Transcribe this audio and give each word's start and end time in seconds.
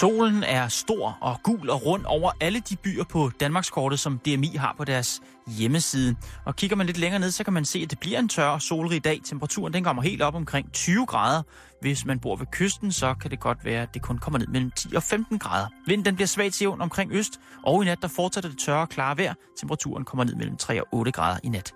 Solen 0.00 0.42
er 0.42 0.68
stor 0.68 1.18
og 1.20 1.40
gul 1.42 1.70
og 1.70 1.86
rund 1.86 2.04
over 2.06 2.32
alle 2.40 2.60
de 2.60 2.76
byer 2.76 3.04
på 3.04 3.30
Danmarkskortet, 3.40 4.00
som 4.00 4.18
DMI 4.18 4.56
har 4.56 4.74
på 4.78 4.84
deres 4.84 5.20
hjemmeside. 5.46 6.16
Og 6.46 6.56
kigger 6.56 6.76
man 6.76 6.86
lidt 6.86 6.98
længere 6.98 7.20
ned, 7.20 7.30
så 7.30 7.44
kan 7.44 7.52
man 7.52 7.64
se, 7.64 7.78
at 7.78 7.90
det 7.90 8.00
bliver 8.00 8.18
en 8.18 8.28
tør 8.28 8.46
og 8.46 8.62
solrig 8.62 9.04
dag. 9.04 9.20
Temperaturen 9.24 9.72
den 9.72 9.84
kommer 9.84 10.02
helt 10.02 10.22
op 10.22 10.34
omkring 10.34 10.72
20 10.72 11.06
grader. 11.06 11.42
Hvis 11.80 12.04
man 12.04 12.18
bor 12.20 12.36
ved 12.36 12.46
kysten, 12.52 12.92
så 12.92 13.14
kan 13.14 13.30
det 13.30 13.40
godt 13.40 13.64
være, 13.64 13.82
at 13.82 13.94
det 13.94 14.02
kun 14.02 14.18
kommer 14.18 14.38
ned 14.38 14.46
mellem 14.46 14.70
10 14.70 14.94
og 14.94 15.02
15 15.02 15.38
grader. 15.38 15.66
Vinden 15.86 16.04
den 16.04 16.14
bliver 16.14 16.28
svagt 16.28 16.54
til 16.54 16.64
jævn 16.64 16.80
omkring 16.80 17.12
øst, 17.12 17.32
og 17.66 17.82
i 17.82 17.86
nat 17.86 17.98
der 18.02 18.08
fortsætter 18.08 18.50
det 18.50 18.58
tørre 18.58 18.80
og 18.80 18.88
klare 18.88 19.18
vejr. 19.18 19.34
Temperaturen 19.58 20.04
kommer 20.04 20.24
ned 20.24 20.34
mellem 20.34 20.56
3 20.56 20.80
og 20.80 20.88
8 20.92 21.12
grader 21.12 21.38
i 21.44 21.48
nat. 21.48 21.72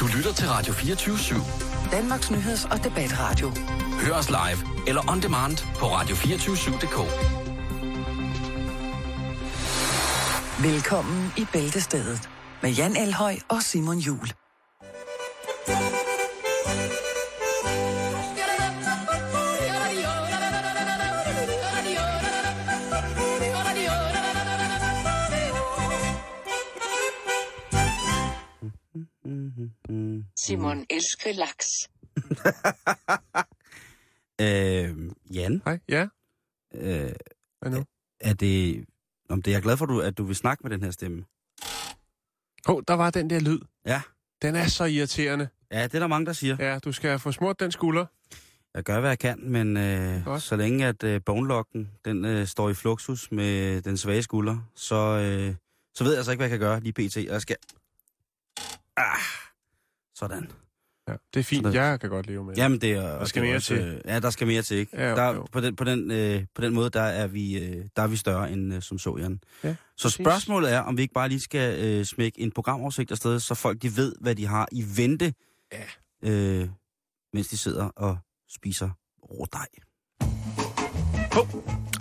Du 0.00 0.06
lytter 0.16 0.32
til 0.32 0.48
Radio 0.48 0.72
24 0.72 1.16
/7. 1.16 1.71
Danmarks 1.92 2.30
Nyheds- 2.30 2.72
og 2.72 2.84
Debatradio. 2.84 3.52
Hør 4.00 4.14
os 4.14 4.28
live 4.30 4.88
eller 4.88 5.10
on 5.10 5.22
demand 5.22 5.56
på 5.78 5.86
radio247.dk. 5.86 6.98
Velkommen 10.62 11.32
i 11.36 11.46
Bæltestedet 11.52 12.28
med 12.62 12.70
Jan 12.70 12.96
Elhøj 12.96 13.36
og 13.48 13.62
Simon 13.62 13.98
Jul. 13.98 14.41
Simon 30.38 30.86
elsker 30.90 31.32
laks. 31.32 31.66
Øh, 34.40 34.96
Jan, 35.34 35.62
Hej, 35.64 35.78
ja. 35.88 36.06
øh, 36.74 37.12
Hvad 37.60 37.70
nu? 37.70 37.84
er 38.20 38.34
det... 38.34 38.84
Om 39.28 39.42
det 39.42 39.50
er 39.50 39.54
jeg 39.54 39.62
glad 39.62 39.76
for, 39.76 39.86
du, 39.86 40.00
at 40.00 40.18
du 40.18 40.24
vil 40.24 40.36
snakke 40.36 40.62
med 40.62 40.70
den 40.70 40.82
her 40.82 40.90
stemme. 40.90 41.24
Hov, 42.66 42.76
oh, 42.76 42.82
der 42.88 42.94
var 42.94 43.10
den 43.10 43.30
der 43.30 43.40
lyd. 43.40 43.58
Ja. 43.86 44.02
Den 44.42 44.56
er 44.56 44.66
så 44.66 44.84
irriterende. 44.84 45.48
Ja, 45.72 45.82
det 45.82 45.94
er 45.94 45.98
der 45.98 46.06
mange, 46.06 46.26
der 46.26 46.32
siger. 46.32 46.56
Ja, 46.60 46.78
du 46.78 46.92
skal 46.92 47.18
få 47.18 47.32
smurt 47.32 47.60
den 47.60 47.72
skulder. 47.72 48.06
Jeg 48.74 48.82
gør, 48.84 49.00
hvad 49.00 49.10
jeg 49.10 49.18
kan, 49.18 49.50
men 49.50 49.76
øh, 49.76 50.24
Godt. 50.24 50.42
så 50.42 50.56
længe 50.56 50.86
at 50.86 51.04
øh, 51.04 51.20
bonelokken, 51.26 51.90
den 52.04 52.24
øh, 52.24 52.46
står 52.46 52.70
i 52.70 52.74
fluxus 52.74 53.32
med 53.32 53.82
den 53.82 53.96
svage 53.96 54.22
skulder, 54.22 54.58
så, 54.74 54.96
øh, 54.96 55.54
så 55.94 56.04
ved 56.04 56.12
jeg 56.12 56.18
altså 56.18 56.32
ikke, 56.32 56.38
hvad 56.40 56.48
jeg 56.50 56.58
kan 56.58 56.68
gøre 56.68 56.80
lige 56.80 56.92
pt. 56.92 57.16
Jeg 57.16 57.42
skal... 57.42 57.56
Ah, 58.96 59.18
sådan. 60.22 60.50
Ja, 61.08 61.12
det 61.34 61.40
er 61.40 61.44
fint. 61.44 61.62
Sådan. 61.66 61.74
Jeg 61.82 62.00
kan 62.00 62.10
godt 62.10 62.26
leve 62.26 62.44
med 62.44 62.54
det. 62.54 62.58
Jamen, 62.62 62.80
det 62.80 62.92
er... 62.92 63.18
Der 63.18 63.24
skal 63.24 63.42
er 63.42 63.46
mere 63.46 63.56
også, 63.56 63.66
til. 63.74 64.02
Ja, 64.04 64.20
der 64.20 64.30
skal 64.30 64.46
mere 64.46 64.62
til, 64.62 64.76
ikke? 64.76 64.96
Ja, 64.96 65.10
jo, 65.10 65.16
der, 65.16 65.34
jo. 65.34 65.46
På, 65.52 65.60
den, 65.60 65.76
på, 65.76 65.84
den, 65.84 66.10
øh, 66.10 66.44
på 66.54 66.62
den 66.62 66.74
måde, 66.74 66.90
der 66.90 67.02
er 67.02 67.26
vi, 67.26 67.58
øh, 67.64 67.84
der 67.96 68.02
er 68.02 68.06
vi 68.06 68.16
større 68.16 68.52
end 68.52 68.74
øh, 68.74 68.82
som 68.82 68.98
så, 68.98 69.16
Jan. 69.18 69.40
Ja, 69.64 69.74
så 69.96 70.02
præcis. 70.04 70.14
spørgsmålet 70.14 70.72
er, 70.72 70.80
om 70.80 70.96
vi 70.96 71.02
ikke 71.02 71.14
bare 71.14 71.28
lige 71.28 71.40
skal 71.40 71.84
øh, 71.84 72.04
smække 72.04 72.40
en 72.40 72.52
programoversigt 72.52 73.10
afsted, 73.10 73.40
så 73.40 73.54
folk 73.54 73.82
de 73.82 73.96
ved, 73.96 74.14
hvad 74.20 74.34
de 74.34 74.46
har 74.46 74.68
i 74.72 74.84
vente, 74.96 75.34
Ja. 75.72 76.30
øh, 76.30 76.68
mens 77.32 77.48
de 77.48 77.56
sidder 77.58 77.84
og 77.84 78.18
spiser 78.50 78.90
rådej. 79.30 79.66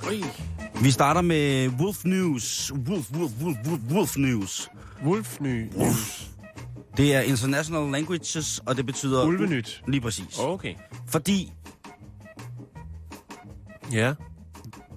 Ui. 0.09 0.23
Vi 0.83 0.91
starter 0.91 1.21
med 1.21 1.67
Wolf 1.67 2.05
News. 2.05 2.71
Wolf, 2.73 3.11
Wolf, 3.11 3.31
Wolf, 3.41 3.57
Wolf, 3.67 3.81
Wolf 3.91 4.17
News. 4.17 4.69
Wolfny. 5.05 5.71
Det 7.01 7.15
er 7.15 7.21
International 7.21 7.91
Languages, 7.91 8.61
og 8.65 8.77
det 8.77 8.85
betyder... 8.85 9.25
Ulvenyt. 9.25 9.83
Lige 9.87 10.01
præcis. 10.01 10.39
Okay. 10.39 10.75
Fordi 11.07 11.51
Ja. 13.91 14.13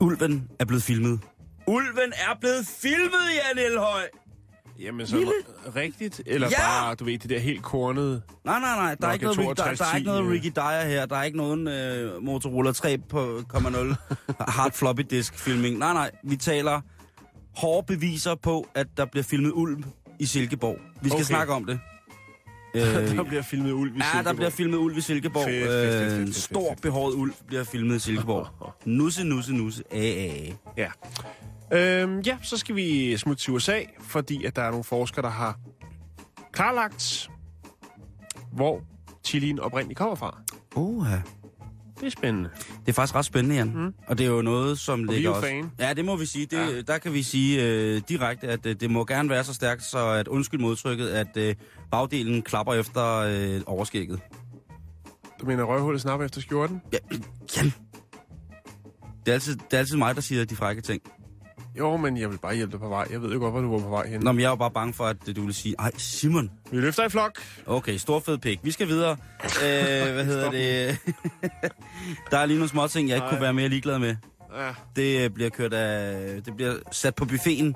ulven 0.01 0.49
er 0.61 0.65
blevet 0.65 0.83
filmet. 0.83 1.21
Ulven 1.67 2.13
er 2.13 2.39
blevet 2.41 2.67
filmet, 2.67 3.25
Jan 3.35 3.65
Elhøj! 3.73 4.03
Jamen, 4.79 5.07
så 5.07 5.17
Lille- 5.17 5.33
rigtigt? 5.77 6.23
Eller 6.27 6.49
Ja! 6.51 6.57
bare, 6.59 6.95
du 6.95 7.05
ved, 7.05 7.19
det 7.19 7.31
der 7.31 7.39
helt 7.39 7.63
kornede... 7.63 8.23
Nej, 8.45 8.61
nej, 8.61 8.77
nej. 8.77 8.95
Der 8.95 9.09
er, 9.09 9.13
ikke 9.13 9.25
noget, 9.25 9.39
der, 9.39 9.65
der 9.65 9.71
er 9.71 9.75
6210, 9.75 9.97
ikke 9.99 10.07
noget 10.07 10.25
øh. 10.25 10.31
Ricky 10.31 10.53
Dyer 10.57 10.89
her. 10.89 11.07
Der 11.07 11.17
er 11.17 11.23
ikke 11.23 11.37
nogen 11.37 11.69
øh, 11.69 12.23
Motorola 12.23 12.71
3.0 12.71 13.95
hard 14.57 14.73
floppy 14.73 15.01
disk 15.11 15.39
filming. 15.39 15.79
Nej, 15.79 15.93
nej. 15.93 16.11
Vi 16.25 16.37
taler 16.37 16.81
hårde 17.57 17.87
beviser 17.87 18.35
på, 18.35 18.69
at 18.75 18.87
der 18.97 19.05
bliver 19.05 19.25
filmet 19.25 19.53
ulv 19.55 19.85
i 20.21 20.27
Silkeborg. 20.27 20.77
Vi 21.03 21.09
skal 21.09 21.15
Okay. 21.15 21.25
snakke 21.25 21.53
om 21.53 21.65
det. 21.65 21.81
der 23.17 23.23
bliver 23.25 23.43
filmet 23.43 23.73
ulv 23.73 23.97
i 23.97 24.01
Ja, 24.15 24.23
der 24.23 24.33
bliver 24.33 24.51
filmet 24.51 24.79
ulv 24.79 24.97
i 24.99 25.01
Silkeborg. 25.01 25.45
Fedt, 25.45 25.67
fedt, 25.67 25.73
fedt, 25.73 26.01
fedt, 26.01 26.13
Øh, 26.13 26.19
fedt, 26.19 26.27
fedt, 26.29 26.37
stor 26.37 26.75
behåret 26.83 27.15
ulv 27.15 27.33
bliver 27.47 27.65
filmet 27.65 27.97
i 27.97 27.99
Silkeborg. 27.99 28.49
Nusse, 28.85 29.25
nusse, 29.25 29.53
nusse. 29.53 29.83
A, 29.91 29.97
a. 29.97 30.53
Ja. 30.77 30.91
Øhm, 31.73 32.21
ja, 32.21 32.37
så 32.43 32.57
skal 32.57 32.77
vi 32.77 33.17
smutte 33.17 33.43
til 33.43 33.53
USA, 33.53 33.81
fordi 34.01 34.45
at 34.45 34.57
der 34.57 34.63
er 34.63 34.71
nogle 34.71 34.85
forskere, 34.85 35.23
der 35.23 35.31
har 35.31 35.59
klarlagt, 36.53 37.31
hvor 38.53 38.81
chilien 39.25 39.61
oprindeligt 39.61 39.99
kommer 39.99 40.15
fra. 40.15 40.41
Oha. 40.77 41.17
Det 42.01 42.07
er 42.07 42.11
spændende. 42.11 42.51
Det 42.81 42.89
er 42.89 42.93
faktisk 42.93 43.15
ret 43.15 43.25
spændende, 43.25 43.57
Jan. 43.57 43.73
Mm. 43.75 43.95
Og 44.07 44.19
det 44.19 44.27
er 44.27 44.31
jo 44.31 44.43
noget, 44.43 44.79
som 44.79 44.99
vi 44.99 45.05
er 45.05 45.13
ligger 45.13 45.31
jo 45.31 45.37
også... 45.37 45.49
fan. 45.49 45.71
Ja, 45.79 45.93
det 45.95 46.05
må 46.05 46.17
vi 46.17 46.27
sige. 46.27 46.47
Det, 46.47 46.57
Ja. 46.59 46.81
Der 46.81 46.99
kan 46.99 47.13
vi 47.13 47.23
sige 47.23 47.65
øh, 47.65 48.03
direkte, 48.09 48.49
at 48.49 48.67
øh, 48.67 48.77
det 48.81 48.91
må 48.91 49.05
gerne 49.05 49.29
være 49.29 49.45
så 49.45 49.55
stærkt, 49.55 49.83
så 49.83 50.09
at 50.09 50.29
undskyld 50.29 50.61
modtrykket, 50.61 51.09
at 51.09 51.37
øh, 51.37 51.55
bagdelen 51.91 52.43
klapper 52.43 52.75
efter 52.75 53.17
øh, 53.17 53.61
overskægget. 53.67 54.21
Du 55.41 55.47
mener 55.47 55.65
røvhullet 55.65 56.03
snap 56.03 56.21
efter 56.21 56.41
skjorten? 56.41 56.81
Ja, 56.93 56.99
Jan. 57.57 57.73
Det 59.27 59.31
er, 59.31 59.33
altid, 59.33 59.57
det 59.57 59.73
er 59.75 59.79
altid 59.79 59.97
mig, 59.97 60.15
der 60.15 60.21
siger 60.21 60.45
de 60.45 60.57
frække 60.57 60.83
ting. 60.83 61.03
Jo, 61.79 61.97
men 61.97 62.17
jeg 62.17 62.31
vil 62.31 62.39
bare 62.39 62.55
hjælpe 62.55 62.73
dig 62.73 62.81
på 62.81 62.89
vej. 62.89 63.07
Jeg 63.11 63.23
ved 63.23 63.33
jo 63.33 63.39
godt, 63.39 63.53
hvor 63.53 63.61
du 63.61 63.71
var 63.73 63.79
på 63.79 63.89
vej 63.89 64.07
hen. 64.09 64.21
Nå, 64.21 64.33
men 64.33 64.41
jeg 64.41 64.47
er 64.47 64.51
jo 64.51 64.57
bare 64.57 64.71
bange 64.71 64.93
for, 64.95 65.05
at 65.05 65.17
du 65.37 65.45
vil 65.45 65.55
sige, 65.55 65.75
ej, 65.79 65.91
Simon. 65.97 66.51
Vi 66.71 66.77
løfter 66.77 67.05
i 67.07 67.09
flok. 67.09 67.39
Okay, 67.67 67.97
stor 67.97 68.21
fed 68.21 68.39
pik. 68.39 68.61
Vi 68.63 68.71
skal 68.71 68.89
videre. 68.89 69.11
Øh, 69.45 70.13
hvad 70.13 70.25
hedder 70.25 70.51
det? 70.51 70.99
der 72.31 72.39
er 72.39 72.47
lige 72.47 72.57
nogle 72.57 72.69
små 72.69 72.87
ting, 72.87 73.09
jeg 73.09 73.17
ikke 73.17 73.25
Nej. 73.25 73.31
kunne 73.31 73.41
være 73.43 73.55
mere 73.55 73.69
ligeglad 73.69 73.99
med. 73.99 74.17
Ja. 74.57 74.71
Det 74.97 75.25
øh, 75.25 75.31
bliver 75.31 75.51
kørt 75.51 75.73
af, 75.73 76.43
det 76.43 76.57
bliver 76.57 76.75
sat 76.93 77.15
på 77.15 77.25
buffeten 77.25 77.75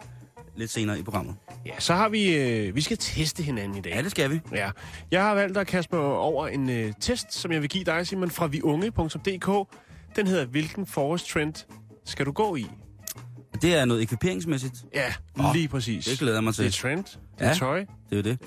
lidt 0.57 0.71
senere 0.71 0.99
i 0.99 1.03
programmet. 1.03 1.37
ja, 1.67 1.73
så 1.79 1.95
har 1.95 2.09
vi... 2.09 2.37
Øh, 2.37 2.75
vi 2.75 2.81
skal 2.81 2.97
teste 2.97 3.43
hinanden 3.43 3.79
i 3.79 3.81
dag. 3.81 3.93
Ja, 3.95 4.03
det 4.03 4.11
skal 4.11 4.31
vi. 4.31 4.41
Ja. 4.53 4.71
Jeg 5.11 5.23
har 5.23 5.35
valgt 5.35 5.59
at 5.59 5.67
kaste 5.67 5.95
mig 5.95 6.05
over 6.05 6.47
en 6.49 6.71
øh, 6.71 6.93
test, 7.01 7.35
som 7.35 7.53
jeg 7.53 7.63
vil 7.63 7.69
give 7.71 7.85
dig, 7.85 8.07
Simon, 8.07 8.31
fra 8.31 8.47
viunge.dk. 8.47 9.69
Den 10.17 10.27
hedder, 10.27 10.47
hvilken 10.47 10.87
forest 10.87 11.29
trend 11.29 11.55
skal 12.07 12.27
du 12.27 12.33
gå 12.33 12.57
i? 12.57 12.67
Det 13.63 13.75
er 13.75 13.85
noget 13.85 14.03
ekviperingsmæssigt. 14.03 14.75
Ja, 14.95 15.13
Åh, 15.41 15.55
lige 15.55 15.69
præcis. 15.69 16.05
Det 16.05 16.19
glæder 16.19 16.41
mig 16.41 16.53
Det 16.53 16.59
er 16.67 16.71
til. 16.71 16.81
trend, 16.83 17.05
det 17.05 17.19
er 17.39 17.49
Ja. 17.49 17.55
tøj. 17.55 17.79
Det 17.79 17.87
er 18.13 18.17
jo 18.17 18.23
det. 18.23 18.39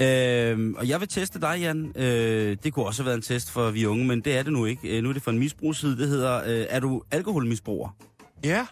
Ja. 0.00 0.50
Øhm, 0.50 0.74
og 0.74 0.88
jeg 0.88 1.00
vil 1.00 1.08
teste 1.08 1.40
dig, 1.40 1.56
Jan. 1.60 1.92
Øh, 1.96 2.56
det 2.64 2.72
kunne 2.72 2.86
også 2.86 3.02
have 3.02 3.06
været 3.06 3.16
en 3.16 3.22
test 3.22 3.50
for 3.50 3.70
vi 3.70 3.86
unge, 3.86 4.04
men 4.06 4.20
det 4.20 4.38
er 4.38 4.42
det 4.42 4.52
nu 4.52 4.64
ikke. 4.64 4.88
Øh, 4.96 5.02
nu 5.02 5.08
er 5.08 5.12
det 5.12 5.22
for 5.22 5.30
en 5.30 5.38
misbrugsside. 5.38 5.98
Det 5.98 6.08
hedder, 6.08 6.36
øh, 6.46 6.66
er 6.70 6.80
du 6.80 7.02
alkoholmisbruger? 7.10 7.96
Ja, 8.44 8.66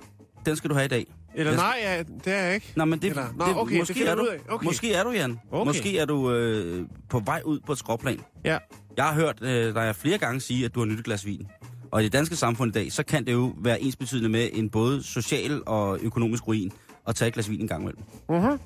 Den 0.46 0.56
skal 0.56 0.70
du 0.70 0.74
have 0.74 0.84
i 0.84 0.88
dag. 0.88 1.06
eller 1.34 1.56
nej, 1.56 1.78
ja, 1.82 1.98
det 2.24 2.32
er 2.32 2.42
jeg 2.44 2.54
ikke. 2.54 2.72
Nå, 2.76 2.84
men 2.84 3.02
det, 3.02 3.10
Eller- 3.10 3.32
Nå, 3.36 3.44
det 3.46 3.56
okay, 3.56 3.72
det 3.72 3.80
måske, 3.80 3.94
finder 3.94 4.10
er 4.12 4.14
du. 4.16 4.28
Okay. 4.48 4.64
måske 4.64 4.94
er 4.94 5.04
du, 5.04 5.10
Jan. 5.10 5.40
Okay. 5.52 5.66
Måske 5.68 5.98
er 5.98 6.04
du 6.04 6.32
øh, 6.32 6.86
på 7.10 7.18
vej 7.24 7.42
ud 7.44 7.60
på 7.66 7.72
et 7.72 7.78
skråplan. 7.78 8.20
Ja. 8.44 8.58
Jeg 8.96 9.04
har 9.04 9.14
hørt 9.14 9.42
øh, 9.42 9.74
dig 9.74 9.96
flere 9.96 10.18
gange 10.18 10.40
sige, 10.40 10.64
at 10.64 10.74
du 10.74 10.80
har 10.80 10.86
nyt 10.86 10.98
et 10.98 11.04
glas 11.04 11.26
vin. 11.26 11.46
Og 11.92 12.00
i 12.00 12.04
det 12.04 12.12
danske 12.12 12.36
samfund 12.36 12.70
i 12.70 12.72
dag, 12.72 12.92
så 12.92 13.02
kan 13.02 13.26
det 13.26 13.32
jo 13.32 13.54
være 13.58 13.80
ensbetydende 13.80 14.28
med 14.28 14.48
en 14.52 14.70
både 14.70 15.02
social 15.02 15.62
og 15.66 15.98
økonomisk 16.02 16.48
ruin 16.48 16.72
at 17.08 17.14
tage 17.14 17.28
et 17.28 17.34
glas 17.34 17.50
vin 17.50 17.60
en 17.60 17.68
gang 17.68 17.82
imellem. 17.82 18.02
Uh-huh. 18.30 18.58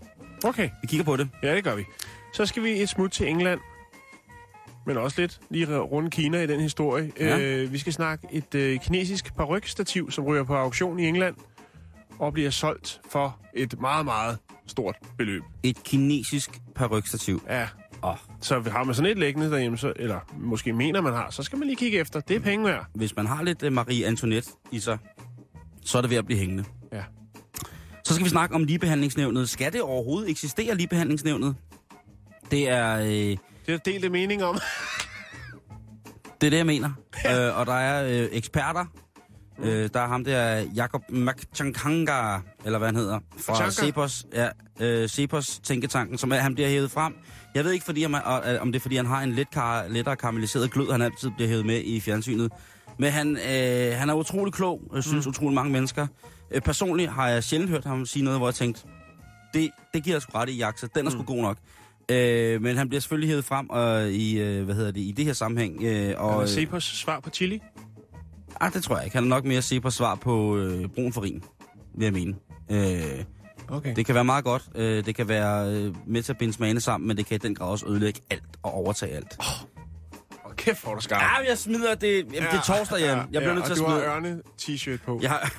Okay, 0.45 0.71
Vi 0.83 0.87
kigger 0.87 1.05
på 1.05 1.17
det. 1.17 1.29
ja, 1.43 1.55
det 1.57 1.65
gør 1.65 1.75
vi. 1.75 1.85
Så 2.35 2.47
skal 2.47 2.63
vi 2.63 2.83
et 2.83 2.89
smut 2.89 3.11
til 3.13 3.29
England. 3.29 3.61
Men 4.87 4.97
også 4.97 5.21
lidt 5.21 5.41
lige 5.51 5.79
rundt 5.79 6.15
Kina 6.15 6.43
i 6.43 6.47
den 6.47 6.61
historie. 6.61 7.13
Ja. 7.21 7.39
Øh, 7.39 7.73
vi 7.73 7.79
skal 7.79 7.93
snakke 7.93 8.29
et 8.33 8.55
øh, 8.55 8.81
kinesisk 8.81 9.35
parrykstativ, 9.37 10.11
som 10.11 10.25
ryger 10.25 10.45
på 10.45 10.55
auktion 10.55 10.99
i 10.99 11.07
England. 11.07 11.35
Og 12.19 12.33
bliver 12.33 12.51
solgt 12.51 13.01
for 13.11 13.39
et 13.55 13.81
meget, 13.81 14.05
meget 14.05 14.39
stort 14.67 14.97
beløb. 15.19 15.43
Et 15.63 15.83
kinesisk 15.83 16.51
parrykstativ. 16.75 17.43
Ja, 17.49 17.69
Åh, 18.05 18.15
så 18.41 18.61
har 18.61 18.85
man 18.85 18.95
sådan 18.95 19.11
et 19.11 19.19
liggende 19.19 19.51
derhjemme, 19.51 19.79
så, 19.79 19.93
eller 19.97 20.21
måske 20.39 20.73
mener 20.73 21.01
man 21.01 21.13
har, 21.13 21.31
så 21.31 21.43
skal 21.43 21.59
man 21.59 21.69
lige 21.69 21.77
kigge 21.77 21.99
efter. 21.99 22.21
Det 22.21 22.37
er 22.37 22.41
penge 22.41 22.65
værd. 22.65 22.87
hvis 22.95 23.17
man 23.17 23.27
har 23.27 23.43
lidt 23.43 23.63
øh, 23.63 23.73
Marie 23.73 24.07
Antoinette 24.07 24.51
i 24.73 24.79
sig, 24.81 24.99
så 25.85 25.99
er 25.99 26.03
det 26.03 26.11
ved 26.11 26.17
at 26.17 26.27
blive 26.27 26.39
hængende. 26.39 26.65
Ja. 26.93 27.03
Så 28.05 28.15
skal 28.15 28.25
vi 28.25 28.31
snakke 28.31 28.55
om 28.55 28.65
ligebehandlingsnævnet. 28.65 29.49
Skal 29.49 29.73
det 29.73 29.83
overhovedet 29.83 30.31
eksistere, 30.31 30.75
ligebehandlingsnævnet? 30.75 31.57
Det 32.51 32.69
er, 32.69 32.97
øh, 32.99 33.07
Det 33.07 33.39
er 33.69 33.77
delte 33.79 34.09
mening 34.09 34.45
om. 34.45 34.59
det, 36.41 36.47
er 36.47 36.51
det, 36.51 36.57
jeg 36.57 36.67
mener. 36.67 36.91
øh, 37.27 37.59
og 37.59 37.67
der 37.67 37.73
er 37.75 38.23
øh, 38.23 38.29
eksperter. 38.33 38.85
Øh, 39.59 39.91
der 39.95 40.01
er 40.01 40.07
ham 40.09 40.25
der, 40.25 40.57
Jakob 40.77 41.03
Makchankanga, 41.11 42.39
eller 42.65 42.79
hvad 42.79 42.89
han 42.89 42.97
hedder, 42.97 43.19
fra? 43.39 43.71
Cepos, 43.71 44.27
ja, 44.35 44.49
øh, 44.81 45.09
Cepos 45.09 45.59
tænketanken, 45.59 46.19
som 46.19 46.33
er, 46.33 46.37
han 46.37 46.55
bliver 46.55 46.69
hævet 46.69 46.91
frem. 46.91 47.15
Jeg 47.57 47.65
ved 47.65 47.73
ikke, 47.73 47.85
fordi, 47.85 48.05
om, 48.05 48.15
øh, 48.15 48.61
om 48.63 48.73
det 48.73 48.79
er, 48.79 48.83
fordi 48.83 48.97
han 48.97 49.07
har 49.07 49.23
en 49.23 49.33
let 49.33 49.51
kar, 49.51 49.89
lettere 49.89 50.17
karamelliseret 50.17 50.71
glød, 50.71 50.93
han 50.93 51.03
altid 51.03 51.31
bliver 51.37 51.49
hævet 51.49 51.67
med 51.67 51.83
i 51.85 52.01
fjernsynet. 52.01 52.53
Men 52.99 53.13
han, 53.13 53.37
øh, 53.37 53.97
han 53.99 54.11
er 54.11 54.15
utrolig 54.15 54.55
klog, 54.55 54.81
jeg 54.95 55.03
synes 55.05 55.27
mm. 55.27 55.31
utrolig 55.31 55.55
mange 55.55 55.73
mennesker. 55.73 56.07
Øh, 56.51 56.61
personligt 56.63 57.11
har 57.11 57.29
jeg 57.29 57.45
sjældent 57.45 57.71
hørt 57.71 57.85
ham 57.85 58.07
sige 58.07 58.25
noget, 58.25 58.39
hvor 58.39 58.47
jeg 58.47 58.55
tænkte, 58.55 58.83
det, 59.55 59.71
det 59.95 60.05
giver 60.05 60.15
jeg 60.17 60.23
sgu 60.23 60.39
ret 60.39 60.49
i, 60.49 60.57
Jaxa. 60.57 60.87
Den 60.95 61.07
er 61.07 61.11
sgu 61.11 61.21
Mm. 61.21 61.27
god 61.27 61.43
nok. 61.43 61.57
Øh, 62.09 62.63
men 62.63 62.77
han 62.77 62.89
bliver 62.89 63.01
selvfølgelig 63.01 63.29
hævet 63.29 63.45
frem 63.45 63.71
og 63.71 64.11
i, 64.11 64.39
øh, 64.41 64.65
hvad 64.65 64.75
hedder 64.75 64.91
det, 64.91 65.01
i 65.01 65.15
det 65.17 65.25
her 65.25 65.33
sammenhæng. 65.33 65.83
Øh, 65.83 66.15
og, 66.19 66.31
Og 66.37 66.43
øh, 66.43 66.49
Cepos 66.49 66.85
svar 66.85 67.21
på 67.21 67.31
chili? 67.31 67.61
ah, 68.61 68.73
det 68.73 68.83
tror 68.83 68.97
jeg 68.97 69.05
ikke. 69.05 69.17
Han 69.17 69.25
er 69.25 69.29
nok 69.29 69.45
mere 69.45 69.63
se 69.63 69.81
på 69.81 69.91
svar 69.91 70.15
på 70.15 70.57
øh, 70.57 70.89
brun 70.89 71.13
farin, 71.13 71.43
vil 71.95 72.05
jeg 72.05 72.13
mene. 72.13 72.35
Øh, 72.71 73.25
Okay. 73.69 73.97
det 73.97 74.07
kan 74.07 74.15
være 74.15 74.25
meget 74.25 74.45
godt. 74.45 74.63
Øh, 74.75 75.05
det 75.07 75.15
kan 75.15 75.29
være 75.29 75.73
øh, 75.73 75.95
med 76.07 76.23
til 76.23 76.33
at 76.33 76.39
binde 76.39 76.53
smagene 76.55 76.81
sammen, 76.81 77.09
men 77.09 77.17
det 77.17 77.27
kan 77.27 77.35
i 77.35 77.39
den 77.39 77.55
grad 77.55 77.69
også 77.69 77.87
ødelægge 77.89 78.21
alt 78.31 78.43
og 78.63 78.75
overtage 78.75 79.13
alt. 79.17 79.37
Oh, 79.39 80.55
kæft, 80.57 80.83
hvor 80.85 80.95
du 80.95 81.01
skarp. 81.01 81.23
Ja, 81.23 81.49
jeg 81.51 81.59
smider 81.59 81.95
det. 81.95 82.17
Jamen, 82.17 82.51
det 82.51 82.59
er 82.59 82.63
torsdag, 82.63 82.99
Jan. 83.01 83.19
Jeg 83.33 83.43
bliver 83.43 83.55
nødt 83.55 83.65
til 83.65 83.73
at 83.73 83.81
og 83.81 83.87
du 83.87 83.91
smide. 83.93 84.09
har 84.09 84.17
ørne-t-shirt 84.17 84.99
på. 85.07 85.21
Har, 85.27 85.53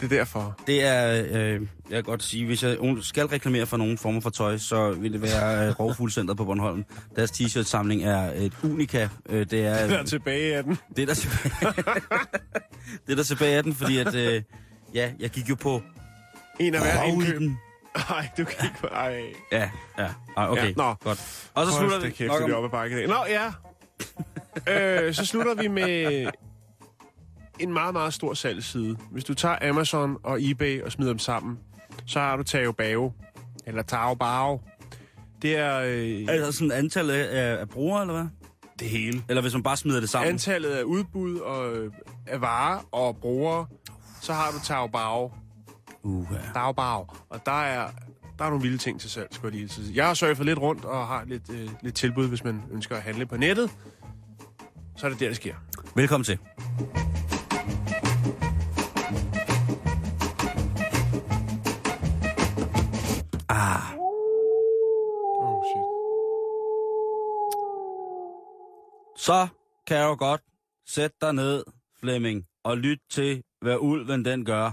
Det 0.00 0.12
er 0.12 0.16
derfor. 0.18 0.60
det 0.66 0.84
er, 0.84 1.22
øh, 1.30 1.52
jeg 1.52 1.60
kan 1.90 2.02
godt 2.02 2.22
sige, 2.22 2.46
hvis 2.46 2.62
jeg 2.62 2.76
skal 3.02 3.26
reklamere 3.26 3.66
for 3.66 3.76
nogen 3.76 3.98
former 3.98 4.20
for 4.20 4.30
tøj, 4.30 4.56
så 4.58 4.90
vil 4.90 5.12
det 5.12 5.22
være 5.22 5.66
øh, 5.68 5.80
Rovfuglcenteret 5.80 6.36
på 6.36 6.44
Bornholm. 6.44 6.84
Deres 7.16 7.30
t-shirt-samling 7.30 8.04
er 8.04 8.32
et 8.34 8.52
unika. 8.62 9.08
Øh, 9.28 9.46
det 9.50 9.66
er, 9.66 9.86
Der 9.88 9.98
er 9.98 10.04
tilbage 10.04 10.56
af 10.56 10.64
den. 10.64 10.78
det 10.96 11.02
er 11.02 11.06
der 11.06 11.14
tilbage, 11.14 11.72
det 13.06 13.12
er 13.12 13.16
der 13.16 13.22
tilbage 13.22 13.56
af 13.56 13.62
den, 13.62 13.74
fordi 13.74 13.98
at, 13.98 14.14
øh, 14.14 14.42
ja, 14.94 15.10
jeg 15.20 15.30
gik 15.30 15.50
jo 15.50 15.54
på 15.54 15.82
En 16.58 16.74
af 16.74 16.80
hver 16.80 17.02
indkøb. 17.02 17.40
Nej, 18.10 18.28
du 18.38 18.44
kan 18.44 18.64
ikke... 18.64 18.86
Ej. 18.92 19.22
Ja, 19.52 19.70
ja. 19.98 20.08
Ej, 20.36 20.48
okay, 20.48 20.66
Ja, 20.66 20.72
nå. 20.76 20.94
godt. 20.94 21.50
Og 21.54 21.66
så 21.66 21.72
Hold 21.72 21.90
slutter 21.90 22.00
vi 22.00 22.10
kæft, 22.10 22.28
nok 22.28 22.42
det 22.42 22.50
er 22.50 22.56
om, 22.56 22.64
op 22.64 22.64
ad 22.64 22.70
bakke. 22.70 23.06
Nå, 23.06 23.16
ja. 23.28 23.46
øh, 25.06 25.14
så 25.14 25.26
slutter 25.26 25.54
vi 25.54 25.68
med 25.68 26.26
en 27.58 27.72
meget, 27.72 27.92
meget 27.92 28.14
stor 28.14 28.34
salgsside. 28.34 28.96
Hvis 29.10 29.24
du 29.24 29.34
tager 29.34 29.68
Amazon 29.70 30.16
og 30.22 30.38
eBay 30.40 30.82
og 30.82 30.92
smider 30.92 31.10
dem 31.12 31.18
sammen, 31.18 31.58
så 32.06 32.20
har 32.20 32.36
du 32.36 32.42
Taobao, 32.42 33.12
eller 33.66 33.82
Taobao. 33.82 34.60
Det 35.42 35.56
er 35.56 35.78
øh, 35.78 36.26
der 36.26 36.50
sådan 36.50 36.72
antallet 36.72 37.14
af, 37.14 37.60
af 37.60 37.68
brugere, 37.68 38.00
eller 38.00 38.14
hvad? 38.14 38.26
det 38.78 38.88
hele. 38.88 39.24
Eller 39.28 39.40
hvis 39.40 39.52
man 39.54 39.62
bare 39.62 39.76
smider 39.76 40.00
det 40.00 40.08
sammen? 40.08 40.32
Antallet 40.32 40.70
af 40.70 40.82
udbud 40.82 41.36
og 41.38 41.76
øh, 41.76 41.92
af 42.26 42.40
varer 42.40 42.88
og 42.92 43.16
brugere, 43.16 43.66
så 44.20 44.32
har 44.32 44.50
du 44.50 44.58
Taobao. 44.64 45.32
Uh. 46.02 46.26
Taobao. 46.54 47.06
Og 47.30 47.46
der 47.46 47.62
er, 47.62 47.90
der 48.38 48.44
er 48.44 48.48
nogle 48.48 48.62
vilde 48.62 48.78
ting 48.78 49.00
til 49.00 49.10
salg, 49.10 49.28
skulle 49.30 49.52
jeg 49.54 49.60
lige 49.60 49.68
sige. 49.68 49.92
Jeg 49.96 50.06
har 50.06 50.14
surfet 50.14 50.46
lidt 50.46 50.58
rundt 50.58 50.84
og 50.84 51.06
har 51.06 51.24
lidt, 51.24 51.50
øh, 51.50 51.68
lidt 51.82 51.94
tilbud, 51.94 52.28
hvis 52.28 52.44
man 52.44 52.62
ønsker 52.70 52.96
at 52.96 53.02
handle 53.02 53.26
på 53.26 53.36
nettet. 53.36 53.70
Så 54.96 55.06
er 55.06 55.10
det 55.10 55.20
der, 55.20 55.26
det 55.28 55.36
sker. 55.36 55.54
Velkommen 55.94 56.24
til. 56.24 56.38
Ah, 63.48 63.94
Oh, 65.40 65.62
shit. 65.68 65.84
så 69.16 69.48
kan 69.86 69.96
jeg 69.96 70.04
jo 70.04 70.16
godt 70.18 70.40
sætte 70.86 71.16
dig 71.20 71.32
ned, 71.32 71.64
Flemming, 72.00 72.44
og 72.64 72.78
lytte 72.78 73.04
til, 73.10 73.42
hvad 73.60 73.76
ulven 73.80 74.24
den 74.24 74.44
gør. 74.44 74.72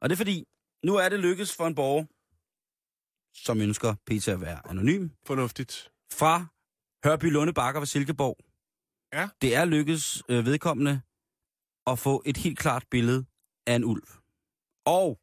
Og 0.00 0.08
det 0.08 0.14
er 0.14 0.16
fordi, 0.16 0.44
nu 0.84 0.96
er 0.96 1.08
det 1.08 1.20
lykkes 1.20 1.56
for 1.56 1.66
en 1.66 1.74
borger, 1.74 2.04
som 3.44 3.60
ønsker 3.60 3.94
PT 4.06 4.28
at 4.28 4.40
være 4.40 4.68
anonym, 4.68 5.08
Fornuftigt. 5.26 5.92
fra 6.12 6.46
Hørby 7.04 7.24
Lunde 7.32 7.52
Bakker 7.52 7.80
ved 7.80 7.86
Silkeborg. 7.86 8.36
Ja. 9.12 9.28
Det 9.42 9.54
er 9.54 9.64
lykkedes 9.64 10.22
øh, 10.28 10.44
vedkommende 10.46 11.00
at 11.86 11.98
få 11.98 12.22
et 12.26 12.36
helt 12.36 12.58
klart 12.58 12.84
billede 12.90 13.24
af 13.66 13.74
en 13.74 13.84
ulv. 13.84 14.02
Og 14.84 15.20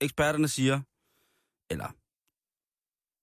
eksperterne 0.00 0.48
siger, 0.48 0.80
eller 1.72 1.90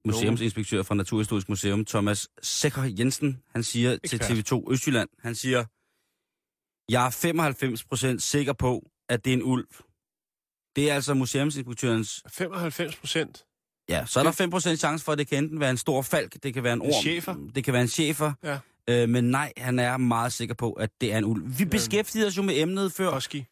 museumsinspektør 0.07 0.83
fra 0.83 0.95
Naturhistorisk 0.95 1.49
Museum, 1.49 1.85
Thomas 1.85 2.29
Sækker 2.41 2.83
Jensen, 2.99 3.43
han 3.47 3.63
siger 3.63 3.97
Ekspert. 4.03 4.21
til 4.21 4.53
TV2 4.53 4.71
Østjylland, 4.71 5.09
han 5.19 5.35
siger, 5.35 5.65
jeg 6.89 7.05
er 7.07 8.15
95% 8.15 8.19
sikker 8.19 8.53
på, 8.53 8.91
at 9.09 9.25
det 9.25 9.33
er 9.33 9.37
en 9.37 9.43
ulv. 9.43 9.67
Det 10.77 10.89
er 10.89 10.95
altså 10.95 11.13
museumsinspektørens 11.13 12.23
95 12.33 12.95
procent. 12.95 13.45
Ja, 13.89 14.05
så 14.05 14.19
er 14.19 14.23
der 14.23 14.71
5% 14.73 14.75
chance 14.75 15.05
for, 15.05 15.11
at 15.11 15.17
det 15.17 15.27
kan 15.27 15.43
enten 15.43 15.59
være 15.59 15.69
en 15.69 15.77
stor 15.77 16.01
falk, 16.01 16.43
det 16.43 16.53
kan 16.53 16.63
være 16.63 16.73
en 16.73 16.81
orm. 16.81 17.01
schæfer. 17.01 17.35
Det 17.55 17.63
kan 17.63 17.73
være 17.73 17.81
en 17.81 17.87
chefer. 17.87 18.33
Ja. 18.43 18.59
Øh, 18.89 19.09
men 19.09 19.23
nej, 19.23 19.53
han 19.57 19.79
er 19.79 19.97
meget 19.97 20.33
sikker 20.33 20.55
på, 20.55 20.71
at 20.71 20.89
det 21.01 21.13
er 21.13 21.17
en 21.17 21.25
ulv. 21.25 21.59
Vi 21.59 21.65
beskæftigede 21.65 22.27
os 22.27 22.37
jo 22.37 22.41
med 22.41 22.57
emnet 22.57 22.91
før, 22.91 23.13
Husky. 23.13 23.43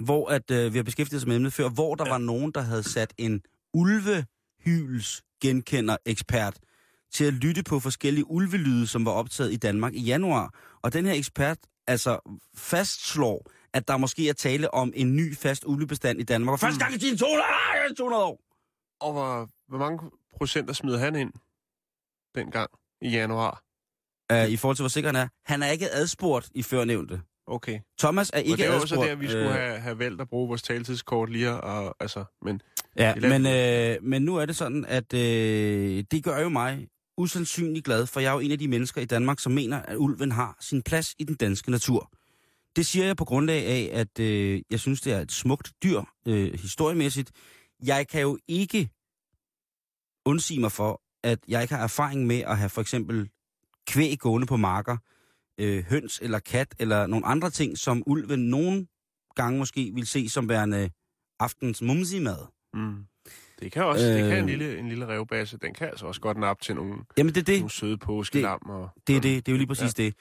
hvor 0.00 0.28
at, 0.28 0.50
øh, 0.50 0.72
vi 0.72 0.78
har 0.78 0.82
beskæftiget 0.82 1.22
os 1.22 1.26
med 1.26 1.36
emnet 1.36 1.52
før, 1.52 1.68
hvor 1.68 1.94
der 1.94 2.04
ja. 2.06 2.10
var 2.10 2.18
nogen, 2.18 2.52
der 2.52 2.60
havde 2.60 2.82
sat 2.82 3.14
en 3.18 3.42
ulvehyls 3.74 5.22
genkender 5.42 5.96
ekspert 6.06 6.56
til 7.12 7.24
at 7.24 7.32
lytte 7.32 7.62
på 7.62 7.80
forskellige 7.80 8.30
ulvelyde, 8.30 8.86
som 8.86 9.04
var 9.04 9.12
optaget 9.12 9.52
i 9.52 9.56
Danmark 9.56 9.94
i 9.94 10.00
januar. 10.00 10.54
Og 10.82 10.92
den 10.92 11.06
her 11.06 11.12
ekspert 11.12 11.58
altså 11.86 12.38
fastslår, 12.56 13.50
at 13.74 13.88
der 13.88 13.96
måske 13.96 14.28
er 14.28 14.32
tale 14.32 14.74
om 14.74 14.92
en 14.96 15.16
ny 15.16 15.36
fast 15.36 15.64
ulvebestand 15.66 16.20
i 16.20 16.22
Danmark. 16.22 16.52
Og 16.52 16.60
første 16.60 16.80
gang 16.80 16.94
i 16.94 16.98
tiden 16.98 17.18
200, 17.18 17.44
ah, 17.90 17.94
200 17.96 18.24
år. 18.24 18.40
Og 19.00 19.12
hvor, 19.12 19.48
hvor 19.68 19.78
mange 19.78 20.10
procenter 20.36 20.74
smider 20.74 20.98
han 20.98 21.14
ind 21.14 21.32
dengang 22.34 22.70
i 23.00 23.08
januar? 23.08 23.62
Uh, 24.32 24.50
I 24.50 24.56
forhold 24.56 24.76
til, 24.76 24.82
hvor 24.82 24.88
sikker 24.88 25.08
han 25.08 25.16
er. 25.16 25.28
Han 25.44 25.62
er 25.62 25.70
ikke 25.70 25.90
adspurgt 25.90 26.50
i 26.54 26.62
førnævnte. 26.62 27.22
Okay. 27.46 27.80
Thomas 27.98 28.30
er 28.34 28.38
ikke 28.38 28.56
det 28.56 28.66
er 28.66 28.72
adspurgt. 28.72 28.92
også 28.92 29.08
der, 29.10 29.14
vi 29.14 29.26
skulle 29.26 29.48
øh, 29.48 29.54
have, 29.54 29.78
have 29.78 29.98
valgt 29.98 30.20
at 30.20 30.28
bruge 30.28 30.48
vores 30.48 30.62
taletidskort 30.62 31.30
lige 31.30 31.50
og, 31.50 31.96
altså, 32.00 32.24
men 32.42 32.62
Ja, 32.96 33.14
men, 33.14 33.46
øh, 33.46 34.02
men 34.02 34.22
nu 34.22 34.36
er 34.36 34.46
det 34.46 34.56
sådan, 34.56 34.84
at 34.84 35.14
øh, 35.14 36.04
det 36.10 36.24
gør 36.24 36.40
jo 36.40 36.48
mig 36.48 36.88
usandsynligt 37.18 37.84
glad, 37.84 38.06
for 38.06 38.20
jeg 38.20 38.28
er 38.28 38.32
jo 38.32 38.40
en 38.40 38.52
af 38.52 38.58
de 38.58 38.68
mennesker 38.68 39.00
i 39.00 39.04
Danmark, 39.04 39.40
som 39.40 39.52
mener, 39.52 39.82
at 39.82 39.96
ulven 39.96 40.32
har 40.32 40.56
sin 40.60 40.82
plads 40.82 41.14
i 41.18 41.24
den 41.24 41.34
danske 41.34 41.70
natur. 41.70 42.10
Det 42.76 42.86
siger 42.86 43.06
jeg 43.06 43.16
på 43.16 43.24
grundlag 43.24 43.66
af, 43.66 43.90
at 44.00 44.18
øh, 44.20 44.62
jeg 44.70 44.80
synes, 44.80 45.00
det 45.00 45.12
er 45.12 45.20
et 45.20 45.32
smukt 45.32 45.72
dyr, 45.82 46.02
øh, 46.28 46.52
historiemæssigt. 46.60 47.32
Jeg 47.84 48.08
kan 48.08 48.20
jo 48.22 48.38
ikke 48.48 48.90
undsige 50.24 50.60
mig 50.60 50.72
for, 50.72 51.00
at 51.22 51.38
jeg 51.48 51.62
ikke 51.62 51.74
har 51.74 51.82
erfaring 51.82 52.26
med 52.26 52.40
at 52.40 52.58
have 52.58 52.68
for 52.70 52.80
eksempel 52.80 53.30
kvæg 53.86 54.18
gående 54.18 54.46
på 54.46 54.56
marker, 54.56 54.96
øh, 55.60 55.84
høns 55.84 56.18
eller 56.22 56.38
kat 56.38 56.74
eller 56.78 57.06
nogle 57.06 57.26
andre 57.26 57.50
ting, 57.50 57.78
som 57.78 58.02
ulven 58.06 58.40
nogle 58.40 58.86
gange 59.36 59.58
måske 59.58 59.90
vil 59.94 60.06
se 60.06 60.28
som 60.28 60.48
værende 60.48 60.90
aftens 61.40 61.82
mumsi-mad. 61.82 62.46
mm. 62.74 63.04
det 63.60 63.72
kan 63.72 63.84
også, 63.84 64.04
øh, 64.06 64.12
det 64.14 64.22
kan 64.30 64.32
en 64.38 64.42
Øh. 64.44 64.46
lille, 64.46 64.78
en 64.78 64.88
lille 64.88 65.06
revbasse, 65.08 65.58
den 65.58 65.74
kan 65.74 65.88
altså 65.88 66.06
også 66.06 66.20
godt 66.20 66.38
nappe 66.38 66.64
til 66.64 66.74
nogle, 66.74 66.94
Jamen 67.18 67.34
det 67.34 67.46
det. 67.46 67.58
nogle 67.58 67.70
søde 67.70 67.98
påskelam. 67.98 68.60
Og, 68.66 68.90
Det 69.06 69.16
er 69.16 69.20
det, 69.20 69.46
det 69.46 69.52
er 69.52 69.54
jo 69.54 69.58
lige 69.58 69.66
præcis 69.66 69.98
ja. 69.98 70.04
det. 70.04 70.14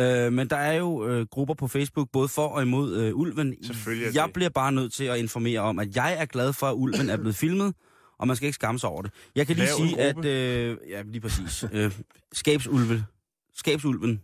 Øh, 0.00 0.32
men 0.32 0.50
der 0.50 0.56
er 0.56 0.72
jo 0.72 1.06
øh, 1.08 1.26
grupper 1.30 1.54
på 1.54 1.68
Facebook, 1.68 2.08
både 2.12 2.28
for 2.28 2.46
og 2.46 2.62
imod 2.62 2.96
øh, 2.96 3.16
ulven. 3.16 3.64
Selvfølgelig 3.64 4.14
Jeg 4.14 4.24
det. 4.26 4.32
bliver 4.32 4.48
bare 4.50 4.72
nødt 4.72 4.92
til 4.92 5.04
at 5.04 5.18
informere 5.18 5.60
om, 5.60 5.78
at 5.78 5.96
jeg 5.96 6.14
er 6.18 6.24
glad 6.26 6.52
for, 6.52 6.66
at 6.66 6.74
ulven 6.74 7.08
er 7.10 7.16
blevet 7.16 7.36
filmet, 7.36 7.74
og 8.18 8.26
man 8.26 8.36
skal 8.36 8.46
ikke 8.46 8.54
skamme 8.54 8.78
sig 8.78 8.88
over 8.88 9.02
det. 9.02 9.10
Jeg 9.34 9.46
kan 9.46 9.56
lige 9.56 9.66
Lav 9.66 9.76
sige, 9.76 10.00
at... 10.00 10.24
Øh, 10.24 10.76
ja, 10.88 11.02
lige 11.02 11.20
præcis. 11.20 11.64
øh, 11.72 11.92
skabsulve. 12.32 13.04
Skabsulven. 13.54 14.22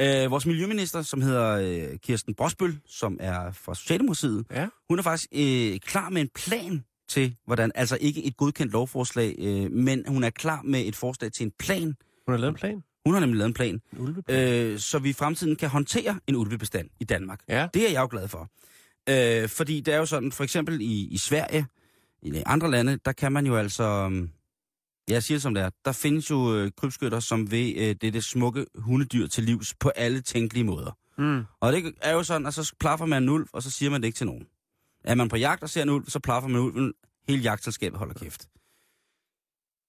Øh, 0.00 0.30
vores 0.30 0.46
miljøminister, 0.46 1.02
som 1.02 1.20
hedder 1.22 1.50
øh, 1.90 1.98
Kirsten 1.98 2.34
Brosbøl, 2.34 2.78
som 2.86 3.16
er 3.20 3.52
fra 3.52 3.74
Socialdemokratiet, 3.74 4.44
Ja. 4.50 4.66
hun 4.88 4.98
er 4.98 5.02
faktisk 5.02 5.28
øh, 5.32 5.78
klar 5.80 6.08
med 6.10 6.20
en 6.22 6.28
plan 6.34 6.84
til, 7.08 7.36
hvordan, 7.46 7.72
altså 7.74 7.98
ikke 8.00 8.24
et 8.24 8.36
godkendt 8.36 8.72
lovforslag, 8.72 9.34
øh, 9.38 9.70
men 9.72 10.04
hun 10.08 10.24
er 10.24 10.30
klar 10.30 10.62
med 10.62 10.80
et 10.86 10.96
forslag 10.96 11.32
til 11.32 11.46
en 11.46 11.52
plan. 11.58 11.82
Hun 11.82 11.94
har 12.28 12.36
lavet 12.36 12.52
en 12.52 12.56
plan. 12.58 12.82
Hun 13.04 13.14
har 13.14 13.20
nemlig 13.20 13.38
lavet 13.38 13.48
en 13.48 13.54
plan, 13.54 13.80
En 13.98 14.24
øh, 14.28 14.78
så 14.78 14.98
vi 14.98 15.10
i 15.10 15.12
fremtiden 15.12 15.56
kan 15.56 15.68
håndtere 15.68 16.20
en 16.26 16.36
ulvebestand 16.36 16.90
i 17.00 17.04
Danmark. 17.04 17.40
Ja. 17.48 17.68
Det 17.74 17.88
er 17.88 17.92
jeg 17.92 18.00
jo 18.00 18.08
glad 18.10 18.28
for. 18.28 18.50
Øh, 19.08 19.48
fordi 19.48 19.80
det 19.80 19.94
er 19.94 19.98
jo 19.98 20.06
sådan, 20.06 20.32
for 20.32 20.44
eksempel 20.44 20.80
i, 20.80 21.08
i 21.08 21.18
Sverige, 21.18 21.66
i 22.22 22.42
andre 22.46 22.70
lande, 22.70 22.98
der 23.04 23.12
kan 23.12 23.32
man 23.32 23.46
jo 23.46 23.56
altså... 23.56 23.84
øhm, 23.84 24.30
Jeg 25.08 25.22
siger 25.22 25.38
som 25.38 25.54
det 25.54 25.62
er. 25.62 25.70
Der 25.84 25.92
findes 25.92 26.30
jo 26.30 26.54
øh, 26.56 26.70
krybskytter, 26.76 27.20
som 27.20 27.50
vil 27.50 27.74
øh, 27.76 27.94
det, 28.00 28.12
det 28.12 28.24
smukke 28.24 28.66
hundedyr 28.74 29.26
til 29.26 29.44
livs 29.44 29.74
på 29.74 29.88
alle 29.88 30.20
tænkelige 30.20 30.64
måder. 30.64 30.98
Mm. 31.18 31.44
Og 31.60 31.72
det 31.72 31.94
er 32.02 32.12
jo 32.12 32.22
sådan, 32.22 32.46
at 32.46 32.54
så 32.54 32.74
plaffer 32.80 33.06
man 33.06 33.22
en 33.22 33.28
ulv, 33.28 33.46
og 33.52 33.62
så 33.62 33.70
siger 33.70 33.90
man 33.90 34.00
det 34.00 34.06
ikke 34.06 34.16
til 34.16 34.26
nogen. 34.26 34.46
Er 35.04 35.14
man 35.14 35.28
på 35.28 35.36
jagt 35.36 35.62
og 35.62 35.70
ser 35.70 35.82
en 35.82 35.88
ulv, 35.90 36.08
så 36.08 36.20
plaffer 36.20 36.48
man 36.48 36.60
ulven. 36.60 36.92
Hele 37.28 37.42
jagtselskabet 37.42 37.98
holder 37.98 38.14
kæft. 38.14 38.48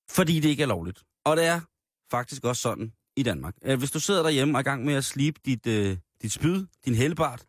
Fordi 0.10 0.40
det 0.40 0.50
ikke 0.50 0.64
er 0.64 0.68
lovligt. 0.68 1.04
Og 1.26 1.38
det 1.38 1.46
er 1.46 1.62
faktisk 2.12 2.44
også 2.44 2.62
sådan 2.62 2.92
i 3.16 3.24
Danmark. 3.24 3.56
Øh, 3.64 3.80
hvis 3.80 3.92
du 3.92 4.00
sidder 4.00 4.24
derhjemme 4.24 4.54
og 4.54 4.58
er 4.58 4.60
i 4.60 4.64
gang 4.64 4.86
med 4.86 4.94
at 4.94 5.06
slibe 5.06 5.40
dit, 5.46 5.68
øh, 5.68 5.98
dit 6.22 6.32
spyd, 6.32 6.66
din 6.86 6.96
helbart, 6.96 7.46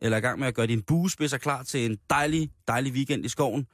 eller 0.00 0.16
er 0.16 0.18
i 0.18 0.22
gang 0.22 0.38
med 0.38 0.48
at 0.48 0.54
gøre 0.54 0.66
din 0.66 0.82
buespidser 0.82 1.38
klar 1.38 1.62
til 1.62 1.90
en 1.90 1.98
dejlig, 2.10 2.50
dejlig 2.68 2.92
weekend 2.92 3.24
i 3.24 3.28
skoven. 3.28 3.66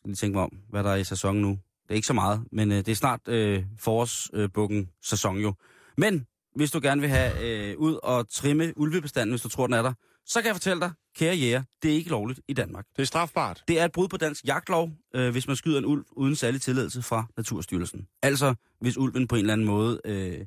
Så 0.00 0.02
lige 0.04 0.16
tænke 0.16 0.34
mig 0.34 0.42
om, 0.42 0.52
hvad 0.68 0.84
der 0.84 0.90
er 0.90 0.96
i 0.96 1.04
sæsonen 1.04 1.42
nu. 1.42 1.50
Det 1.50 1.90
er 1.90 1.94
ikke 1.94 2.06
så 2.06 2.12
meget, 2.12 2.44
men 2.52 2.72
øh, 2.72 2.78
det 2.78 2.88
er 2.88 2.94
snart 2.94 3.28
øh, 3.28 3.64
forårsbukken 3.78 4.90
sæson 5.02 5.38
jo. 5.38 5.54
Men 5.96 6.26
hvis 6.54 6.70
du 6.70 6.80
gerne 6.82 7.00
vil 7.00 7.10
have 7.10 7.32
øh, 7.42 7.78
ud 7.78 7.98
og 8.02 8.28
trimme 8.28 8.72
ulvebestanden, 8.76 9.32
hvis 9.32 9.42
du 9.42 9.48
tror, 9.48 9.66
den 9.66 9.74
er 9.74 9.82
der, 9.82 9.92
så 10.26 10.40
kan 10.40 10.46
jeg 10.46 10.54
fortælle 10.54 10.80
dig, 10.80 10.92
kære 11.16 11.36
jæger, 11.36 11.62
det 11.82 11.90
er 11.90 11.94
ikke 11.94 12.10
lovligt 12.10 12.40
i 12.48 12.52
Danmark. 12.52 12.86
Det 12.96 13.02
er 13.02 13.06
strafbart. 13.06 13.64
Det 13.68 13.80
er 13.80 13.84
et 13.84 13.92
brud 13.92 14.08
på 14.08 14.16
dansk 14.16 14.44
jagtlov, 14.46 14.90
øh, 15.14 15.30
hvis 15.30 15.46
man 15.46 15.56
skyder 15.56 15.78
en 15.78 15.84
ulv 15.84 16.04
uden 16.12 16.36
særlig 16.36 16.62
tilladelse 16.62 17.02
fra 17.02 17.26
Naturstyrelsen. 17.36 18.08
Altså, 18.22 18.54
hvis 18.80 18.98
ulven 18.98 19.26
på 19.28 19.34
en 19.34 19.40
eller 19.40 19.52
anden 19.52 19.66
måde 19.66 20.00
øh, 20.04 20.46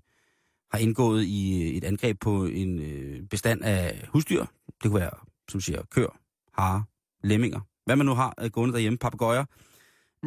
har 0.71 0.79
indgået 0.79 1.23
i 1.23 1.77
et 1.77 1.83
angreb 1.83 2.19
på 2.19 2.45
en 2.45 2.79
øh, 2.79 3.21
bestand 3.23 3.63
af 3.63 4.07
husdyr. 4.07 4.45
Det 4.83 4.91
kunne 4.91 4.99
være, 4.99 5.11
som 5.49 5.61
siger, 5.61 5.81
kør, 5.91 6.19
hare, 6.53 6.83
lemminger. 7.23 7.59
Hvad 7.85 7.95
man 7.95 8.05
nu 8.05 8.13
har 8.13 8.33
øh, 8.41 8.49
gående 8.51 8.73
derhjemme, 8.73 8.97
papegøjer. 8.97 9.45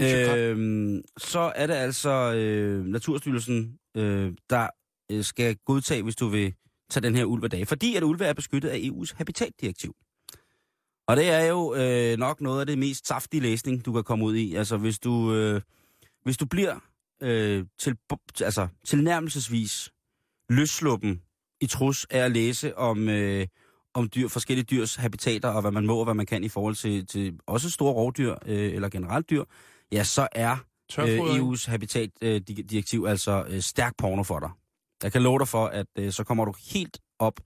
Øh, 0.02 1.02
så 1.18 1.52
er 1.56 1.66
det 1.66 1.74
altså 1.74 2.32
øh, 2.32 2.84
Naturstyrelsen, 2.84 3.78
øh, 3.96 4.32
der 4.50 4.68
øh, 5.12 5.24
skal 5.24 5.56
godtage, 5.56 6.02
hvis 6.02 6.16
du 6.16 6.28
vil 6.28 6.54
tage 6.92 7.06
den 7.06 7.16
her 7.16 7.24
ulv 7.24 7.44
af. 7.54 7.68
Fordi 7.68 7.96
at 7.96 8.02
ulve 8.02 8.24
er 8.24 8.32
beskyttet 8.32 8.68
af 8.68 8.78
EU's 8.78 9.14
habitatdirektiv. 9.16 9.94
Og 11.08 11.16
det 11.16 11.30
er 11.30 11.44
jo 11.44 11.74
øh, 11.74 12.18
nok 12.18 12.40
noget 12.40 12.60
af 12.60 12.66
det 12.66 12.78
mest 12.78 13.06
saftige 13.06 13.40
læsning, 13.40 13.84
du 13.84 13.92
kan 13.92 14.04
komme 14.04 14.24
ud 14.24 14.34
i. 14.34 14.54
Altså, 14.54 14.76
hvis 14.76 14.98
du, 14.98 15.34
øh, 15.34 15.60
hvis 16.24 16.36
du 16.36 16.46
bliver 16.46 16.78
øh, 17.22 17.64
til, 17.78 17.96
altså, 18.40 18.68
tilnærmelsesvis 18.86 19.90
løsluppen 20.48 21.22
i 21.60 21.66
trus 21.66 22.06
af 22.10 22.18
at 22.18 22.32
læse 22.32 22.78
om, 22.78 23.08
øh, 23.08 23.46
om 23.94 24.08
dyr, 24.14 24.28
forskellige 24.28 24.64
dyrs 24.64 24.94
habitater, 24.94 25.48
og 25.48 25.60
hvad 25.60 25.70
man 25.70 25.86
må 25.86 25.98
og 25.98 26.04
hvad 26.04 26.14
man 26.14 26.26
kan 26.26 26.44
i 26.44 26.48
forhold 26.48 26.74
til, 26.74 27.06
til 27.06 27.38
også 27.46 27.70
store 27.70 27.92
rovdyr 27.92 28.34
øh, 28.46 28.74
eller 28.74 28.88
generelt 28.88 29.30
dyr, 29.30 29.44
ja, 29.92 30.04
så 30.04 30.28
er 30.32 30.56
øh. 30.98 31.18
EU's 31.18 31.70
habitatdirektiv 31.70 33.04
altså 33.08 33.44
øh, 33.48 33.60
stærk 33.60 33.96
porno 33.98 34.22
for 34.22 34.40
dig. 34.40 34.50
Jeg 35.02 35.12
kan 35.12 35.22
love 35.22 35.38
dig 35.38 35.48
for, 35.48 35.66
at 35.66 35.86
øh, 35.98 36.12
så 36.12 36.24
kommer 36.24 36.44
du 36.44 36.54
helt 36.72 36.98
op. 37.18 37.40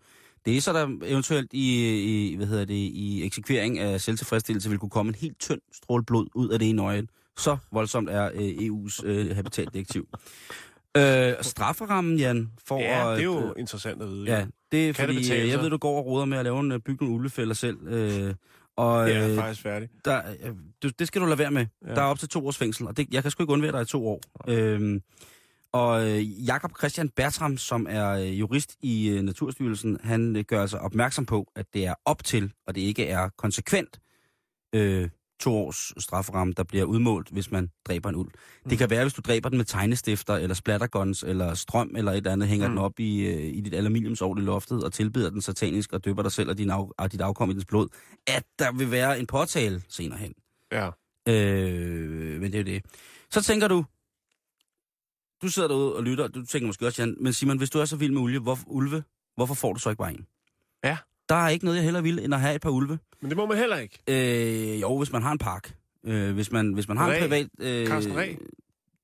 Det 0.44 0.56
er 0.56 0.60
så 0.60 0.72
der 0.72 0.88
eventuelt 1.02 1.52
i, 1.52 1.94
i, 2.32 2.36
hvad 2.36 2.46
hedder 2.46 2.64
det, 2.64 2.74
i 2.74 3.24
eksekvering 3.24 3.78
af 3.78 4.00
selvtilfredsstillelse 4.00 4.70
vil 4.70 4.78
kunne 4.78 4.90
komme 4.90 5.10
en 5.10 5.14
helt 5.14 5.38
tynd 5.38 5.60
stråle 5.72 6.04
blod 6.04 6.26
ud 6.34 6.48
af 6.48 6.58
det 6.58 6.68
ene 6.70 6.82
øje. 6.82 7.06
Så 7.38 7.56
voldsomt 7.72 8.10
er 8.10 8.30
øh, 8.34 8.48
EU's 8.48 9.06
øh, 9.06 9.36
habitatdirektiv. 9.36 10.08
Øh, 10.96 11.32
strafferammen, 11.40 12.18
Jan, 12.18 12.50
for 12.66 12.80
Ja, 12.80 13.10
at... 13.12 13.16
det 13.16 13.20
er 13.20 13.24
jo 13.24 13.46
øh, 13.48 13.52
interessant 13.58 14.02
at 14.02 14.08
vide. 14.08 14.24
Ja, 14.26 14.46
det 14.72 14.88
er 14.88 14.92
Kan 14.92 15.08
det 15.08 15.14
fordi, 15.14 15.18
betale 15.18 15.42
øh, 15.42 15.48
jeg 15.48 15.58
ved, 15.60 15.70
du 15.70 15.76
går 15.76 15.98
og 15.98 16.06
roder 16.06 16.24
med 16.24 16.38
at 16.38 16.44
lave 16.44 16.60
en 16.60 16.72
øh, 16.72 16.78
bygge 16.80 17.04
nogle 17.04 17.18
ulvefælder 17.18 17.54
selv. 17.54 17.88
Øh, 17.88 18.34
og 18.76 19.06
Det 19.08 19.16
er 19.16 19.28
øh, 19.30 19.36
faktisk 19.36 19.62
færdigt. 19.62 19.92
der, 20.04 20.22
øh, 20.44 20.52
du, 20.82 20.88
det 20.98 21.06
skal 21.06 21.20
du 21.20 21.26
lade 21.26 21.38
være 21.38 21.50
med. 21.50 21.66
Ja. 21.86 21.94
Der 21.94 22.00
er 22.02 22.06
op 22.06 22.18
til 22.18 22.28
to 22.28 22.46
års 22.46 22.56
fængsel, 22.56 22.86
og 22.86 22.96
det, 22.96 23.06
jeg 23.12 23.22
kan 23.22 23.30
sgu 23.30 23.42
ikke 23.42 23.52
undvære 23.52 23.72
dig 23.72 23.82
i 23.82 23.84
to 23.84 24.08
år. 24.08 24.20
Øhm, 24.48 25.00
og 25.72 26.08
øh, 26.08 26.46
Jakob 26.46 26.78
Christian 26.78 27.08
Bertram, 27.08 27.56
som 27.56 27.86
er 27.90 28.10
øh, 28.10 28.40
jurist 28.40 28.76
i 28.82 29.08
øh, 29.08 29.22
Naturstyrelsen, 29.22 29.98
han 30.02 30.36
øh, 30.36 30.44
gør 30.44 30.60
altså 30.60 30.76
opmærksom 30.76 31.26
på, 31.26 31.46
at 31.56 31.66
det 31.74 31.86
er 31.86 31.94
op 32.04 32.24
til, 32.24 32.52
og 32.66 32.74
det 32.74 32.80
ikke 32.80 33.06
er 33.06 33.28
konsekvent, 33.38 34.00
øh, 34.74 35.08
to 35.40 35.54
års 35.54 36.02
strafferamme, 36.02 36.54
der 36.56 36.62
bliver 36.62 36.84
udmålt, 36.84 37.28
hvis 37.28 37.50
man 37.50 37.70
dræber 37.84 38.08
en 38.08 38.16
ulv. 38.16 38.28
Mm. 38.64 38.70
Det 38.70 38.78
kan 38.78 38.90
være, 38.90 39.04
hvis 39.04 39.14
du 39.14 39.20
dræber 39.20 39.48
den 39.48 39.58
med 39.58 39.64
tegnestifter, 39.64 40.34
eller 40.34 40.54
splatterguns, 40.54 41.22
eller 41.22 41.54
strøm, 41.54 41.90
eller 41.96 42.12
et 42.12 42.16
eller 42.16 42.32
andet, 42.32 42.48
hænger 42.48 42.68
mm. 42.68 42.72
den 42.72 42.78
op 42.84 43.00
i, 43.00 43.26
øh, 43.26 43.56
i 43.56 43.60
dit 43.60 43.74
aluminiumsovl 43.74 44.38
i 44.38 44.44
loftet, 44.44 44.84
og 44.84 44.92
tilbeder 44.92 45.30
den 45.30 45.40
satanisk, 45.40 45.92
og 45.92 46.04
døber 46.04 46.22
dig 46.22 46.32
selv 46.32 46.48
og, 46.50 46.58
din 46.58 46.70
af, 46.70 46.88
og 46.98 47.12
dit 47.12 47.20
afkom 47.20 47.50
i 47.50 47.52
dens 47.52 47.64
blod, 47.64 47.88
at 48.26 48.44
der 48.58 48.72
vil 48.72 48.90
være 48.90 49.18
en 49.18 49.26
påtale 49.26 49.82
senere 49.88 50.18
hen. 50.18 50.34
Ja. 50.72 50.90
Øh, 51.28 52.40
men 52.40 52.52
det 52.52 52.54
er 52.54 52.58
jo 52.58 52.64
det. 52.64 52.82
Så 53.30 53.42
tænker 53.42 53.68
du, 53.68 53.84
du 55.42 55.48
sidder 55.48 55.68
derude 55.68 55.96
og 55.96 56.02
lytter, 56.02 56.28
du 56.28 56.46
tænker 56.46 56.66
måske 56.66 56.86
også, 56.86 57.02
Jan, 57.02 57.16
men 57.20 57.32
Simon, 57.32 57.58
hvis 57.58 57.70
du 57.70 57.78
er 57.78 57.84
så 57.84 57.96
vild 57.96 58.12
med 58.12 58.20
ulve, 58.20 58.40
hvor, 58.40 58.58
ulve, 58.66 59.04
hvorfor 59.36 59.54
får 59.54 59.72
du 59.72 59.80
så 59.80 59.90
ikke 59.90 59.98
bare 59.98 60.12
en? 60.12 60.26
Ja. 60.84 60.98
Der 61.28 61.34
er 61.34 61.48
ikke 61.48 61.64
noget, 61.64 61.76
jeg 61.76 61.84
hellere 61.84 62.02
vil, 62.02 62.18
end 62.18 62.34
at 62.34 62.40
have 62.40 62.54
et 62.54 62.60
par 62.60 62.70
ulve. 62.70 62.98
Men 63.20 63.30
det 63.30 63.36
må 63.36 63.46
man 63.46 63.58
heller 63.58 63.76
ikke. 63.76 63.98
Øh, 64.08 64.80
jo, 64.80 64.98
hvis 64.98 65.12
man 65.12 65.22
har 65.22 65.32
en 65.32 65.38
park. 65.38 65.76
Øh, 66.04 66.34
hvis, 66.34 66.52
man, 66.52 66.72
hvis 66.72 66.88
man 66.88 66.96
har 66.96 67.08
Ræ. 67.08 67.16
en 67.16 67.22
privat... 67.22 67.48
Øh, 67.60 67.86
Carsten 67.86 68.16
Ræ. 68.16 68.34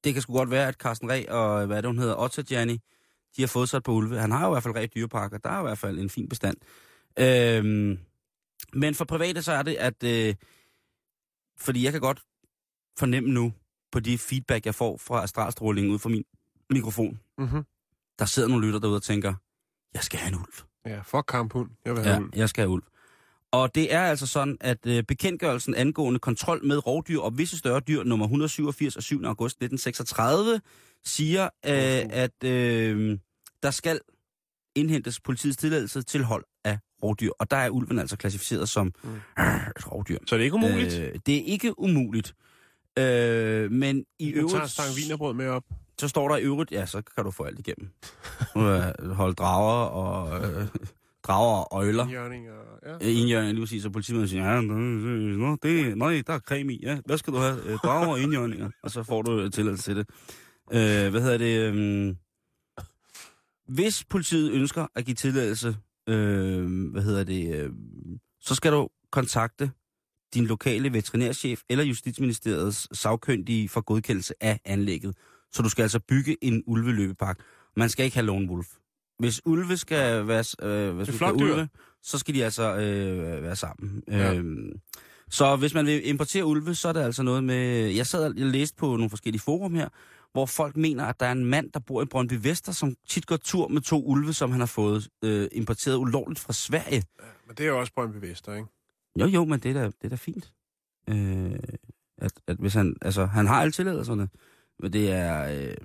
Det 0.04 0.12
kan 0.12 0.22
sgu 0.22 0.32
godt 0.32 0.50
være, 0.50 0.68
at 0.68 0.74
Carsten 0.74 1.10
Ræ 1.10 1.24
og, 1.28 1.66
hvad 1.66 1.76
er 1.76 1.80
det, 1.80 1.88
hun 1.88 1.98
hedder, 1.98 2.16
Otta 2.18 2.42
Gianni, 2.42 2.80
de 3.36 3.42
har 3.42 3.46
fået 3.46 3.68
sig 3.68 3.76
et 3.76 3.84
par 3.84 3.92
ulve. 3.92 4.18
Han 4.18 4.30
har 4.30 4.46
jo 4.46 4.52
i 4.52 4.54
hvert 4.54 4.62
fald 4.62 4.74
Ræ 4.74 4.86
dyrepark, 4.94 5.32
og 5.32 5.44
der 5.44 5.50
er 5.50 5.58
i 5.58 5.62
hvert 5.62 5.78
fald 5.78 5.98
en 5.98 6.10
fin 6.10 6.28
bestand. 6.28 6.56
Øh, 7.18 7.64
men 8.72 8.94
for 8.94 9.04
private, 9.04 9.42
så 9.42 9.52
er 9.52 9.62
det, 9.62 9.74
at... 9.74 10.04
Øh, 10.04 10.34
fordi 11.58 11.84
jeg 11.84 11.92
kan 11.92 12.00
godt 12.00 12.22
fornemme 12.98 13.30
nu, 13.30 13.52
på 13.92 14.00
de 14.00 14.18
feedback, 14.18 14.66
jeg 14.66 14.74
får 14.74 14.96
fra 14.96 15.22
astralstrålingen 15.22 15.92
ud 15.92 15.98
fra 15.98 16.08
min 16.08 16.24
mikrofon, 16.70 17.20
Mm-hmm. 17.38 17.62
der 18.18 18.24
sidder 18.24 18.48
nogle 18.48 18.66
lytter 18.66 18.80
derude 18.80 18.96
og 18.96 19.02
tænker, 19.02 19.34
jeg 19.94 20.02
skal 20.02 20.18
have 20.20 20.28
en 20.28 20.34
ulv. 20.38 20.54
Ja, 20.86 21.00
fuck 21.00 21.24
kamphund. 21.28 21.70
Jeg 21.84 21.92
vil 21.94 22.02
have 22.02 22.14
Ja, 22.14 22.20
ulv. 22.20 22.30
jeg 22.36 22.48
skal 22.48 22.62
have 22.62 22.70
ulv. 22.70 22.82
Og 23.50 23.74
det 23.74 23.94
er 23.94 24.02
altså 24.02 24.26
sådan, 24.26 24.56
at 24.60 24.86
øh, 24.86 25.02
bekendtgørelsen 25.02 25.74
angående 25.74 26.20
kontrol 26.20 26.64
med 26.66 26.86
rovdyr 26.86 27.18
og 27.20 27.38
visse 27.38 27.58
større 27.58 27.80
dyr, 27.80 28.02
nummer 28.04 28.26
187 28.26 28.96
af 28.96 29.02
7. 29.02 29.24
august 29.24 29.56
1936, 29.56 30.60
siger, 31.04 31.44
øh, 31.44 31.50
at 32.10 32.44
øh, 32.44 33.18
der 33.62 33.70
skal 33.70 34.00
indhentes 34.74 35.20
politiets 35.20 35.56
tilladelse 35.56 36.02
til 36.02 36.24
hold 36.24 36.44
af 36.64 36.78
rovdyr. 37.02 37.30
Og 37.38 37.50
der 37.50 37.56
er 37.56 37.70
ulven 37.70 37.98
altså 37.98 38.16
klassificeret 38.16 38.68
som 38.68 38.92
Mm. 39.04 39.10
øh, 39.38 39.66
et 39.76 39.92
rovdyr. 39.92 40.18
Så 40.26 40.34
det 40.36 40.40
er 40.40 40.44
ikke 40.44 40.54
umuligt. 40.56 40.94
Øh, 41.00 41.18
det 41.26 41.36
er 41.36 41.42
ikke 41.44 41.78
umuligt. 41.78 42.34
Øh, 42.98 43.70
men 43.72 44.04
i 44.18 44.30
du 44.32 44.34
tager 44.34 44.48
øvrigt, 44.54 44.70
stang 44.70 44.88
vinerbrød 44.96 45.34
med 45.34 45.48
op. 45.48 45.64
så 46.00 46.08
står 46.08 46.28
der 46.28 46.36
i 46.36 46.42
øvrigt, 46.42 46.72
ja, 46.72 46.86
så 46.86 47.02
kan 47.16 47.24
du 47.24 47.30
få 47.30 47.44
alt 47.44 47.58
igennem. 47.58 47.90
Øh, 48.56 49.10
Hold 49.10 49.34
drager 49.34 49.84
og 49.86 50.44
øh, 50.44 50.66
drager 51.22 51.62
og 51.62 51.78
øjler. 51.78 52.08
Jørning 52.08 52.50
og... 52.50 52.56
Ja. 52.86 52.94
Øh, 52.94 53.20
Indjørning, 53.20 53.52
lige 53.52 53.62
præcis, 53.62 53.82
så 53.82 53.90
politiet 53.90 54.30
siger, 54.30 54.52
ja, 54.54 54.60
nå, 54.60 55.56
det, 55.62 55.98
nej, 55.98 56.22
der 56.26 56.32
er 56.32 56.38
creme 56.38 56.72
i, 56.74 56.80
ja. 56.82 56.98
Hvad 57.06 57.18
skal 57.18 57.32
du 57.32 57.38
have? 57.38 57.64
Øh, 57.66 57.78
Drager 57.84 58.06
og 58.08 58.20
indjørninger. 58.20 58.70
Og 58.82 58.90
så 58.90 59.02
får 59.02 59.22
du 59.22 59.48
tilladelse 59.48 59.84
til 59.84 59.96
det. 59.96 60.06
Øh, 60.72 61.10
hvad 61.10 61.20
hedder 61.20 61.38
det? 61.38 61.74
Øh, 61.74 62.14
hvis 63.68 64.04
politiet 64.04 64.52
ønsker 64.52 64.86
at 64.94 65.04
give 65.04 65.14
tilladelse, 65.14 65.76
øh, 66.08 66.90
hvad 66.92 67.02
hedder 67.02 67.24
det, 67.24 67.54
øh, 67.54 67.70
så 68.40 68.54
skal 68.54 68.72
du 68.72 68.88
kontakte 69.12 69.70
din 70.34 70.46
lokale 70.46 70.92
veterinærchef 70.92 71.60
eller 71.68 71.84
Justitsministeriets 71.84 72.98
sagkyndige 72.98 73.68
for 73.68 73.80
godkendelse 73.80 74.34
af 74.40 74.60
anlægget. 74.64 75.16
Så 75.52 75.62
du 75.62 75.68
skal 75.68 75.82
altså 75.82 76.00
bygge 76.08 76.36
en 76.44 76.62
ulveløbepark. 76.66 77.38
Man 77.76 77.88
skal 77.88 78.04
ikke 78.04 78.16
have 78.16 78.26
lone 78.26 78.50
wolf. 78.50 78.66
Hvis 79.18 79.40
ulve 79.44 79.76
skal 79.76 80.26
være, 80.26 80.44
øh, 80.62 80.96
hvis 80.96 81.08
skal 81.08 81.32
ulve, 81.32 81.68
så 82.02 82.18
skal 82.18 82.34
de 82.34 82.44
altså 82.44 82.76
øh, 82.76 83.42
være 83.42 83.56
sammen. 83.56 84.02
Ja. 84.08 84.34
Øhm, 84.34 84.72
så 85.30 85.56
hvis 85.56 85.74
man 85.74 85.86
vil 85.86 86.08
importere 86.08 86.44
ulve, 86.44 86.74
så 86.74 86.88
er 86.88 86.92
det 86.92 87.00
altså 87.00 87.22
noget 87.22 87.44
med... 87.44 87.90
Jeg 87.90 88.06
sad 88.06 88.24
og 88.24 88.36
jeg 88.36 88.46
læste 88.46 88.76
på 88.76 88.86
nogle 88.86 89.10
forskellige 89.10 89.42
forum 89.42 89.74
her, 89.74 89.88
hvor 90.32 90.46
folk 90.46 90.76
mener, 90.76 91.04
at 91.04 91.20
der 91.20 91.26
er 91.26 91.32
en 91.32 91.44
mand, 91.44 91.72
der 91.72 91.80
bor 91.80 92.02
i 92.02 92.04
Brøndby 92.04 92.38
Vester, 92.42 92.72
som 92.72 92.94
tit 93.08 93.26
går 93.26 93.36
tur 93.36 93.68
med 93.68 93.80
to 93.80 94.02
ulve, 94.04 94.32
som 94.32 94.50
han 94.50 94.60
har 94.60 94.66
fået 94.66 95.08
øh, 95.24 95.48
importeret 95.52 95.96
ulovligt 95.96 96.40
fra 96.40 96.52
Sverige. 96.52 97.04
Men 97.46 97.56
det 97.56 97.64
er 97.64 97.68
jo 97.68 97.80
også 97.80 97.92
Brøndby 97.94 98.16
Vester, 98.26 98.54
ikke? 98.54 98.68
Jo, 99.20 99.26
jo, 99.26 99.44
men 99.44 99.60
det 99.60 99.70
er 99.70 99.74
da, 99.74 99.86
det 99.86 100.04
er 100.04 100.08
da 100.08 100.14
fint. 100.16 100.52
Øh, 101.08 101.58
at, 102.18 102.32
at 102.46 102.56
hvis 102.56 102.74
han, 102.74 102.96
altså, 103.02 103.26
han 103.26 103.46
har 103.46 103.60
alle 103.60 103.72
tilladelserne, 103.72 104.28
men 104.78 104.92
det 104.92 105.10
er, 105.12 105.42
øh, 105.44 105.76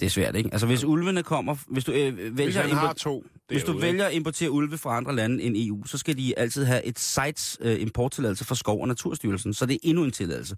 det 0.00 0.06
er 0.06 0.10
svært, 0.10 0.36
ikke? 0.36 0.48
Altså, 0.52 0.66
hvis 0.66 0.84
ulvene 0.84 1.22
kommer, 1.22 1.56
hvis 1.68 1.84
du 1.84 1.92
øh, 1.92 2.14
Hvis 2.14 2.36
vælger, 2.38 2.60
han 2.60 2.70
at 2.70 2.76
har 2.76 2.90
impor- 2.90 2.94
to 2.94 3.24
hvis 3.48 3.64
du 3.64 3.78
vælger 3.78 4.06
at 4.06 4.14
importere 4.14 4.50
ulve 4.50 4.78
fra 4.78 4.96
andre 4.96 5.14
lande 5.16 5.42
end 5.42 5.56
EU, 5.56 5.84
så 5.84 5.98
skal 5.98 6.16
de 6.16 6.38
altid 6.38 6.64
have 6.64 6.84
et 6.84 6.98
sites 6.98 7.58
øh, 7.60 7.80
importtilladelse 7.80 8.44
fra 8.44 8.54
Skov- 8.54 8.80
og 8.80 8.88
Naturstyrelsen, 8.88 9.54
så 9.54 9.66
det 9.66 9.74
er 9.74 9.78
endnu 9.82 10.04
en 10.04 10.10
tilladelse. 10.10 10.56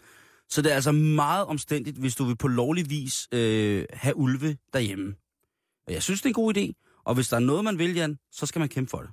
Så 0.49 0.63
det 0.63 0.71
er 0.71 0.75
altså 0.75 0.93
meget 0.93 1.47
omstændigt, 1.47 1.97
hvis 1.97 2.15
du 2.17 2.25
vil 2.25 2.37
på 2.37 2.49
lovlig 2.49 2.91
vis 2.91 3.29
øh, 3.33 3.85
have 3.93 4.17
ulve 4.17 4.57
derhjemme. 4.73 5.15
Og 5.87 5.93
jeg 5.93 6.03
synes, 6.03 6.21
det 6.23 6.27
er 6.27 6.31
en 6.31 6.35
god 6.35 6.57
idé. 6.57 6.73
Og 7.05 7.15
hvis 7.15 7.29
der 7.29 7.37
er 7.37 7.41
noget, 7.41 7.65
man 7.65 7.79
vil, 7.79 7.95
Jan, 7.95 8.19
så 8.33 8.47
skal 8.47 8.59
man 8.59 8.69
kæmpe 8.69 8.91
for 8.91 9.01
det 9.01 9.11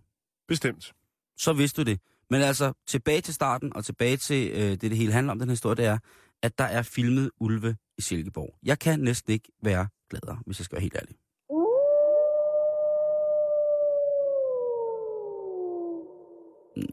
Bestemt 0.47 0.93
så 1.38 1.53
vidste 1.53 1.84
du 1.84 1.89
det. 1.89 2.00
Men 2.29 2.41
altså, 2.41 2.74
tilbage 2.88 3.22
til 3.22 3.34
starten, 3.34 3.75
og 3.75 3.86
tilbage 3.86 4.17
til 4.17 4.51
øh, 4.51 4.58
det, 4.58 4.82
det 4.82 4.98
hele 4.98 5.13
handler 5.13 5.32
om, 5.32 5.39
den 5.39 5.48
her 5.48 5.53
historie, 5.53 5.75
det 5.75 5.86
er, 5.86 5.98
at 6.41 6.58
der 6.58 6.63
er 6.63 6.82
filmet 6.82 7.32
ulve 7.39 7.77
i 7.98 8.01
Silkeborg. 8.01 8.58
Jeg 8.63 8.79
kan 8.79 9.00
næsten 9.00 9.34
ikke 9.34 9.51
være 9.63 9.88
gladere, 10.10 10.39
hvis 10.46 10.60
jeg 10.60 10.65
skal 10.65 10.75
være 10.75 10.82
helt 10.82 10.96
ærlig. 10.96 11.15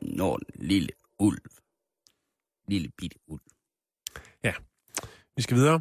Nå, 0.02 0.38
lille 0.54 0.88
ulv. 1.18 1.40
Lille 2.68 2.90
bitte 2.98 3.18
ulv. 3.26 3.42
Ja, 4.44 4.52
Vi 5.36 5.42
skal 5.42 5.56
videre. 5.56 5.80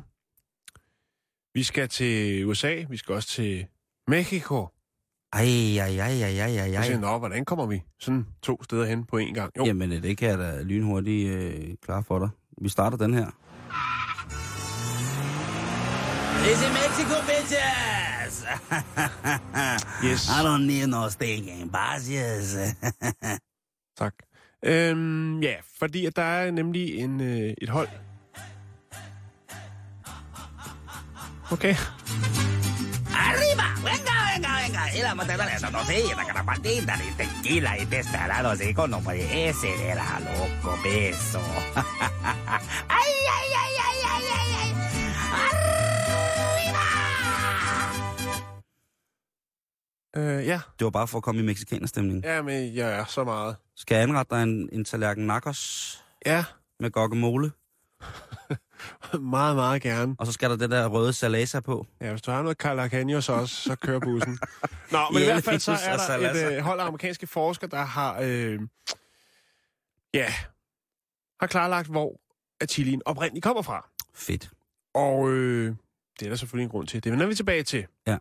Vi 1.53 1.63
skal 1.63 1.89
til 1.89 2.45
USA. 2.45 2.85
Vi 2.89 2.97
skal 2.97 3.15
også 3.15 3.29
til 3.29 3.67
Mexico. 4.07 4.67
Ej, 5.33 5.77
ej, 5.79 5.99
ej, 5.99 6.21
ej, 6.21 6.39
ej, 6.39 6.57
ej, 6.57 6.71
Jeg 6.71 6.85
siger, 6.85 6.99
nå, 6.99 7.17
hvordan 7.17 7.45
kommer 7.45 7.65
vi 7.65 7.83
sådan 7.99 8.25
to 8.41 8.63
steder 8.63 8.85
hen 8.85 9.05
på 9.05 9.17
én 9.19 9.33
gang? 9.33 9.51
Jo, 9.57 9.65
Jamen, 9.65 9.91
øh, 9.91 10.03
det 10.03 10.17
kan 10.17 10.29
jeg 10.29 10.37
da 10.37 10.61
lynhurtigt 10.61 11.29
øh, 11.33 11.75
klare 11.85 12.03
for 12.03 12.19
dig. 12.19 12.29
Vi 12.61 12.69
starter 12.69 12.97
den 12.97 13.13
her. 13.13 13.27
It's 16.45 16.65
in 16.67 16.73
Mexico, 16.73 17.15
bitches! 17.29 18.45
yes, 20.11 20.29
I 20.29 20.43
don't 20.43 20.65
need 20.67 20.87
no 20.87 21.09
stinking 21.09 21.71
bashes. 21.71 22.57
tak. 24.01 24.13
Øhm, 24.65 25.41
ja, 25.41 25.55
fordi 25.79 26.05
at 26.05 26.15
der 26.15 26.23
er 26.23 26.51
nemlig 26.51 26.95
en, 26.95 27.21
øh, 27.21 27.53
et 27.61 27.69
hold. 27.69 27.89
Okay. 31.51 31.75
Arriba, 33.15 33.63
venga, 33.83 34.22
venga, 34.33 34.55
venga. 34.63 34.95
Y 34.97 35.01
la 35.01 35.15
matadora 35.15 35.45
de 35.45 35.71
no 35.71 35.83
sé, 35.85 36.03
la 36.15 36.25
carapatita 36.25 36.97
de 36.97 37.11
tequila 37.17 37.77
y 37.77 37.85
destarado 37.85 38.49
así 38.49 38.73
con 38.73 38.91
nombre 38.91 39.49
ese 39.49 39.67
de 39.67 39.95
la 39.95 40.19
loco 40.19 40.77
beso. 40.83 41.39
ay, 42.99 43.13
ay, 43.37 43.49
ay, 43.63 43.73
ay, 43.87 43.97
ay, 44.13 44.23
ay, 44.37 44.49
ay. 44.61 44.69
Arriba! 45.43 46.83
Øh, 50.15 50.45
ja. 50.47 50.59
Det 50.79 50.83
var 50.85 50.91
bare 50.91 51.07
for 51.07 51.17
at 51.17 51.23
komme 51.23 51.41
i 51.41 51.43
mexikanerstemning. 51.43 52.23
ja, 52.23 52.41
men 52.41 52.75
jeg 52.75 52.99
er 52.99 53.05
så 53.05 53.23
meget. 53.23 53.55
Skal 53.75 53.95
jeg 53.95 54.03
anrette 54.03 54.35
dig 54.35 54.43
en, 54.43 54.69
en 54.71 54.85
tallerken 54.85 55.27
nachos 55.27 56.03
Ja, 56.25 56.43
med 56.79 56.91
guacamole? 56.91 57.51
meget, 59.19 59.55
meget 59.55 59.81
gerne. 59.81 60.15
Og 60.19 60.25
så 60.25 60.31
skal 60.31 60.49
der 60.49 60.55
det 60.55 60.69
der 60.69 60.87
røde 60.87 61.13
salasa 61.13 61.59
på. 61.59 61.87
Ja, 62.01 62.09
hvis 62.09 62.21
du 62.21 62.31
har 62.31 62.41
noget 62.41 62.57
Carlacanios 62.57 63.29
også, 63.29 63.55
så 63.55 63.75
kører 63.75 63.99
bussen. 63.99 64.39
Nå, 64.91 64.99
men 65.11 65.21
i 65.21 65.25
Ja, 65.25 65.31
hvert 65.33 65.43
fald 65.43 65.59
så 65.59 65.71
er 65.71 65.97
der 65.97 66.29
et 66.29 66.57
øh, 66.57 66.63
hold 66.63 66.79
af 66.79 66.85
amerikanske 66.85 67.27
forskere, 67.27 67.69
der 67.69 67.81
har, 67.81 68.19
øh, 68.21 68.59
ja, 70.13 70.33
har 71.39 71.47
klarlagt, 71.47 71.87
hvor 71.87 72.19
at 72.61 72.71
chilien 72.71 73.01
oprindeligt 73.05 73.43
kommer 73.43 73.61
fra. 73.61 73.89
Fedt. 74.13 74.51
Og 74.93 75.29
øh, 75.29 75.75
det 76.19 76.25
er 76.25 76.29
der 76.29 76.35
selvfølgelig 76.35 76.63
en 76.63 76.69
grund 76.69 76.87
til. 76.87 77.03
Det 77.03 77.11
vender 77.11 77.25
vi 77.25 77.35
tilbage 77.35 77.63
til. 77.63 77.85
Ja. 78.07 78.17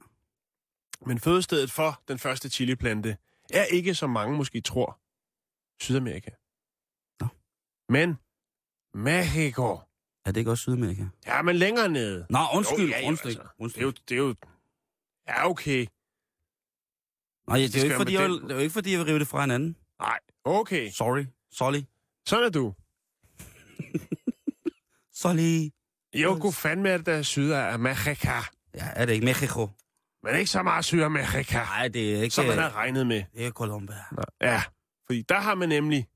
Men 1.07 1.19
fødestedet 1.19 1.71
for 1.73 2.01
den 2.09 2.19
første 2.19 2.49
chiliplante 2.51 3.17
er 3.53 3.65
ikke, 3.65 3.95
som 3.95 4.11
mange 4.11 4.37
måske 4.37 4.61
tror, 4.61 4.99
Sydamerika. 5.81 6.31
Nå. 7.21 7.27
Men 7.89 8.19
Mexico. 8.95 9.81
Er 10.27 10.33
det 10.33 10.37
ikke 10.37 10.51
også 10.51 10.63
Sydamerika? 10.63 11.05
Ja, 11.27 11.43
men 11.43 11.57
længere 11.57 11.89
nede. 11.89 12.27
Nå, 12.31 12.39
undskyld, 12.55 12.81
Jo, 12.91 12.97
ja, 13.01 13.09
undskyld, 13.09 13.31
altså. 13.31 13.43
Det 13.43 13.49
er 13.49 13.63
undskyld. 13.63 13.83
jo... 13.83 13.91
Det 14.09 14.15
er 14.15 14.19
jo 14.19 14.35
ja, 15.29 15.51
okay. 15.51 15.87
Nej, 17.49 17.57
det, 17.59 17.65
er 17.65 17.69
skal 17.69 17.81
jo 17.81 17.85
ikke, 17.85 17.97
fordi, 17.97 18.15
jeg, 18.15 18.29
det 18.31 18.51
er 18.51 18.55
jo 18.55 18.61
ikke, 18.61 18.73
fordi 18.73 18.91
jeg 18.91 18.99
vil 18.99 19.07
rive 19.07 19.19
det 19.19 19.29
fra 19.29 19.41
hinanden. 19.41 19.77
Nej, 20.01 20.19
okay. 20.45 20.91
Sorry. 20.91 21.25
Sorry. 21.53 21.83
Sådan 22.29 22.45
er 22.45 22.51
du. 22.51 22.75
Sorry. 25.23 25.71
Jo, 26.15 26.39
god 26.41 26.53
fandme 26.53 26.89
er 26.89 26.97
det 26.97 27.07
der 27.07 27.23
Sydamerika. 27.23 28.33
Ja, 28.75 28.89
er 28.95 29.07
det 29.07 29.13
ikke 29.13 29.25
Mexico? 29.25 29.69
Men 30.23 30.37
ikke 30.37 30.51
så 30.51 30.63
meget 30.63 30.85
Sydamerika, 30.85 31.59
Nej, 31.59 31.89
det 31.89 32.17
er 32.17 32.23
ikke... 32.23 32.35
som 32.35 32.45
man 32.47 32.59
har 32.59 32.77
regnet 32.77 33.07
med. 33.07 33.25
Det 33.35 33.47
er 33.47 33.51
Colombia. 33.51 34.05
Ja, 34.41 34.63
fordi 35.07 35.23
der 35.29 35.41
har 35.41 35.55
man 35.55 35.69
nemlig 35.69 36.09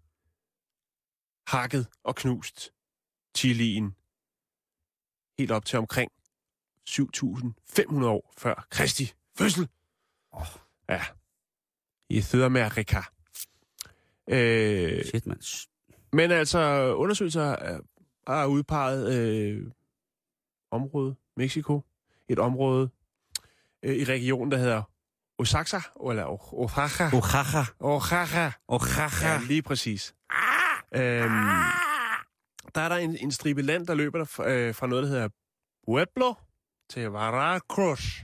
hakket 1.46 1.86
og 2.04 2.16
knust 2.16 2.70
chilien 3.36 3.94
helt 5.38 5.50
op 5.50 5.64
til 5.64 5.78
omkring 5.78 6.10
7.500 6.90 8.04
år 8.04 8.32
før 8.38 8.66
Kristi 8.70 9.12
fødsel. 9.38 9.68
Åh. 10.32 10.46
Ja, 10.88 11.02
i 12.10 12.20
Sydamerika. 12.20 13.00
Øh, 14.28 15.04
Shit. 15.04 15.24
Shh. 15.40 15.68
men 16.12 16.30
altså, 16.30 16.94
undersøgelser 16.94 17.42
er- 17.42 17.80
har 18.26 18.46
udpeget 18.46 19.14
øh, 19.18 19.70
området, 20.70 21.16
Mexico, 21.36 21.82
et 22.28 22.38
område 22.38 22.90
øh, 23.82 23.96
i 23.96 24.04
regionen, 24.04 24.52
der 24.52 24.58
hedder 24.58 24.82
Oaxaca, 25.38 25.76
eller 26.10 26.24
Oaxaca. 26.54 27.16
Oaxaca. 27.16 27.64
Oaxaca. 27.80 28.52
Oaxaca. 28.68 29.26
Ja, 29.28 29.40
lige 29.48 29.62
præcis. 29.62 30.14
Øhm, 30.94 31.30
der 32.74 32.80
er 32.80 32.88
der 32.88 32.96
en, 32.96 33.16
en 33.16 33.32
stribe 33.32 33.62
land, 33.62 33.86
der 33.86 33.94
løber 33.94 34.18
der 34.18 34.24
fra, 34.24 34.50
øh, 34.50 34.74
fra 34.74 34.86
noget, 34.86 35.02
der 35.04 35.08
hedder 35.10 35.28
Pueblo 35.84 36.34
til 36.90 37.12
Veracruz. 37.12 38.20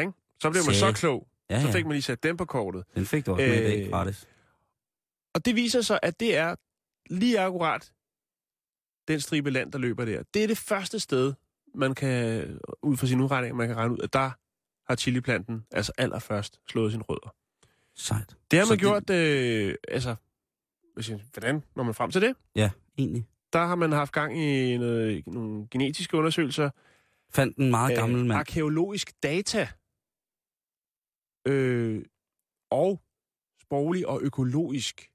Ikke? 0.00 0.12
Så 0.42 0.50
blev 0.50 0.62
man 0.66 0.74
så 0.74 0.92
klog. 0.92 1.28
Ja, 1.50 1.60
Så 1.60 1.66
ja. 1.66 1.72
fik 1.72 1.84
man 1.84 1.92
lige 1.92 2.02
sat 2.02 2.22
den 2.22 2.36
på 2.36 2.44
kortet. 2.44 2.84
Den 2.94 3.06
fik 3.06 3.26
du 3.26 3.32
også 3.32 3.44
med 3.46 3.56
i 3.56 3.64
dag 3.64 3.84
Øh, 3.84 3.90
gratis. 3.90 4.28
Og 5.34 5.44
det 5.44 5.54
viser 5.56 5.80
sig, 5.80 5.98
at 6.02 6.20
det 6.20 6.36
er 6.36 6.54
lige 7.10 7.40
akkurat 7.40 7.92
den 9.08 9.20
stribe 9.20 9.50
land, 9.50 9.72
der 9.72 9.78
løber 9.78 10.04
der. 10.04 10.22
Det 10.34 10.44
er 10.44 10.46
det 10.46 10.58
første 10.58 11.00
sted, 11.00 11.34
man 11.74 11.94
kan, 11.94 12.42
ud 12.82 12.96
fra 12.96 13.06
sin 13.06 13.20
udregning, 13.20 13.56
man 13.56 13.68
kan 13.68 13.76
regne 13.76 13.92
ud, 13.94 13.98
at 14.02 14.12
der 14.12 14.30
har 14.88 14.96
chiliplanten 14.96 15.66
altså 15.72 15.92
allerførst 15.98 16.60
slået 16.68 16.92
sine 16.92 17.04
rødder. 17.08 17.34
Sejt. 17.94 18.36
Det 18.50 18.58
har 18.58 18.66
Så 18.66 18.72
man 18.72 18.78
gjort, 18.78 19.10
øh, 19.10 19.74
altså, 19.88 20.14
jeg- 20.96 21.20
hvordan 21.32 21.62
når 21.76 21.82
man 21.84 21.94
frem 21.94 22.10
til 22.10 22.22
det? 22.22 22.34
Ja, 22.56 22.70
egentlig. 22.98 23.26
Der 23.52 23.66
har 23.66 23.74
man 23.74 23.92
haft 23.92 24.12
gang 24.12 24.38
i 24.42 24.76
noget, 24.76 25.26
nogle 25.26 25.66
genetiske 25.70 26.16
undersøgelser, 26.16 26.70
Fandt 27.32 27.56
en 27.56 27.70
meget 27.70 27.96
gammel 27.96 28.20
øh, 28.20 28.26
mand. 28.26 28.38
arkeologisk 28.38 29.12
data, 29.22 29.68
øh, 31.48 32.02
og 32.70 33.00
sproglig 33.62 34.06
og 34.08 34.20
økologisk 34.22 35.08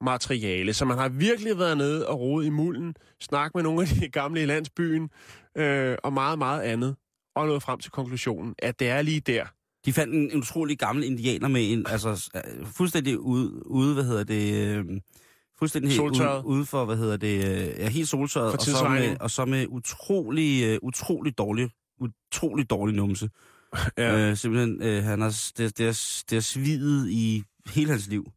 materiale. 0.00 0.74
Så 0.74 0.84
man 0.84 0.98
har 0.98 1.08
virkelig 1.08 1.58
været 1.58 1.76
nede 1.76 2.08
og 2.08 2.20
rode 2.20 2.46
i 2.46 2.50
mulden, 2.50 2.94
snakket 3.20 3.54
med 3.54 3.62
nogle 3.62 3.82
af 3.82 3.88
de 3.88 4.08
gamle 4.20 4.42
i 4.42 4.46
landsbyen, 4.46 5.10
øh, 5.56 5.96
og 6.04 6.12
meget, 6.12 6.38
meget 6.38 6.62
andet, 6.62 6.96
og 7.36 7.46
nået 7.46 7.62
frem 7.62 7.78
til 7.80 7.90
konklusionen, 7.90 8.54
at 8.58 8.78
det 8.80 8.88
er 8.88 9.02
lige 9.02 9.20
der. 9.20 9.46
De 9.84 9.92
fandt 9.92 10.14
en, 10.14 10.30
en 10.30 10.38
utrolig 10.38 10.78
gammel 10.78 11.04
indianer 11.04 11.48
med 11.48 11.72
en, 11.72 11.86
altså 11.86 12.30
øh, 12.36 12.66
fuldstændig 12.66 13.18
ude, 13.18 13.66
ude 13.66 13.94
hvad 13.94 14.04
hedder 14.04 14.24
det, 14.24 14.54
øh, 14.76 15.00
fuldstændig 15.64 15.90
helt 15.90 16.00
ude, 16.00 16.16
Soltørret. 16.16 16.44
ude 16.44 16.66
for, 16.66 16.84
hvad 16.84 16.96
hedder 16.96 17.16
det, 17.16 17.44
øh, 17.44 17.78
ja, 17.78 17.88
helt 17.88 18.08
soltørret, 18.08 18.52
og 18.52 18.60
så, 18.62 18.88
med, 18.88 19.16
og 19.20 19.30
så 19.30 19.44
med 19.44 19.66
utrolig, 19.68 20.64
øh, 20.64 20.78
utrolig 20.82 21.38
dårlig, 21.38 21.70
utrolig 22.00 22.70
dårlig 22.70 22.96
numse. 22.96 23.30
Ja. 23.98 24.30
Øh, 24.30 24.36
simpelthen, 24.36 24.82
øh, 24.82 25.04
han 25.04 25.20
har, 25.20 25.42
det, 25.58 25.78
det, 25.78 25.86
har, 25.86 26.22
det 26.30 26.36
har 26.36 26.40
svidet 26.40 27.10
i 27.10 27.44
hele 27.74 27.90
hans 27.90 28.08
liv. 28.08 28.32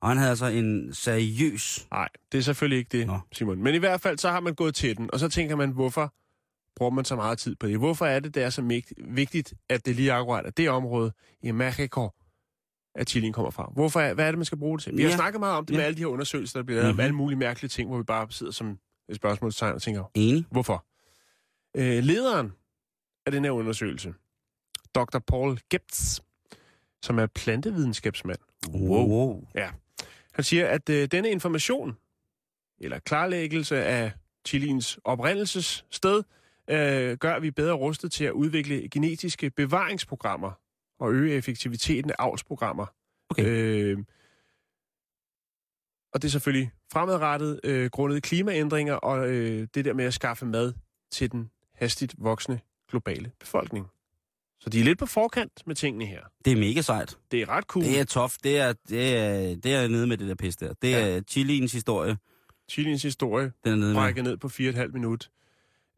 Og 0.00 0.08
han 0.08 0.18
havde 0.18 0.30
altså 0.30 0.46
en 0.46 0.94
seriøs... 0.94 1.86
Nej, 1.90 2.08
det 2.32 2.38
er 2.38 2.42
selvfølgelig 2.42 2.78
ikke 2.78 2.98
det, 2.98 3.06
Nå. 3.06 3.18
Simon. 3.32 3.62
Men 3.62 3.74
i 3.74 3.78
hvert 3.78 4.00
fald, 4.00 4.18
så 4.18 4.30
har 4.30 4.40
man 4.40 4.54
gået 4.54 4.74
til 4.74 4.96
den, 4.96 5.10
og 5.12 5.20
så 5.20 5.28
tænker 5.28 5.56
man, 5.56 5.70
hvorfor 5.70 6.12
bruger 6.76 6.90
man 6.90 7.04
så 7.04 7.16
meget 7.16 7.38
tid 7.38 7.56
på 7.56 7.66
det? 7.66 7.78
Hvorfor 7.78 8.06
er 8.06 8.20
det, 8.20 8.34
det 8.34 8.42
er 8.42 8.50
så 8.50 8.82
vigtigt, 9.08 9.54
at 9.68 9.86
det 9.86 9.96
lige 9.96 10.12
akkurat 10.12 10.46
er 10.46 10.50
det 10.50 10.70
område 10.70 11.12
i 11.42 11.50
Mexico, 11.50 12.10
at 12.96 13.10
chilien 13.10 13.32
kommer 13.32 13.50
fra? 13.50 13.70
Hvorfor 13.74 14.00
er, 14.00 14.14
hvad 14.14 14.26
er 14.26 14.30
det, 14.30 14.38
man 14.38 14.44
skal 14.44 14.58
bruge 14.58 14.78
det 14.78 14.84
til? 14.84 14.96
Vi 14.96 15.02
har 15.02 15.10
Ja. 15.10 15.16
snakket 15.16 15.40
meget 15.40 15.56
om 15.56 15.66
det 15.66 15.74
Ja. 15.74 15.78
med 15.78 15.84
alle 15.84 15.94
de 15.96 16.00
her 16.00 16.06
undersøgelser, 16.06 16.58
der 16.58 16.64
bliver 16.64 16.76
lavet 16.80 16.86
Mhm. 16.88 16.92
mm-hmm. 16.94 17.04
alle 17.04 17.14
mulige 17.16 17.38
mærkelige 17.38 17.68
ting, 17.68 17.88
hvor 17.88 17.98
vi 17.98 18.04
bare 18.04 18.26
sidder 18.30 18.52
som 18.52 18.78
et 19.08 19.16
spørgsmålstegn 19.16 19.74
og 19.74 19.82
tænker, 19.82 20.04
Enig. 20.14 20.44
hvorfor? 20.50 20.84
Øh, 21.76 22.02
lederen 22.04 22.52
af 23.26 23.32
den 23.32 23.44
her 23.44 23.50
undersøgelse, 23.50 24.14
Dr. 24.94 25.18
Paul 25.18 25.58
Gebtz, 25.70 26.20
som 27.02 27.18
er 27.18 27.26
plantevidenskabsmand, 27.26 28.38
Wow. 28.74 29.44
Han 30.32 30.44
siger, 30.44 30.66
at 30.66 30.88
øh, 30.88 31.08
denne 31.10 31.30
information, 31.30 31.96
eller 32.80 32.98
klarlæggelse 32.98 33.84
af 33.84 34.12
chiliens 34.46 34.98
oprindelsessted, 35.04 36.22
øh, 36.70 37.16
gør, 37.16 37.34
at 37.34 37.42
vi 37.42 37.46
er 37.48 37.52
bedre 37.52 37.72
rustet 37.72 38.12
til 38.12 38.24
at 38.24 38.32
udvikle 38.32 38.88
genetiske 38.88 39.50
bevaringsprogrammer 39.50 40.50
og 40.98 41.12
øge 41.12 41.34
effektiviteten 41.34 42.10
af 42.10 42.14
avlsprogrammer. 42.18 42.86
Okay. 43.30 43.44
Øh, 43.46 43.98
og 46.12 46.22
det 46.22 46.28
er 46.28 46.30
selvfølgelig 46.32 46.70
fremadrettet 46.92 47.60
øh, 47.64 47.90
grundet 47.90 48.22
klimaændringer 48.22 48.94
og 48.94 49.28
øh, 49.28 49.68
det 49.74 49.84
der 49.84 49.92
med 49.94 50.04
at 50.04 50.14
skaffe 50.14 50.46
mad 50.46 50.72
til 51.10 51.32
den 51.32 51.50
hastigt 51.74 52.14
voksende 52.18 52.58
globale 52.90 53.32
befolkning. 53.40 53.86
Så 54.60 54.70
de 54.70 54.80
er 54.80 54.84
lidt 54.84 54.98
på 54.98 55.06
forkant 55.06 55.62
med 55.66 55.74
tingene 55.74 56.06
her. 56.06 56.20
Det 56.44 56.52
er 56.52 56.56
mega 56.56 56.80
sejt. 56.80 57.18
Det 57.30 57.42
er 57.42 57.48
ret 57.48 57.64
cool. 57.64 57.84
Det 57.84 58.00
er 58.00 58.04
tof. 58.04 58.36
Det 58.44 58.58
er, 58.58 58.72
det 58.88 59.16
er, 59.16 59.56
det 59.56 59.74
er 59.74 59.88
nede 59.88 60.06
med 60.06 60.16
det 60.16 60.28
der 60.28 60.34
pis 60.34 60.56
der. 60.56 60.72
Det 60.82 60.90
Ja. 60.90 61.16
er 61.16 61.20
Chiliens 61.28 61.72
historie. 61.72 62.16
Chiliens 62.70 63.02
historie, 63.02 63.52
Den 63.64 63.72
er 63.72 63.76
nede 63.76 63.94
med. 63.94 64.22
ned 64.22 64.36
på 64.36 64.48
4,5 64.48 64.86
minut. 64.92 65.30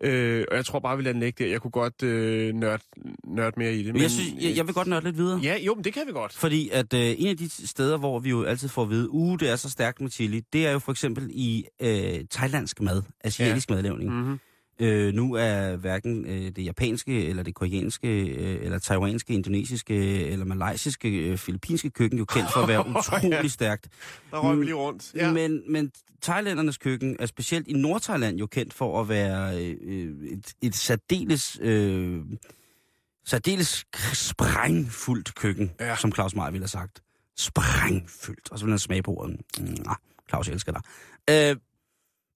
Øh, 0.01 0.45
og 0.51 0.57
jeg 0.57 0.67
tror 0.67 0.79
bare, 0.79 0.97
vi 0.97 1.03
lader 1.03 1.13
den 1.13 1.23
ligge 1.23 1.45
der. 1.45 1.51
Jeg 1.51 1.61
kunne 1.61 1.71
godt 1.71 2.03
øh, 2.03 2.55
nørde, 2.55 2.83
nørde 3.25 3.53
mere 3.57 3.75
i 3.75 3.83
det. 3.83 3.93
Men 3.93 4.03
jeg, 4.03 4.11
synes, 4.11 4.45
jeg, 4.45 4.57
jeg 4.57 4.67
vil 4.67 4.75
godt 4.75 4.89
nørde 4.89 5.05
lidt 5.05 5.17
videre. 5.17 5.41
Ja, 5.43 5.57
jo, 5.61 5.75
men 5.75 5.85
det 5.85 5.93
kan 5.93 6.03
vi 6.07 6.13
godt. 6.13 6.33
Fordi 6.33 6.69
at 6.73 6.95
øh, 6.95 7.15
en 7.19 7.27
af 7.27 7.37
de 7.37 7.67
steder, 7.67 7.99
hvor 7.99 8.19
vi 8.19 8.31
jo 8.31 8.45
altid 8.45 8.69
får 8.69 8.83
at 8.83 8.91
vide, 8.91 9.11
uh, 9.11 9.39
det 9.39 9.51
er 9.51 9.57
så 9.57 9.71
stærkt 9.71 10.01
med 10.01 10.11
chili, 10.11 10.41
det 10.53 10.67
er 10.67 10.73
jo 10.73 10.79
for 10.79 10.93
eksempel 10.93 11.31
i 11.31 11.65
øh, 11.81 12.25
thailandsk 12.31 12.81
mad, 12.81 13.03
asiatisk 13.25 13.71
ja. 13.71 13.75
madlavning. 13.75 14.11
Mm-hmm. 14.11 14.39
Øh, 14.81 15.15
nu 15.15 15.35
er 15.35 15.77
hverken 15.77 16.27
øh, 16.27 16.53
det 16.57 16.65
japanske, 16.65 17.27
eller 17.27 17.43
det 17.43 17.55
koreanske, 17.55 18.27
øh, 18.29 18.65
eller 18.65 18.79
taiwanske, 18.79 19.35
indonesiske, 19.35 20.27
eller 20.27 20.45
malaysiske, 20.45 21.09
øh, 21.19 21.39
filippinske 21.39 21.91
køkken 21.91 22.19
jo 22.19 22.25
kendt 22.25 22.53
for 22.53 22.61
at 22.61 22.69
være 22.69 22.89
utrolig 22.99 23.51
stærkt. 23.51 23.89
Der 24.31 24.39
røg 24.39 24.59
vi 24.59 24.65
lige 24.65 24.75
rundt. 24.75 25.15
Ja. 25.15 25.33
Men, 25.33 25.63
men 25.73 25.93
thailændernes 26.23 26.79
køkken 26.79 27.17
er 27.19 27.27
specielt 27.27 27.69
i 27.69 27.73
Nordthailand 27.73 28.39
jo 28.39 28.47
kendt 28.47 28.75
for 28.75 29.01
at 29.01 29.09
være 29.09 29.65
øh, 29.65 30.17
et, 30.31 30.53
et 30.63 30.75
særdeles, 30.77 31.59
øh, 31.63 32.21
særdeles 33.27 33.85
sprængfuldt 34.13 35.35
køkken, 35.35 35.71
Ja. 35.81 35.97
som 35.97 36.13
Claus 36.13 36.35
Meier 36.35 36.51
ville 36.51 36.63
have 36.63 36.69
sagt. 36.69 37.03
Sprængfyldt. 37.37 38.53
Og 38.53 38.59
så 38.59 38.65
vil 38.65 38.73
han 38.73 38.79
smage 38.79 39.03
på 39.03 39.11
ordet. 39.15 39.37
Mm, 39.61 39.77
Claus, 40.29 40.47
jeg 40.49 40.55
elsker 40.55 40.73
dig. 40.73 40.83
Øh, 41.51 41.57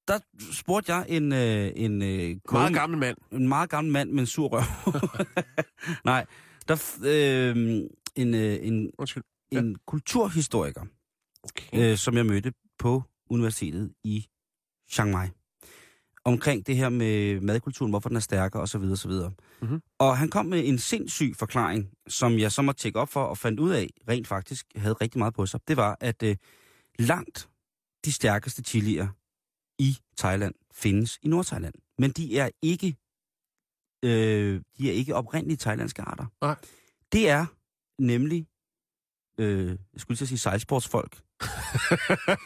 der 0.09 0.19
spurgte 0.53 0.95
jeg 0.95 1.07
en, 1.09 1.33
øh, 1.33 1.73
en, 1.77 2.03
øh, 2.03 2.09
Meget 2.09 2.41
koge- 2.47 2.73
gammel 2.75 2.99
mand. 2.99 3.17
en 3.33 3.49
meget 3.49 3.71
gammel 3.71 3.93
mand 3.93 4.11
med 4.11 4.21
en 4.21 4.27
sur 4.27 4.49
røv. 4.53 4.63
Nej, 6.05 6.27
der 6.69 6.97
øh, 7.05 7.57
en, 8.17 8.35
øh, 8.35 8.59
en, 8.63 8.91
Undskyld. 8.99 9.23
en 9.51 9.77
kulturhistoriker, 9.87 10.83
Okay. 11.43 11.91
øh, 11.93 11.97
som 11.97 12.17
jeg 12.17 12.27
mødte 12.27 12.53
på 12.79 13.03
universitetet 13.31 13.93
i 14.05 14.27
Chiang 14.91 15.11
Mai. 15.11 15.29
Omkring 16.25 16.67
det 16.67 16.77
her 16.77 16.89
med 16.89 17.41
madkulturen, 17.41 17.91
hvorfor 17.93 18.09
den 18.09 18.17
er 18.17 18.21
stærkere 18.21 18.63
osv. 18.63 18.77
osv. 18.83 19.11
Mhm. 19.63 19.81
Og 19.99 20.19
han 20.19 20.29
kom 20.29 20.47
med 20.47 20.69
en 20.69 20.79
sindssyg 20.79 21.33
forklaring, 21.39 21.91
som 22.09 22.39
jeg 22.39 22.53
så 22.53 22.63
måtte 22.63 22.81
tjekke 22.81 22.99
op 23.01 23.09
for 23.09 23.25
og 23.25 23.39
fandt 23.39 23.61
ud 23.61 23.71
af, 23.71 23.89
rent 24.09 24.29
faktisk 24.29 24.67
havde 24.77 24.95
rigtig 24.95 25.19
meget 25.19 25.35
på 25.35 25.47
sig. 25.47 25.61
Det 25.69 25.77
var, 25.77 25.97
at 26.01 26.23
øh, 26.23 26.37
langt 26.99 27.49
de 28.05 28.13
stærkeste 28.13 28.63
chilier 28.63 29.09
i 29.79 29.97
Thailand 30.19 30.55
findes 30.75 31.19
i 31.23 31.29
Nordthailand. 31.29 31.75
Men 31.99 32.11
de 32.11 32.39
er 32.39 32.51
ikke, 32.63 32.97
øh, 34.05 34.61
de 34.79 34.89
er 34.89 34.93
ikke 34.93 35.15
oprindelige 35.15 35.57
thailandske 35.57 36.03
arter. 36.03 36.27
Nej. 36.41 36.57
Det 37.13 37.29
er 37.29 37.47
nemlig, 37.99 38.47
øh, 39.39 39.67
jeg 39.69 39.77
skulle 39.97 40.17
til 40.19 40.25
at 40.25 40.29
sige 40.29 40.39
sejlsportsfolk. 40.39 41.17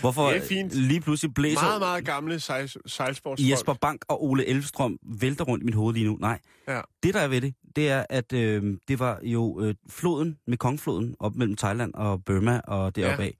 Hvorfor 0.00 0.28
Det 0.28 0.36
er 0.36 0.46
fint. 0.46 0.72
lige 0.72 1.00
pludselig 1.00 1.34
blæser 1.34 1.62
Meget, 1.62 1.80
meget 1.80 2.04
gamle 2.04 2.40
sejl, 2.40 2.70
sejlsportsfolk. 2.86 3.50
Jesper 3.50 3.74
Bank 3.74 4.04
og 4.08 4.24
Ole 4.24 4.46
Elvstrøm 4.46 4.98
vælter 5.02 5.44
rundt 5.44 5.62
i 5.62 5.64
mit 5.64 5.74
hoved 5.74 5.94
lige 5.94 6.06
nu. 6.06 6.16
Nej. 6.20 6.40
Ja. 6.68 6.80
Det, 7.02 7.14
der 7.14 7.20
er 7.20 7.28
ved 7.28 7.40
det, 7.40 7.54
det 7.76 7.88
er, 7.88 8.06
at 8.10 8.32
øh, 8.32 8.78
det 8.88 8.98
var 8.98 9.20
jo 9.22 9.60
øh, 9.60 9.74
floden, 9.88 10.38
Mekongfloden, 10.46 11.16
op 11.20 11.34
mellem 11.36 11.56
Thailand 11.56 11.94
og 11.94 12.24
Burma 12.24 12.60
og 12.64 12.96
deroppe 12.96 13.22
af. 13.22 13.36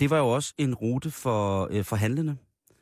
Det 0.00 0.10
var 0.10 0.18
jo 0.18 0.28
også 0.28 0.54
en 0.58 0.74
rute 0.74 1.10
for, 1.10 1.68
øh, 1.70 1.84
for 1.84 1.96
handlende. 1.96 2.36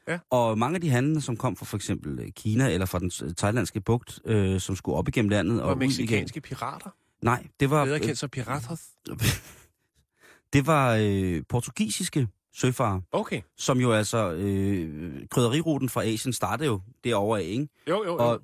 Ja. 0.09 0.18
Og 0.31 0.59
mange 0.59 0.74
af 0.74 0.81
de 0.81 0.90
handlende, 0.90 1.20
som 1.20 1.37
kom 1.37 1.57
fra 1.57 1.64
for 1.66 1.77
eksempel 1.77 2.18
øh, 2.18 2.29
Kina 2.31 2.70
eller 2.72 2.87
fra 2.87 2.98
den 2.98 3.11
thailandske 3.37 3.81
bugt, 3.81 4.20
øh, 4.24 4.61
som 4.61 4.77
skulle 4.77 4.96
op 4.98 5.09
igennem 5.09 5.29
landet 5.29 5.62
og, 5.62 5.68
Og 5.70 5.79
meksikanske 5.79 6.40
pirater. 6.40 6.90
Nej, 7.22 7.46
det 7.61 7.70
var, 7.70 7.85
Bedre 7.85 8.00
kendt 8.00 8.18
som 8.18 8.31
pirater. 8.31 8.77
det 10.53 10.66
var 10.66 10.96
øh, 11.00 11.42
portugisiske 11.48 12.29
søfarer, 12.55 13.00
Okay. 13.12 13.40
som 13.57 13.79
jo 13.81 13.92
altså, 13.92 14.33
øh, 14.33 15.27
krydderiruten 15.31 15.88
fra 15.88 16.05
Asien 16.05 16.33
startede 16.33 16.66
jo 16.68 16.81
derovre 17.05 17.40
af, 17.40 17.44
ikke? 17.44 17.68
Jo, 17.88 18.05
jo, 18.05 18.11
jo. 18.12 18.16
Og 18.16 18.40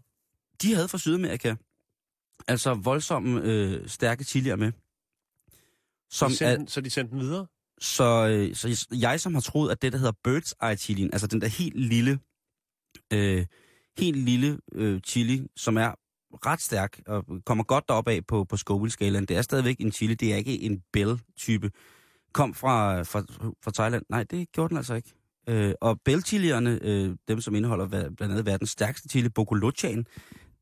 de 0.63 0.75
havde 0.75 0.89
fra 0.89 0.99
Sydamerika 0.99 1.55
altså 2.49 2.75
voldsomme, 2.75 3.41
øh, 3.45 3.89
stærke 3.89 4.25
chilier 4.25 4.57
med. 4.57 4.73
Som 6.11 6.29
de 6.29 6.33
er, 6.35 6.37
sendte, 6.37 6.57
den- 6.59 6.69
Så 6.69 6.81
de 6.81 6.91
sendte 6.91 7.13
den 7.13 7.21
videre? 7.21 7.47
Så, 7.81 8.29
øh, 8.29 8.55
så 8.55 8.87
jeg, 8.93 9.21
som 9.21 9.35
har 9.35 9.40
troet, 9.40 9.71
at 9.71 9.83
det, 9.83 9.93
der 9.93 9.99
hedder 9.99 10.12
bird's 10.29 10.69
eye 10.69 10.77
chilien, 10.77 11.11
altså 11.12 11.27
den 11.27 11.40
der 11.40 11.47
helt 11.47 11.81
lille, 11.81 12.19
øh, 13.12 13.47
helt 13.99 14.16
lille 14.16 14.59
øh, 14.73 15.01
chili, 15.01 15.47
som 15.57 15.77
er 15.77 15.95
ret 16.47 16.61
stærk 16.61 17.01
og 17.07 17.25
kommer 17.47 17.64
godt 17.64 17.85
derop 17.88 18.09
af 18.09 18.27
på, 18.27 18.45
på 18.45 18.57
Scoville-skalaen. 18.57 19.25
Det 19.25 19.37
er 19.37 19.43
stadigvæk 19.43 19.77
en 19.81 19.93
chili, 19.93 20.14
det 20.14 20.33
er 20.33 20.37
ikke 20.37 20.62
en 20.62 20.83
bell-type. 20.93 21.71
Kom 22.33 22.55
fra, 22.55 23.03
fra, 23.03 23.21
fra 23.64 23.71
Thailand. 23.71 24.05
Nej, 24.09 24.23
det 24.23 24.53
gjorde 24.53 24.69
den 24.69 24.77
altså 24.77 24.95
ikke. 24.95 25.12
Øh, 25.49 25.75
og 25.81 26.01
bell-chilierne, 26.05 26.79
øh, 26.83 27.16
dem 27.29 27.40
som 27.40 27.55
indeholder 27.55 27.87
blandt 27.88 28.23
andet 28.23 28.47
verdens 28.47 28.71
stærkeste 28.71 29.09
chili, 29.09 29.29
Bocolochaen, 29.29 30.07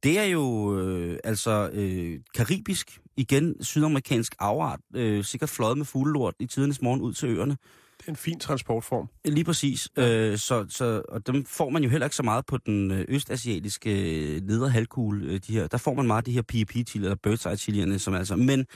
det 0.02 0.18
er 0.18 0.24
jo 0.24 0.78
øh, 0.80 1.18
altså 1.24 1.70
øh, 1.72 2.20
karibisk, 2.34 3.00
igen 3.16 3.62
sydamerikansk 3.62 4.34
afart, 4.38 4.80
øh, 4.94 5.24
sikkert 5.24 5.50
fløjet 5.50 5.76
med 5.78 5.86
fuglelort 5.86 6.34
i 6.40 6.46
tidernes 6.46 6.82
morgen 6.82 7.00
ud 7.00 7.12
til 7.12 7.28
øerne. 7.28 7.56
Det 7.98 8.06
er 8.06 8.10
en 8.10 8.16
fin 8.16 8.40
transportform. 8.40 9.08
Lige 9.24 9.44
præcis. 9.44 9.88
Ja. 9.96 10.30
Øh, 10.30 10.38
så, 10.38 10.66
så, 10.68 11.02
og 11.08 11.26
dem 11.26 11.44
får 11.44 11.70
man 11.70 11.82
jo 11.82 11.88
heller 11.88 12.06
ikke 12.06 12.16
så 12.16 12.22
meget 12.22 12.46
på 12.46 12.56
den 12.56 12.90
øh, 12.90 13.04
østasiatiske 13.08 13.90
øh, 14.36 14.40
nedre 14.42 14.68
halvkugle. 14.68 15.26
Øh, 15.26 15.40
de 15.46 15.52
her. 15.52 15.66
Der 15.66 15.78
får 15.78 15.94
man 15.94 16.06
meget 16.06 16.20
af 16.20 16.24
de 16.24 16.32
her 16.32 16.42
PEP 16.42 16.70
chili 16.88 17.04
eller 17.04 17.16
birdseye 17.22 17.56
chilierne, 17.56 17.98
som 17.98 18.14
altså. 18.14 18.36
Men 18.36 18.66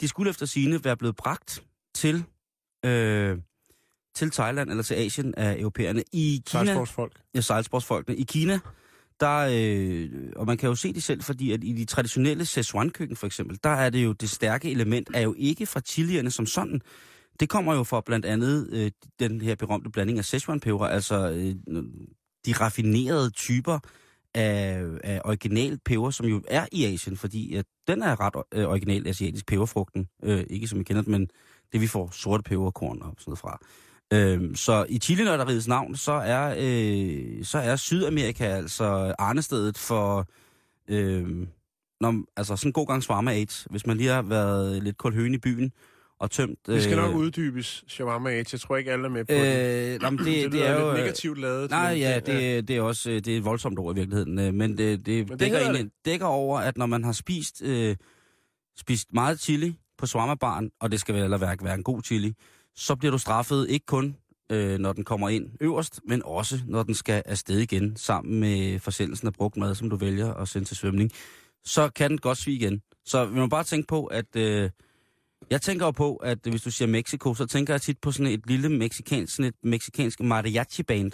de 0.00 0.08
skulle 0.08 0.30
efter 0.30 0.46
sine 0.46 0.84
være 0.84 0.96
blevet 0.96 1.16
bragt 1.16 1.62
til, 1.94 2.24
øh, 2.84 3.38
til 4.14 4.30
Thailand 4.30 4.70
eller 4.70 4.82
til 4.82 4.94
Asien 4.94 5.34
af 5.36 5.56
europæerne. 5.58 6.02
I 6.12 6.42
Kina, 6.46 6.64
Sejlsportsfolk. 6.64 7.12
ja, 7.34 7.40
sejlsportsfolkene. 7.40 8.16
I 8.16 8.22
Kina, 8.22 8.58
der, 9.22 9.48
øh, 9.52 10.10
og 10.36 10.46
man 10.46 10.56
kan 10.56 10.68
jo 10.68 10.74
se 10.74 10.92
det 10.92 11.02
selv, 11.02 11.22
fordi 11.22 11.52
at 11.52 11.64
i 11.64 11.72
de 11.72 11.84
traditionelle 11.84 12.44
Szechuan-køkken 12.44 13.16
for 13.16 13.26
eksempel, 13.26 13.58
der 13.64 13.70
er 13.70 13.90
det 13.90 14.04
jo, 14.04 14.12
det 14.12 14.30
stærke 14.30 14.70
element 14.70 15.10
er 15.14 15.20
jo 15.20 15.34
ikke 15.38 15.66
fra 15.66 15.80
chilierne 15.80 16.30
som 16.30 16.46
sådan. 16.46 16.80
Det 17.40 17.48
kommer 17.48 17.74
jo 17.74 17.84
fra 17.84 18.00
blandt 18.06 18.26
andet 18.26 18.68
øh, 18.72 18.90
den 19.20 19.40
her 19.40 19.54
berømte 19.54 19.90
blanding 19.90 20.18
af 20.18 20.24
Szechuan-peber, 20.24 20.86
altså 20.86 21.30
øh, 21.30 21.54
de 22.46 22.52
raffinerede 22.52 23.30
typer 23.30 23.78
af, 24.34 24.84
af 25.04 25.20
original 25.24 25.78
peber, 25.84 26.10
som 26.10 26.26
jo 26.26 26.42
er 26.48 26.66
i 26.72 26.84
Asien, 26.84 27.16
fordi 27.16 27.54
at 27.54 27.64
den 27.86 28.02
er 28.02 28.20
ret 28.20 28.42
øh, 28.54 28.68
original 28.68 29.06
asiatisk 29.06 29.46
peberfrugten. 29.46 30.08
Øh, 30.22 30.44
ikke 30.50 30.68
som 30.68 30.78
vi 30.78 30.84
kender 30.84 31.02
den, 31.02 31.12
men 31.12 31.28
det 31.72 31.80
vi 31.80 31.86
får 31.86 32.10
sorte 32.12 32.42
peberkorn 32.42 33.02
og 33.02 33.14
sådan 33.18 33.30
noget 33.30 33.38
fra. 33.38 33.58
Øhm, 34.12 34.54
så 34.54 34.86
i 34.88 34.98
chilinørderiets 34.98 35.68
navn, 35.68 35.96
så 35.96 36.12
er, 36.12 36.54
øh, 36.58 37.44
så 37.44 37.58
er 37.58 37.76
Sydamerika 37.76 38.44
altså 38.44 39.14
arnestedet 39.18 39.78
for 39.78 40.26
øh, 40.88 41.46
når, 42.00 42.24
altså 42.36 42.56
sådan 42.56 42.68
en 42.68 42.72
god 42.72 42.86
gang 42.86 43.02
svarma 43.02 43.30
AIDS. 43.30 43.66
Hvis 43.70 43.86
man 43.86 43.96
lige 43.96 44.08
har 44.08 44.22
været 44.22 44.82
lidt 44.82 44.98
kold 44.98 45.34
i 45.34 45.38
byen 45.38 45.72
og 46.22 46.30
tømt... 46.30 46.66
Det 46.66 46.82
skal 46.82 46.98
øh, 46.98 47.04
nok 47.04 47.14
uddybes, 47.14 47.84
Shawarma 47.88 48.30
Age. 48.30 48.46
Jeg 48.52 48.60
tror 48.60 48.76
ikke, 48.76 48.92
alle 48.92 49.04
er 49.04 49.08
med 49.08 49.24
på 49.24 49.32
det. 49.32 49.94
Øh, 49.94 50.00
det, 50.10 50.18
det, 50.18 50.26
det, 50.26 50.52
lyder 50.52 50.64
er 50.64 50.80
jo... 50.80 50.86
lidt 50.86 50.98
øh, 50.98 51.04
negativt 51.04 51.38
lavet. 51.38 51.70
Nej, 51.70 51.94
ja, 51.98 52.20
det, 52.26 52.68
det 52.68 52.76
er 52.76 52.82
også 52.82 53.10
øh, 53.10 53.16
det 53.16 53.28
er 53.28 53.36
et 53.36 53.44
voldsomt 53.44 53.78
ord 53.78 53.96
i 53.96 53.98
virkeligheden, 53.98 54.38
øh, 54.38 54.54
men 54.54 54.70
det, 54.70 54.78
det, 54.78 55.06
det 55.06 55.28
men 55.28 55.38
dækker, 55.38 55.58
hedder 55.58 55.72
egentlig, 55.72 55.92
dækker 56.04 56.26
over, 56.26 56.60
at 56.60 56.78
når 56.78 56.86
man 56.86 57.04
har 57.04 57.12
spist, 57.12 57.62
øh, 57.62 57.96
spist 58.76 59.12
meget 59.12 59.40
chili 59.40 59.78
på 59.98 60.06
shawarma 60.06 60.68
og 60.80 60.92
det 60.92 61.00
skal 61.00 61.14
vel 61.14 61.30
være, 61.30 61.56
være 61.62 61.74
en 61.74 61.82
god 61.82 62.02
chili, 62.02 62.34
så 62.76 62.94
bliver 62.94 63.12
du 63.12 63.18
straffet 63.18 63.70
ikke 63.70 63.86
kun, 63.86 64.16
øh, 64.52 64.78
når 64.78 64.92
den 64.92 65.04
kommer 65.04 65.28
ind 65.28 65.50
øverst, 65.60 66.00
men 66.08 66.22
også 66.24 66.60
når 66.66 66.82
den 66.82 66.94
skal 66.94 67.22
afsted 67.26 67.58
igen, 67.58 67.96
sammen 67.96 68.40
med 68.40 68.78
forsendelsen 68.78 69.26
af 69.26 69.32
brugt 69.32 69.56
mad, 69.56 69.74
som 69.74 69.90
du 69.90 69.96
vælger 69.96 70.34
at 70.34 70.48
sende 70.48 70.68
til 70.68 70.76
svømning. 70.76 71.10
Så 71.64 71.88
kan 71.88 72.10
den 72.10 72.18
godt 72.18 72.38
svige 72.38 72.56
igen. 72.56 72.82
Så 73.04 73.24
vi 73.24 73.38
må 73.38 73.46
bare 73.46 73.64
tænke 73.64 73.86
på, 73.86 74.06
at... 74.06 74.36
Øh, 74.36 74.70
jeg 75.50 75.62
tænker 75.62 75.86
jo 75.86 75.90
på, 75.90 76.16
at 76.16 76.38
hvis 76.42 76.62
du 76.62 76.70
siger 76.70 76.88
Mexico, 76.88 77.34
så 77.34 77.46
tænker 77.46 77.74
jeg 77.74 77.82
tit 77.82 77.98
på 77.98 78.12
sådan 78.12 78.32
et 78.32 78.46
lille 78.46 78.68
mexikansk, 78.68 79.34
sådan 79.34 79.48
et 79.48 79.54
mexikansk 79.62 80.20
mariachi-band, 80.20 81.12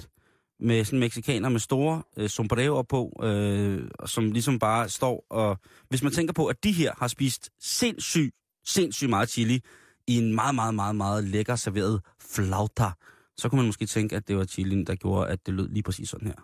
med 0.60 0.84
sådan 0.84 0.98
mexikaner 0.98 1.48
med 1.48 1.60
store 1.60 2.02
øh, 2.16 2.28
sombreroer 2.28 2.82
på, 2.82 3.20
øh, 3.22 3.90
som 4.06 4.32
ligesom 4.32 4.58
bare 4.58 4.88
står 4.88 5.26
og... 5.30 5.58
Hvis 5.88 6.02
man 6.02 6.12
tænker 6.12 6.32
på, 6.32 6.46
at 6.46 6.64
de 6.64 6.72
her 6.72 6.92
har 6.98 7.08
spist 7.08 7.50
sindssygt, 7.60 8.34
sindssygt 8.66 9.10
meget 9.10 9.30
chili 9.30 9.60
i 10.08 10.18
en 10.18 10.34
meget, 10.34 10.54
meget, 10.54 10.74
meget, 10.74 10.96
meget 10.96 11.24
lækker 11.24 11.56
serveret 11.56 12.00
flauta, 12.30 12.90
så 13.36 13.48
kunne 13.48 13.56
man 13.56 13.66
måske 13.66 13.86
tænke, 13.86 14.16
at 14.16 14.28
det 14.28 14.36
var 14.36 14.44
chilien, 14.44 14.86
der 14.86 14.94
gjorde, 14.94 15.30
at 15.30 15.46
det 15.46 15.54
lød 15.54 15.68
lige 15.68 15.82
præcis 15.82 16.08
sådan 16.08 16.26
her. 16.26 16.34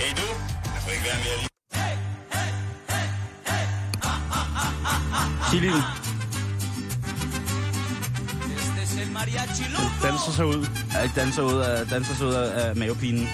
Hey 0.00 0.10
du, 0.16 0.26
jeg 0.74 0.82
får 0.82 0.90
ikke 0.90 1.04
være 1.04 1.18
mere 1.24 1.36
lige. 1.38 1.48
Chilien, 5.50 5.82
danser 10.02 10.32
sig 10.32 10.46
ud. 10.46 10.66
øh, 11.02 11.16
danser 11.16 11.42
ud 11.42 11.60
af, 11.60 11.86
danser 11.86 12.14
sig 12.14 12.26
ud 12.26 12.32
af, 12.32 12.68
af 12.68 12.76
mavepinen. 12.76 13.28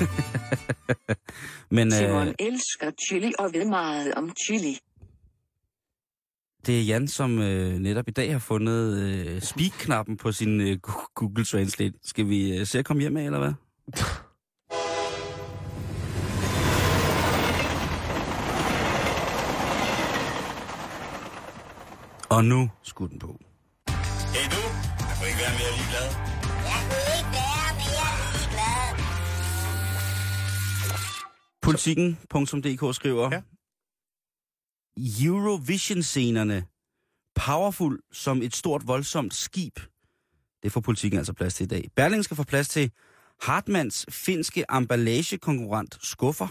Men 1.70 1.90
Simon 1.92 2.28
øh, 2.28 2.34
elsker 2.38 2.90
chili 3.08 3.32
og 3.38 3.50
ved 3.52 3.64
meget 3.64 4.14
om 4.14 4.32
chili. 4.46 4.78
det 6.66 6.78
er 6.80 6.82
Jan, 6.84 7.08
som 7.08 7.38
øh, 7.38 7.78
netop 7.78 8.08
i 8.08 8.10
dag 8.10 8.32
har 8.32 8.38
fundet 8.38 8.98
øh, 8.98 9.40
speak-knappen 9.42 10.16
på 10.16 10.32
sin 10.32 10.60
øh, 10.60 10.78
Google 11.14 11.44
Translate. 11.44 11.94
Skal 12.04 12.28
vi 12.28 12.58
øh, 12.58 12.66
se 12.66 12.78
at 12.78 12.84
komme 12.84 13.00
hjem 13.00 13.12
med, 13.12 13.24
eller 13.24 13.38
hvad? 13.38 13.52
Og 22.28 22.44
nu 22.44 22.70
skulle 22.82 23.10
den 23.10 23.18
på. 23.18 23.38
Hey 24.34 24.46
du, 24.54 24.62
jeg 25.08 25.14
får 25.18 25.26
ikke 25.26 25.38
være 25.38 25.54
mere 25.60 25.72
ligeglad. 25.78 25.89
Politikken.dk 31.70 32.94
skriver, 32.94 33.30
Ja. 33.32 33.42
Eurovision-scenerne, 35.26 36.66
powerful 37.34 38.00
som 38.12 38.42
et 38.42 38.56
stort 38.56 38.86
voldsomt 38.86 39.34
skib. 39.34 39.80
Det 40.62 40.72
får 40.72 40.80
politikken 40.80 41.18
altså 41.18 41.32
plads 41.32 41.54
til 41.54 41.64
i 41.64 41.66
dag. 41.66 41.90
Berling 41.96 42.24
skal 42.24 42.36
få 42.36 42.44
plads 42.44 42.68
til 42.68 42.90
Hartmanns 43.42 44.06
finske 44.10 44.64
emballagekonkurrent 44.72 45.98
Skuffer. 46.02 46.48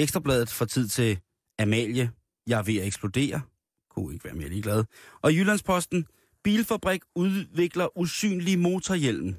Ekstrabladet 0.00 0.48
får 0.50 0.64
tid 0.64 0.88
til 0.88 1.20
Amalie, 1.58 2.10
jeg 2.46 2.58
er 2.58 2.62
ved 2.62 2.76
at 2.76 2.86
eksplodere. 2.86 3.42
Kunne 3.90 4.12
ikke 4.14 4.24
være 4.24 4.34
mere 4.34 4.48
ligeglad. 4.48 4.84
Og 5.22 5.34
Jyllandsposten, 5.34 6.06
bilfabrik 6.44 7.00
udvikler 7.14 7.98
usynlig 7.98 8.58
motorhjelm. 8.58 9.36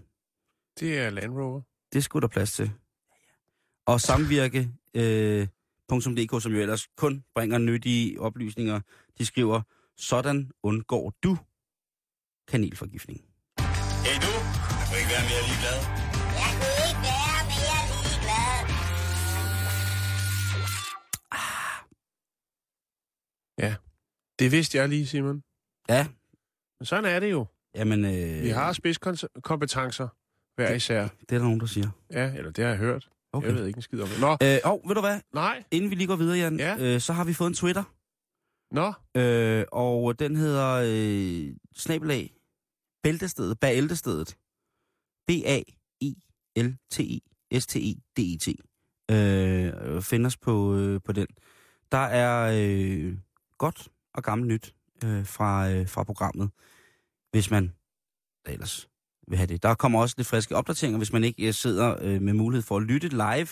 Det 0.80 1.00
er 1.00 1.10
Land 1.10 1.34
Rover. 1.34 1.62
Det 1.94 2.04
skulle 2.04 2.22
der 2.22 2.28
plads 2.28 2.52
til. 2.54 2.72
Og 3.86 4.02
samvirke, 4.02 4.70
øh, 4.94 5.48
.dk, 5.92 6.42
som 6.44 6.52
jo 6.52 6.60
ellers 6.60 6.88
kun 6.98 7.24
bringer 7.36 7.58
nyttige 7.58 8.22
oplysninger, 8.22 8.80
de 9.18 9.26
skriver, 9.26 9.62
sådan 9.98 10.52
undgår 10.64 11.14
du 11.24 11.38
kanelforgiftning. 12.48 13.20
Hey 14.06 14.18
du, 14.26 14.32
jeg 14.80 14.88
vil 14.92 14.98
ikke 15.00 15.12
være 15.16 15.26
mere 15.32 15.44
ligeglad. 15.50 15.78
Jeg 16.42 16.52
kunne 16.60 16.76
ikke 16.90 17.02
være 17.06 17.30
mere 17.46 17.60
ligeglad. 17.92 18.56
Det 24.40 24.52
vidste 24.52 24.78
jeg 24.78 24.90
lige, 24.90 25.08
Simon. 25.08 25.44
Ja, 25.90 26.08
Men 26.80 26.86
sådan 26.86 27.06
er 27.06 27.20
det 27.20 27.32
jo. 27.32 27.46
jamen... 27.76 28.06
Øh, 28.06 28.44
Vi 28.44 28.50
har 28.50 28.74
spidskompetencer 28.74 30.08
hver 30.56 30.74
især. 30.74 31.02
Det 31.02 31.32
er 31.32 31.38
der 31.38 31.44
nogen, 31.46 31.60
der 31.60 31.66
siger. 31.66 31.90
Ja, 32.12 32.34
eller 32.38 32.52
det 32.52 32.64
har 32.64 32.72
jeg 32.72 32.80
hørt. 32.80 33.10
Okay. 33.36 33.48
Jeg 33.48 33.56
ved 33.56 33.66
ikke 33.66 33.78
en 33.78 33.82
skid 33.82 34.02
om 34.02 34.08
det. 34.08 34.20
Nå, 34.22 34.32
Øh, 34.44 34.58
og 34.64 34.82
ved 34.88 34.96
du 34.96 35.02
hvad? 35.02 35.20
nej. 35.34 35.64
Inden 35.72 35.90
vi 35.90 35.96
lige 35.96 36.08
går 36.08 36.16
videre, 36.16 36.38
Jan, 36.38 36.60
Ja. 36.60 36.78
øh, 36.80 37.02
så 37.02 37.14
har 37.14 37.24
vi 37.24 37.34
fået 37.34 37.48
en 37.48 37.54
Twitter. 37.54 37.84
Nå, 38.72 38.94
Øh, 39.22 39.66
og 39.72 40.20
den 40.20 40.36
hedder 40.36 40.82
øh, 40.86 41.56
snabelag 41.76 42.34
Bæltestedet, 43.04 43.60
Bæltestedet. 43.60 44.38
B-A-I-L-T-E-S-T-E-D-I-T. 47.46 48.48
Øh, 49.12 50.02
find 50.02 50.26
os 50.26 50.38
på, 50.38 50.76
øh, 50.76 51.02
på 51.06 51.12
den. 51.12 51.28
Der 51.92 51.98
er 51.98 52.52
øh, 52.56 53.18
godt 53.58 53.88
og 54.14 54.24
gammelt 54.24 54.48
nyt 54.52 54.76
øh, 55.06 55.26
fra, 55.26 55.70
øh, 55.72 55.90
fra 55.90 56.04
programmet, 56.04 56.50
hvis 57.32 57.52
man 57.52 57.74
ellers 58.46 58.90
vil 59.28 59.38
have 59.38 59.48
det. 59.48 59.64
Der 59.64 59.74
kommer 59.76 60.02
også 60.02 60.16
lidt 60.18 60.28
friske 60.28 60.56
opdateringer, 60.56 60.98
hvis 60.98 61.14
man 61.14 61.24
ikke 61.24 61.48
øh, 61.48 61.54
sidder 61.54 61.96
øh, 62.02 62.22
med 62.22 62.34
mulighed 62.34 62.64
for 62.64 62.78
at 62.78 62.84
lytte 62.84 63.08
live, 63.08 63.48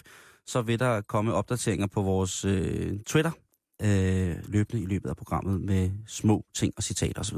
så 0.46 0.62
vil 0.62 0.80
der 0.80 1.02
komme 1.02 1.34
opdateringer 1.34 1.88
på 1.88 2.02
vores 2.02 2.46
øh, 2.46 3.00
Twitter 3.00 3.32
øh, 3.82 4.36
løbende 4.48 4.84
i 4.84 4.86
løbet 4.86 5.10
af 5.10 5.16
programmet 5.18 5.62
med 5.62 5.92
små 6.08 6.46
ting 6.54 6.74
og 6.78 6.84
citater 6.84 7.20
osv. 7.22 7.38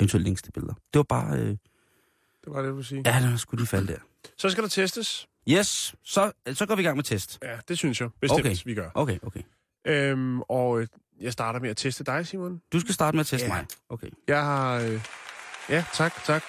Eventuelt 0.00 0.24
links 0.24 0.42
til 0.42 0.52
billeder. 0.52 0.74
Det 0.74 0.98
var 0.98 1.02
bare... 1.02 1.38
Øh, 1.38 1.46
det 1.48 1.58
var 2.46 2.62
det, 2.62 2.70
du 2.70 2.74
vil 2.74 2.84
sige. 2.84 3.02
ja, 3.06 3.20
der 3.30 3.36
skulle 3.36 3.58
lige 3.60 3.68
falde 3.68 3.92
der. 3.92 3.98
Så 4.38 4.50
skal 4.50 4.62
der 4.62 4.68
testes. 4.68 5.26
Yes, 5.48 5.94
så, 6.04 6.32
så 6.52 6.66
går 6.66 6.74
vi 6.74 6.82
i 6.82 6.84
gang 6.84 6.96
med 6.96 7.04
test. 7.04 7.38
Ja, 7.42 7.58
det 7.68 7.78
synes 7.78 8.00
jeg 8.00 8.08
bestemt, 8.20 8.40
Okay. 8.40 8.56
vi 8.64 8.74
gør. 8.74 8.90
Okay, 8.94 9.18
okay. 9.22 9.40
Øhm, 9.86 10.40
og 10.40 10.80
øh, 10.80 10.86
jeg 11.20 11.32
starter 11.32 11.60
med 11.60 11.70
at 11.70 11.76
teste 11.76 12.04
dig, 12.04 12.26
Simon. 12.26 12.60
Du 12.72 12.80
skal 12.80 12.94
starte 12.94 13.16
med 13.16 13.20
at 13.20 13.26
teste 13.26 13.46
Ja. 13.46 13.52
mig. 13.54 13.66
Okay. 13.88 14.08
Jeg 14.28 14.44
har... 14.44 14.74
Øh, 14.80 15.00
ja, 15.68 15.84
tak, 15.94 16.24
tak. 16.24 16.42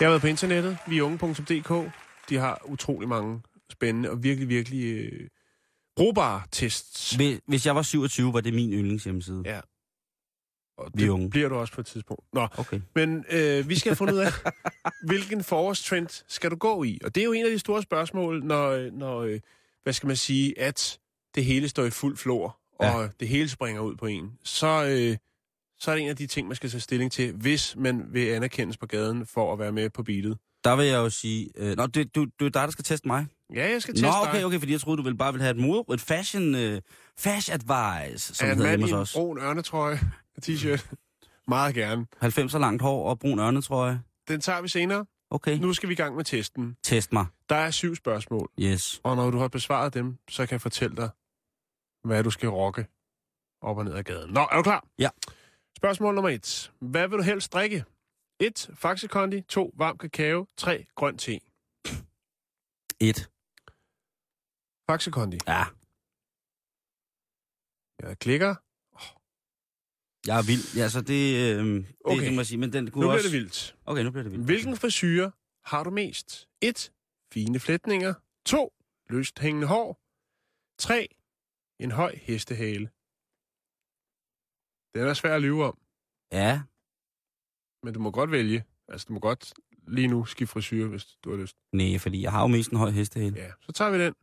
Jeg 0.00 0.06
har 0.06 0.10
været 0.10 0.20
på 0.20 0.26
internettet, 0.26 0.78
viunge.dk. 0.88 1.92
De 2.28 2.36
har 2.36 2.62
utrolig 2.64 3.08
mange 3.08 3.40
spændende 3.70 4.10
og 4.10 4.22
virkelig, 4.22 4.48
virkelig 4.48 4.84
øh, 5.12 5.28
brugbare 5.96 6.42
tests. 6.52 7.10
Hvis- 7.14 7.40
Hvis 7.46 7.66
jeg 7.66 7.74
var 7.74 7.82
27, 7.82 8.32
var 8.32 8.40
det 8.40 8.54
min 8.54 8.72
yndlingshjemmeside. 8.72 9.42
Ja. 9.46 9.60
Og 10.78 10.90
Vi 10.94 11.02
det 11.02 11.08
unge. 11.08 11.30
bliver 11.30 11.48
du 11.48 11.54
også 11.54 11.72
på 11.74 11.80
et 11.80 11.86
tidspunkt. 11.86 12.24
Nå, 12.32 12.48
Okay. 12.58 12.80
men 12.94 13.24
øh, 13.30 13.68
vi 13.68 13.78
skal 13.78 13.90
have 13.90 13.96
fundet 13.96 14.14
ud 14.14 14.18
af, 14.18 14.32
hvilken 15.08 15.44
forårstrend 15.44 16.24
skal 16.28 16.50
du 16.50 16.56
gå 16.56 16.82
i? 16.84 16.98
Og 17.04 17.14
det 17.14 17.20
er 17.20 17.24
jo 17.24 17.32
en 17.32 17.44
af 17.44 17.50
de 17.50 17.58
store 17.58 17.82
spørgsmål, 17.82 18.44
når, 18.44 18.68
øh, 18.70 18.92
når 18.92 19.20
øh, 19.20 19.40
hvad 19.82 19.92
skal 19.92 20.06
man 20.06 20.16
sige, 20.16 20.58
at 20.60 20.98
det 21.34 21.44
hele 21.44 21.68
står 21.68 21.84
i 21.84 21.90
fuld 21.90 22.16
flor, 22.16 22.58
og 22.78 23.02
Ja. 23.02 23.08
det 23.20 23.28
hele 23.28 23.48
springer 23.48 23.80
ud 23.82 23.96
på 23.96 24.06
en. 24.06 24.32
Så, 24.44 24.66
øh, 24.84 25.16
så 25.78 25.90
er 25.90 25.94
det 25.94 26.02
en 26.02 26.08
af 26.08 26.16
de 26.16 26.26
ting, 26.26 26.46
man 26.48 26.56
skal 26.56 26.70
tage 26.70 26.80
stilling 26.80 27.12
til, 27.12 27.32
hvis 27.32 27.74
man 27.76 28.06
vil 28.12 28.26
anerkendes 28.28 28.76
på 28.76 28.86
gaden 28.86 29.26
for 29.26 29.52
at 29.52 29.58
være 29.58 29.72
med 29.72 29.90
på 29.90 30.02
beatet. 30.02 30.38
Der 30.64 30.76
vil 30.76 30.86
jeg 30.86 30.96
jo 30.96 31.10
sige... 31.10 31.50
Øh, 31.56 31.76
nå, 31.76 31.86
det, 31.86 32.14
du, 32.14 32.26
du 32.40 32.44
er 32.44 32.48
dig, 32.50 32.62
der 32.62 32.70
skal 32.70 32.84
teste 32.84 33.08
mig. 33.08 33.26
Ja, 33.54 33.70
jeg 33.70 33.82
skal 33.82 33.94
teste 33.94 34.06
Nå, 34.06 34.12
dig. 34.12 34.28
okay, 34.30 34.44
okay, 34.44 34.58
fordi 34.58 34.72
jeg 34.72 34.80
troede, 34.80 34.96
du 34.96 35.02
ville 35.02 35.16
bare 35.18 35.32
ville 35.32 35.42
have 35.44 35.50
et 35.56 35.62
mode, 35.62 35.84
et 35.94 36.00
fashion, 36.00 36.54
øh, 36.54 36.80
fashion 37.18 37.54
advice, 37.54 38.34
som 38.34 38.48
er 38.48 38.54
det 38.54 38.60
en 38.60 38.66
hedder 38.68 38.80
hos 38.80 38.90
en 38.90 38.96
os. 38.96 39.12
brun 39.12 39.38
ørnetrøje 39.38 40.00
t-shirt? 40.44 40.94
Meget 41.48 41.74
gerne. 41.74 42.06
90'er 42.24 42.58
langt 42.58 42.82
hår 42.82 43.08
og 43.10 43.18
brun 43.18 43.38
ørnetrøje. 43.38 44.00
Den 44.28 44.40
tager 44.40 44.60
vi 44.60 44.68
senere. 44.68 45.06
Okay, 45.30 45.58
Nu 45.58 45.72
skal 45.72 45.88
vi 45.88 45.94
i 45.94 45.96
gang 45.96 46.16
med 46.16 46.24
testen. 46.24 46.76
test 46.84 47.12
mig. 47.12 47.26
Der 47.48 47.54
er 47.56 47.70
syv 47.70 47.94
spørgsmål, 47.96 48.50
Yes. 48.60 49.00
og 49.04 49.16
når 49.16 49.30
du 49.30 49.38
har 49.38 49.48
besvaret 49.48 49.94
dem, 49.94 50.16
så 50.30 50.46
kan 50.46 50.52
jeg 50.52 50.60
fortælle 50.60 50.96
dig, 50.96 51.10
hvad 52.04 52.24
du 52.24 52.30
skal 52.30 52.48
rocke 52.48 52.86
op 53.62 53.78
og 53.78 53.84
ned 53.84 53.94
ad 53.94 54.02
gaden. 54.02 54.32
Nå, 54.32 54.40
er 54.40 54.56
du 54.56 54.62
klar? 54.62 54.84
Ja. 54.98 55.08
Spørgsmål 55.78 56.14
nummer 56.14 56.28
et. 56.30 56.72
Hvad 56.80 57.08
vil 57.08 57.18
du 57.18 57.22
helst 57.22 57.52
drikke? 57.52 57.84
1. 58.40 58.70
Faxe 58.74 59.08
Kondi. 59.08 59.40
2. 59.40 59.74
Varm 59.76 59.98
kakao. 59.98 60.46
3. 60.56 60.86
Grøn 60.94 61.18
te. 61.18 61.40
Et. 63.00 63.30
Faxe 64.90 65.10
Kondi. 65.10 65.38
Ja, 65.46 65.64
Jeg 68.08 68.18
klikker. 68.18 68.54
jeg 70.28 70.38
er 70.38 70.46
vild. 70.50 70.76
Ja, 70.80 70.88
så 70.88 71.00
det, 71.00 71.22
øh, 71.36 71.64
det 71.64 71.86
Okay. 72.04 72.22
kan 72.24 72.36
man 72.36 72.44
sige, 72.44 72.58
men 72.58 72.72
den 72.72 72.84
Nu 72.84 72.90
kunne 72.90 73.02
bliver 73.02 73.12
også... 73.12 73.28
det 73.28 73.32
vildt. 73.32 73.76
Okay, 73.84 74.02
nu 74.02 74.10
bliver 74.10 74.22
det 74.22 74.32
vildt. 74.32 74.44
Hvilken 74.44 74.76
frisyre 74.76 75.32
har 75.64 75.84
du 75.84 75.90
mest? 75.90 76.48
1. 76.62 76.92
Fine 77.32 77.60
flætninger. 77.60 78.14
2. 78.46 78.72
Løst 79.10 79.38
hængende 79.38 79.66
hår. 79.66 80.00
3. 80.78 81.08
En 81.80 81.90
høj 81.90 82.16
hestehale. 82.16 82.90
Den 84.98 85.06
er 85.08 85.14
svær 85.14 85.34
at 85.34 85.42
lyve 85.42 85.64
om, 85.64 85.78
Ja, 86.32 86.62
men 87.82 87.94
du 87.94 88.00
må 88.00 88.10
godt 88.10 88.30
vælge. 88.30 88.64
Altså, 88.88 89.04
du 89.08 89.12
må 89.12 89.20
godt 89.20 89.54
lige 89.86 90.08
nu 90.08 90.24
skifte 90.24 90.52
frisyre, 90.52 90.88
hvis 90.88 91.04
du 91.24 91.30
har 91.30 91.36
lyst. 91.36 91.56
nej, 91.72 91.98
fordi 91.98 92.22
jeg 92.22 92.32
har 92.32 92.40
jo 92.40 92.46
mest 92.46 92.70
en 92.70 92.78
høj 92.78 92.90
hestehæl. 92.90 93.34
Ja. 93.34 93.44
Ja, 93.44 93.52
så 93.60 93.72
tager 93.72 93.90
vi 93.90 93.98
den. 94.04 94.14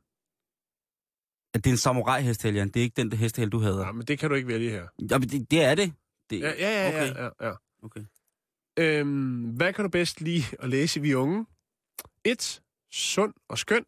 Det 1.54 1.68
er 1.68 1.72
en 1.72 1.78
samurai 1.78 2.22
hestehæl, 2.22 2.56
Jan. 2.56 2.68
Det 2.68 2.80
er 2.80 2.84
ikke 2.84 2.96
den 3.02 3.14
hestehæl, 3.14 3.50
du 3.50 3.60
havde. 3.60 3.86
Ja, 3.86 3.92
men 3.92 4.06
det 4.08 4.20
kan 4.20 4.30
du 4.30 4.36
ikke 4.36 4.48
vælge 4.48 4.70
her. 4.70 4.88
Ja, 5.12 5.18
men 5.18 5.30
det, 5.30 5.52
det 5.52 5.64
er 5.64 5.76
det. 5.76 5.94
det 6.30 6.40
Ja, 6.42 6.52
ja, 6.60 6.82
ja. 6.82 6.88
okay. 6.90 7.16
ja, 7.16 7.24
ja, 7.24 7.48
ja. 7.48 7.54
Okay. 7.84 8.06
Øhm, 8.80 9.56
hvad 9.56 9.74
kan 9.74 9.84
du 9.86 9.90
bedst 9.90 10.22
lide 10.22 10.44
at 10.60 10.70
læse 10.70 11.02
Vi 11.02 11.14
Unge? 11.14 11.46
1. 12.24 12.62
Sund 12.92 13.34
og 13.48 13.58
skøn. 13.58 13.86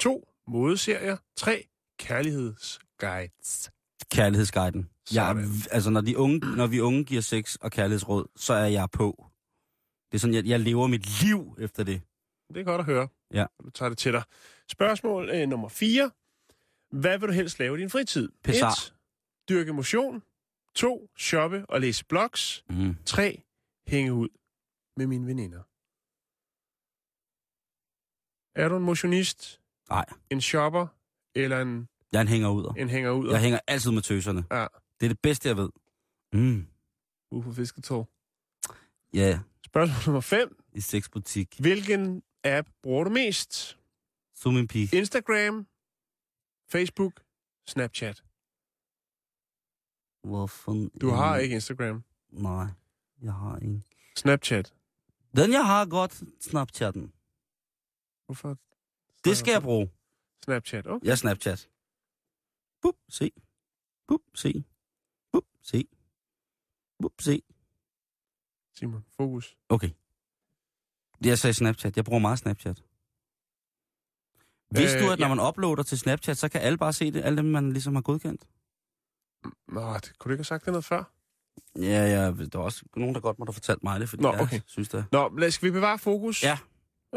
2. 0.00 0.28
Modeserier. 0.46 1.16
3. 1.36 1.68
Kærlighedsguides. 1.98 3.70
Kærlighedsguiden. 4.12 4.90
Jeg, 5.14 5.36
altså, 5.70 5.90
når, 5.90 6.00
de 6.00 6.18
unge, 6.18 6.56
når 6.56 6.66
vi 6.66 6.80
unge 6.80 7.04
giver 7.04 7.20
sex 7.20 7.54
og 7.54 7.70
kærlighedsråd, 7.72 8.26
så 8.36 8.52
er 8.54 8.66
jeg 8.66 8.90
på. 8.90 9.26
Det 10.12 10.18
er 10.18 10.20
sådan, 10.20 10.34
jeg, 10.34 10.46
jeg 10.46 10.60
lever 10.60 10.86
mit 10.86 11.22
liv 11.22 11.56
efter 11.58 11.84
det. 11.84 12.02
Det 12.48 12.60
er 12.60 12.64
godt 12.64 12.78
at 12.78 12.84
høre. 12.84 13.08
Ja. 13.34 13.46
Du 13.64 13.70
tager 13.70 13.88
det 13.88 13.98
til 13.98 14.12
dig. 14.12 14.22
Spørgsmål 14.68 15.30
øh, 15.30 15.48
nummer 15.48 15.68
4. 15.68 16.10
Hvad 16.90 17.18
vil 17.18 17.28
du 17.28 17.32
helst 17.32 17.58
lave 17.58 17.78
i 17.78 17.80
din 17.80 17.90
fritid? 17.90 18.28
Pessar. 18.44 18.70
1. 18.70 18.94
Dyrke 19.48 19.72
motion. 19.72 20.22
2. 20.74 21.10
Shoppe 21.16 21.66
og 21.68 21.80
læse 21.80 22.04
blogs. 22.04 22.64
Mm. 22.70 22.96
3. 23.06 23.42
Hænge 23.88 24.12
ud 24.12 24.28
med 24.96 25.06
mine 25.06 25.26
veninder. 25.26 25.62
Er 28.60 28.68
du 28.68 28.76
en 28.76 28.82
motionist, 28.82 29.60
Nej, 29.90 30.04
en 30.30 30.40
shopper 30.40 30.86
eller 31.34 31.60
en, 31.62 31.88
jeg 32.12 32.18
er 32.18 32.22
en 32.22 32.28
hænger 32.28 32.48
ud. 32.48 32.74
en 32.78 32.88
hænger 32.88 33.10
ud? 33.10 33.30
Jeg 33.30 33.40
hænger 33.40 33.60
altid 33.66 33.90
med 33.90 34.02
tøserne. 34.02 34.44
Ja. 34.50 34.66
Det 35.00 35.06
er 35.06 35.08
det 35.10 35.20
bedste, 35.20 35.48
jeg 35.48 35.56
ved. 35.56 35.70
Mm. 36.32 36.66
Ude 37.30 37.42
på 37.42 37.52
fisketår. 37.52 38.08
Ja, 39.12 39.40
Spørgsmål 39.64 39.96
nummer 40.06 40.20
5. 40.20 40.64
i 40.72 40.80
sexbutik. 40.80 41.60
Hvilken 41.60 42.22
app 42.44 42.68
bruger 42.82 43.04
du 43.04 43.10
mest? 43.10 43.78
Zoom 44.36 44.56
en 44.56 44.68
pige. 44.68 44.96
Instagram, 44.96 45.66
Facebook, 46.68 47.12
Snapchat. 47.66 48.22
Hvorfor? 50.24 50.88
Du 51.00 51.10
har 51.10 51.36
ikke 51.36 51.54
Instagram. 51.54 52.04
Nej, 52.30 52.66
jeg 53.22 53.32
har 53.32 53.58
ikke. 53.58 53.82
Snapchat. 54.16 54.74
Den 55.36 55.52
jeg 55.52 55.66
har 55.66 55.86
godt, 55.86 56.22
Snapchatten. 56.40 57.12
Hvorfor? 58.26 58.56
Det 59.24 59.36
skal 59.36 59.52
jeg 59.52 59.62
bruge. 59.62 59.90
Snapchat, 60.44 60.86
okay. 60.86 61.06
Er 61.08 61.14
Snapchat. 61.14 61.68
Bup, 62.82 62.94
se. 63.08 63.30
Bup, 64.08 64.20
se. 64.34 64.64
Bup, 65.32 65.44
se. 65.62 65.84
Bup, 67.02 67.12
se. 67.20 67.42
Simon, 68.78 69.04
fokus. 69.16 69.56
Okay. 69.68 69.90
Jeg 71.24 71.38
sagde 71.38 71.54
Snapchat. 71.54 71.96
Jeg 71.96 72.04
bruger 72.04 72.20
meget 72.20 72.38
Snapchat. 72.38 72.82
Vidste 74.70 74.98
Øh, 74.98 75.04
du, 75.04 75.10
at 75.10 75.18
når 75.18 75.26
ja. 75.28 75.34
man 75.34 75.46
uploader 75.48 75.82
til 75.82 75.98
Snapchat, 75.98 76.38
så 76.38 76.48
kan 76.48 76.60
alle 76.60 76.78
bare 76.78 76.92
se 76.92 77.10
det, 77.12 77.24
alle 77.24 77.36
dem, 77.36 77.44
man 77.44 77.72
ligesom 77.72 77.94
har 77.94 78.02
godkendt? 78.02 78.48
Nå, 79.68 79.94
det, 79.94 80.18
kunne 80.18 80.28
du 80.30 80.32
ikke 80.34 80.38
have 80.40 80.44
sagt 80.44 80.64
det 80.64 80.72
noget 80.72 80.84
før? 80.84 81.04
Ja, 81.76 81.82
ja, 82.06 82.30
der 82.46 82.58
er 82.58 82.62
også 82.62 82.84
nogen, 82.96 83.14
der 83.14 83.20
godt 83.20 83.38
må 83.38 83.44
have 83.44 83.52
fortalt 83.52 83.82
mig 83.82 84.00
det, 84.00 84.08
fordi 84.08 84.22
Nå, 84.22 84.32
jeg 84.32 84.40
okay. 84.40 84.60
synes 84.66 84.88
det. 84.88 85.04
Nå, 85.12 85.38
lad, 85.38 85.50
skal 85.50 85.66
vi 85.66 85.72
bevare 85.72 85.98
fokus? 85.98 86.42
Ja. 86.42 86.58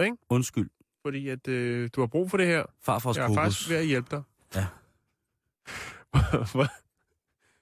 Ikke? 0.02 0.18
Undskyld, 0.30 0.70
Fordi 1.06 1.28
at, 1.30 1.48
øh, 1.48 1.90
du 1.96 2.02
har 2.02 2.08
brug 2.08 2.30
for 2.30 2.38
det 2.38 2.48
her. 2.48 2.66
farfars 2.80 3.18
Jeg 3.18 3.24
er 3.24 3.28
kokos. 3.28 3.44
faktisk 3.44 3.70
ved 3.70 3.78
at 3.78 3.86
hjælpe 3.86 4.16
dig. 4.16 4.24
Ja. 4.56 4.68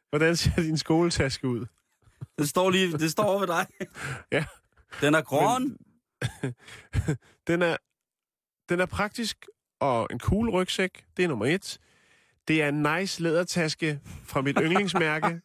Hvordan 0.10 0.36
ser 0.36 0.56
din 0.56 0.78
skoletaske 0.78 1.48
ud? 1.48 1.66
Det 2.40 2.50
står 2.50 2.70
lige, 2.70 2.92
det 2.92 3.12
står 3.12 3.24
over 3.24 3.40
ved 3.40 3.48
dig. 3.48 3.68
Ja. 4.32 4.46
Den 5.02 5.16
er 5.16 5.22
grøn. 5.22 5.78
Den 7.48 7.62
er, 7.62 7.78
den 8.70 8.80
er 8.80 8.86
praktisk 8.86 9.48
og 9.80 10.08
en 10.12 10.20
cool 10.20 10.50
rygsæk. 10.50 11.06
Det 11.18 11.26
er 11.26 11.30
nummer 11.30 11.46
et. 11.46 11.80
Det 12.48 12.62
er 12.62 12.70
en 12.70 12.84
nice 12.84 13.22
lædertaske 13.22 14.02
fra 14.24 14.42
mit 14.42 14.58
yndlingsmærke. 14.62 15.42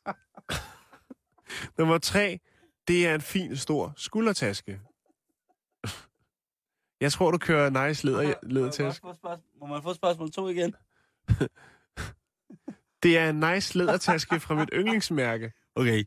nummer 1.78 1.98
tre. 1.98 2.40
Det 2.88 3.06
er 3.06 3.14
en 3.14 3.20
fin, 3.20 3.56
stor 3.56 3.92
skuldertaske. 3.96 4.80
Jeg 7.00 7.12
tror, 7.12 7.30
du 7.30 7.38
kører 7.38 7.86
nice 7.86 8.06
læder, 8.06 8.34
lædertaske. 8.42 9.06
Må 9.60 9.66
man 9.66 9.82
få 9.82 9.94
spørgsmål 9.94 10.30
to 10.30 10.48
igen? 10.48 10.74
Det 13.04 13.18
er 13.18 13.30
en 13.30 13.40
nice 13.54 13.78
lædertaske 13.78 14.40
fra 14.40 14.54
mit 14.54 14.68
yndlingsmærke. 14.72 15.52
Okay, 15.74 16.04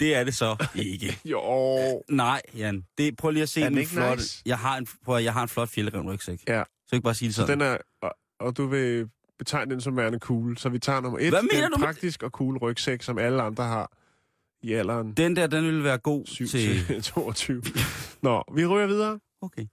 det 0.00 0.14
er 0.14 0.24
det 0.24 0.34
så 0.34 0.66
ikke. 0.74 1.18
Jo. 1.30 2.02
Nej, 2.08 2.42
Jan. 2.56 2.86
Det, 2.98 3.16
prøv 3.16 3.30
lige 3.30 3.42
at 3.42 3.48
se 3.48 3.60
Er 3.62 3.68
den 3.68 3.78
ikke 3.78 3.90
flotte... 3.90 4.16
nice? 4.22 4.42
Jeg 4.46 4.58
har 4.58 4.76
en, 4.78 4.86
prøv, 5.04 5.16
at- 5.16 5.24
jeg 5.24 5.32
har 5.32 5.42
en 5.42 5.48
flot 5.48 5.68
fjeldrevn 5.68 6.08
rygsæk. 6.12 6.40
Ja. 6.48 6.62
Så 6.88 6.96
ikke 6.96 7.04
bare 7.04 7.14
sige 7.14 7.26
det 7.26 7.34
Så 7.34 7.40
sådan. 7.46 7.60
den 7.60 7.66
er, 7.68 7.78
og, 8.02 8.14
og 8.40 8.56
du 8.56 8.66
vil 8.66 9.08
betegne 9.38 9.70
den 9.70 9.80
som 9.80 9.96
værende 9.96 10.18
cool. 10.18 10.56
Så 10.58 10.68
vi 10.68 10.78
tager 10.78 11.00
nummer 11.00 11.18
et. 11.18 11.28
Hvad 11.28 11.42
det 11.42 11.48
mener 11.52 11.62
er 11.62 11.66
en 11.66 11.72
du 11.72 11.78
med- 11.78 11.86
praktisk 11.86 12.22
og 12.22 12.30
cool 12.30 12.56
rygsæk, 12.58 13.02
som 13.02 13.18
alle 13.18 13.42
andre 13.42 13.64
har 13.64 13.92
i 14.62 14.72
alderen 14.72 15.12
Den 15.12 15.36
der, 15.36 15.46
den 15.46 15.64
vil 15.64 15.84
være 15.84 15.98
god 15.98 16.26
7 16.26 16.46
til... 16.46 16.86
til 16.86 17.02
22. 17.12 17.62
Nå, 18.22 18.44
vi 18.54 18.66
ryger 18.66 18.86
videre. 18.86 19.20
Okay. 19.40 19.66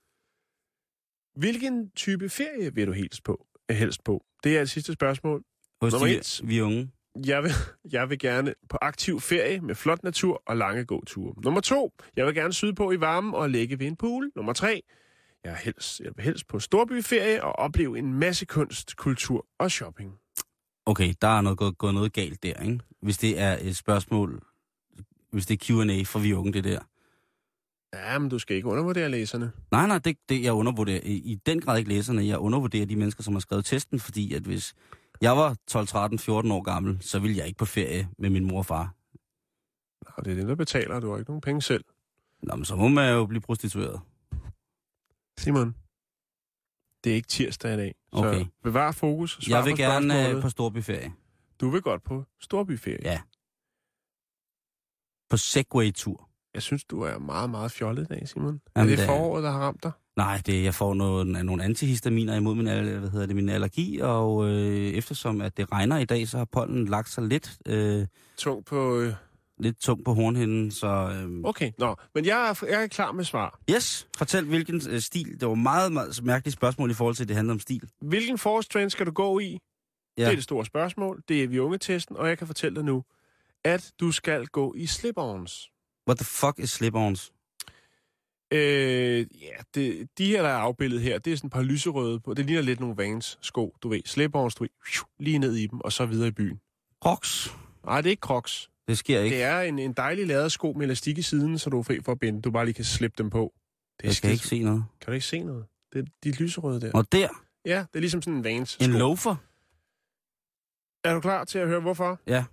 Hvilken 1.36 1.90
type 1.96 2.30
ferie 2.30 2.76
vil 2.76 2.88
du 2.88 2.92
helst 2.92 3.24
på? 3.24 3.46
Helst 3.70 4.04
på? 4.04 4.24
Det 4.44 4.58
er 4.58 4.62
et 4.62 4.70
sidste 4.70 4.94
spørgsmål. 4.94 5.44
Hos 5.82 5.94
Nummer 5.94 6.08
de, 6.08 6.18
et. 6.18 6.42
vi 6.44 6.62
unge. 6.62 6.92
Jeg 7.26 7.44
vil, 7.44 7.52
jeg 7.96 8.10
vil 8.10 8.20
gerne 8.20 8.54
på 8.70 8.78
aktiv 8.82 9.20
ferie 9.20 9.60
med 9.62 9.76
flot 9.76 10.04
natur 10.04 10.44
og 10.46 10.58
lange 10.58 10.86
gåture. 10.86 11.34
Nummer 11.44 11.62
to, 11.62 11.94
jeg 12.16 12.26
vil 12.26 12.36
gerne 12.36 12.54
syde 12.54 12.76
på 12.76 12.92
i 12.92 13.00
varmen 13.00 13.34
og 13.34 13.50
ligge 13.50 13.80
ved 13.80 13.88
en 13.88 13.96
pool. 13.96 14.32
Nummer 14.36 14.54
tre, 14.54 14.82
jeg, 15.44 15.52
er 15.52 15.56
helst, 15.56 16.00
jeg 16.00 16.12
vil 16.16 16.26
helst 16.26 16.48
på 16.48 16.60
storbyferie 16.60 17.44
og 17.44 17.52
opleve 17.52 18.00
en 18.00 18.14
masse 18.14 18.46
kunst, 18.46 18.96
kultur 18.96 19.46
og 19.60 19.72
shopping. 19.72 20.14
Okay, 20.86 21.14
der 21.22 21.28
er 21.28 21.42
noget, 21.42 21.58
gået, 21.58 21.78
gået 21.78 21.94
noget 21.94 22.14
galt 22.14 22.44
der, 22.44 22.62
ikke? 22.62 22.80
Hvis 23.02 23.18
det 23.18 23.40
er 23.40 23.58
et 23.62 23.78
spørgsmål, 23.78 24.44
hvis 25.32 25.46
det 25.46 25.54
er 25.54 25.66
Q&A 25.66 26.04
for 26.04 26.20
vi 26.20 26.34
unge, 26.34 26.54
det 26.54 26.64
der. 26.64 26.80
Ja, 27.94 28.20
men 28.20 28.30
du 28.30 28.40
skal 28.40 28.56
ikke 28.56 28.68
undervurdere 28.68 29.10
læserne. 29.10 29.52
Nej, 29.72 29.88
nej, 29.88 29.98
det, 29.98 30.18
det 30.30 30.44
jeg 30.44 30.54
undervurderer 30.54 31.00
i, 31.04 31.14
i 31.14 31.36
den 31.46 31.62
grad 31.62 31.78
ikke 31.78 31.90
læserne. 31.90 32.28
Jeg 32.28 32.38
undervurderer 32.38 32.86
de 32.86 32.96
mennesker, 32.96 33.24
som 33.24 33.34
har 33.34 33.40
skrevet 33.40 33.66
testen, 33.66 34.00
fordi 34.00 34.34
at 34.34 34.42
hvis 34.42 34.74
jeg 35.22 35.38
var 35.38 35.56
12, 35.68 35.88
13, 35.88 36.20
14 36.20 36.52
år 36.52 36.62
gammel, 36.62 36.98
så 37.02 37.20
ville 37.20 37.38
jeg 37.38 37.48
ikke 37.48 37.58
på 37.58 37.66
ferie 37.66 38.10
med 38.18 38.30
min 38.30 38.46
mor 38.46 38.58
og 38.58 38.66
far. 38.66 38.94
Og 40.18 40.26
det 40.26 40.32
er 40.32 40.36
det, 40.36 40.48
der 40.48 40.56
betaler, 40.56 41.00
du 41.00 41.10
har 41.12 41.18
ikke 41.18 41.32
nogen 41.32 41.42
penge 41.42 41.62
selv. 41.62 41.84
Nå, 42.44 42.56
men 42.56 42.66
så 42.66 42.76
må 42.76 42.88
man 42.88 43.14
jo 43.14 43.26
blive 43.26 43.42
prostitueret. 43.42 44.02
Simon, 45.38 45.76
det 47.04 47.12
er 47.12 47.16
ikke 47.16 47.28
tirsdag 47.28 47.74
i 47.74 47.78
dag, 47.78 47.96
så 48.14 48.20
Okay. 48.20 48.46
bevar 48.64 48.92
fokus. 48.92 49.50
Jeg 49.50 49.66
vil 49.66 49.72
på 49.72 49.78
gerne 49.78 50.30
øh, 50.30 50.42
på 50.42 50.50
storbyferie. 50.50 51.14
Du 51.62 51.70
vil 51.70 51.82
godt 51.82 52.04
på 52.04 52.24
storbyferie. 52.42 53.00
Ja. 53.04 53.22
På 55.30 55.38
Segway-tur. 55.38 56.30
Jeg 56.54 56.62
synes, 56.64 56.84
du 56.86 57.02
er 57.02 57.18
meget, 57.20 57.50
meget 57.50 57.72
fjollet 57.72 58.04
i 58.04 58.06
dag, 58.06 58.28
Simon. 58.28 58.46
Jamen, 58.46 58.62
er 58.76 58.84
det 58.84 58.98
det 58.98 59.06
foråret, 59.06 59.44
der 59.44 59.52
har 59.52 59.60
ramt 59.60 59.84
dig? 59.84 59.92
Nej, 60.18 60.42
det, 60.46 60.64
jeg 60.64 60.74
får 60.74 60.94
nogle, 60.94 61.44
nogle 61.44 61.64
antihistaminer 61.64 62.36
imod 62.36 62.56
min, 62.56 62.66
hvad 62.66 63.10
hedder 63.10 63.26
det, 63.26 63.36
min 63.36 63.50
allergi, 63.50 64.00
og 64.00 64.50
øh, 64.50 64.88
eftersom 64.94 65.42
at 65.42 65.58
det 65.58 65.72
regner 65.72 65.98
i 65.98 66.06
dag, 66.06 66.28
så 66.28 66.38
har 66.38 66.46
pollen 66.46 66.86
lagt 66.88 67.10
sig 67.10 67.24
lidt, 67.24 67.58
øh, 67.66 68.08
Tung 68.38 68.66
på... 68.66 69.00
Øh... 69.00 69.14
lidt 69.60 69.80
tungt 69.80 70.06
på 70.06 70.14
hornhinden, 70.14 70.72
så... 70.72 70.88
Øh, 70.88 71.42
Okay, 71.44 71.72
nå. 71.78 71.96
Men 72.16 72.26
jeg 72.26 72.50
er, 72.50 72.66
jeg 72.70 72.84
er 72.84 72.88
klar 72.88 73.12
med 73.12 73.24
svar. 73.24 73.60
Yes, 73.72 74.08
fortæl 74.18 74.46
hvilken 74.46 74.82
øh, 74.90 75.00
stil. 75.00 75.40
Det 75.40 75.48
var 75.48 75.56
meget, 75.56 75.92
meget 75.92 76.24
mærkeligt 76.24 76.54
spørgsmål 76.54 76.92
i 76.92 76.94
forhold 76.94 77.16
til, 77.16 77.24
at 77.24 77.28
det 77.28 77.36
handler 77.36 77.54
om 77.54 77.60
stil. 77.60 77.90
Hvilken 78.02 78.38
forårstrend 78.38 78.90
skal 78.90 79.06
du 79.06 79.12
gå 79.12 79.40
i? 79.40 79.60
Ja. 80.18 80.24
Det 80.24 80.32
er 80.32 80.36
det 80.36 80.44
store 80.44 80.66
spørgsmål. 80.66 81.24
Det 81.28 81.44
er 81.44 81.48
vi 81.48 81.60
unge-testen, 81.60 82.18
og 82.18 82.30
jeg 82.30 82.38
kan 82.38 82.48
fortælle 82.48 82.76
dig 82.76 82.84
nu, 82.86 83.04
at 83.64 83.92
du 84.00 84.12
skal 84.12 84.46
gå 84.46 84.74
i 84.78 84.86
slip-ons. 84.86 85.72
What 86.08 86.18
the 86.18 86.26
fuck 86.26 86.60
is 86.60 86.70
slip-ons? 86.70 87.32
Øh, 88.54 89.20
ja, 89.42 89.56
det, 89.76 90.10
de 90.18 90.26
her, 90.26 90.42
der 90.42 90.50
er 90.50 90.56
afbildet 90.58 91.02
her, 91.02 91.20
det 91.20 91.34
er 91.34 91.38
sådan 91.38 91.48
et 91.48 91.54
par 91.54 91.62
lyserøde 91.62 92.20
på. 92.20 92.34
Det 92.34 92.46
ligner 92.46 92.62
lidt 92.62 92.80
nogle 92.80 92.98
Vans 92.98 93.38
sko, 93.42 93.76
du 93.84 93.90
ved. 93.90 94.02
Slip-ons, 94.06 94.56
du 94.56 94.64
ved, 94.64 94.70
lige 95.20 95.40
ned 95.40 95.56
i 95.56 95.68
dem, 95.68 95.80
og 95.82 95.92
så 95.92 96.06
videre 96.06 96.28
i 96.28 96.32
byen. 96.32 96.60
Crocs? 97.04 97.56
Nej, 97.86 98.02
det 98.02 98.10
er 98.10 98.12
ikke 98.12 98.22
Crocs. 98.22 98.70
Det 98.88 98.98
sker 98.98 99.20
ikke. 99.22 99.36
Det 99.36 99.44
er 99.44 99.62
en, 99.62 99.80
en 99.80 99.94
dejlig 99.94 100.28
lavet 100.28 100.52
sko 100.52 100.74
med 100.78 100.86
elastik 100.86 101.18
i 101.18 101.22
siden, 101.22 101.60
så 101.60 101.70
du 101.70 101.80
er 101.80 101.84
fri 101.84 102.00
for 102.02 102.12
at 102.12 102.20
binde. 102.20 102.42
Du 102.42 102.52
bare 102.52 102.66
lige 102.66 102.74
kan 102.74 102.86
slippe 102.86 103.16
dem 103.24 103.30
på. 103.30 103.54
Det 104.02 104.06
er 104.06 104.10
Jeg 104.10 104.16
kan 104.22 104.32
ikke 104.32 104.48
se 104.48 104.64
noget. 104.64 104.86
Kan 105.02 105.08
du 105.08 105.12
ikke 105.12 105.26
se 105.26 105.44
noget? 105.44 105.66
Det 105.94 106.00
er 106.00 106.06
de 106.24 106.32
lyserøde 106.32 106.82
der. 106.82 106.92
Og 106.94 107.12
der, 107.12 107.28
Ja, 107.66 107.78
det 107.80 107.96
er 107.96 108.00
ligesom 108.00 108.22
sådan 108.22 108.38
en 108.38 108.44
Vans 108.44 108.76
en 108.76 108.90
sko. 108.92 108.98
loafer. 109.00 109.36
Er 111.04 111.14
du 111.14 111.20
klar 111.20 111.44
til 111.44 111.60
at 111.60 111.68
høre, 111.68 111.80
hvorfor? 111.80 112.20
Ja. 112.28 112.46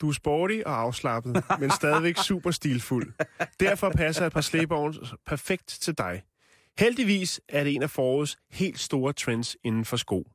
Du 0.00 0.08
er 0.08 0.12
sporty 0.12 0.60
og 0.66 0.80
afslappet, 0.80 1.44
men 1.60 1.70
stadigvæk 1.70 2.16
super 2.16 2.50
stilfuld. 2.50 3.12
Derfor 3.60 3.90
passer 3.90 4.26
et 4.26 4.32
par 4.32 4.40
slip-ons 4.40 5.14
perfekt 5.26 5.66
til 5.66 5.98
dig. 5.98 6.22
Heldigvis 6.78 7.40
er 7.48 7.64
det 7.64 7.74
en 7.74 7.82
af 7.82 7.90
forårets 7.90 8.38
helt 8.50 8.78
store 8.78 9.12
trends 9.12 9.56
inden 9.64 9.84
for 9.84 9.96
sko. 9.96 10.30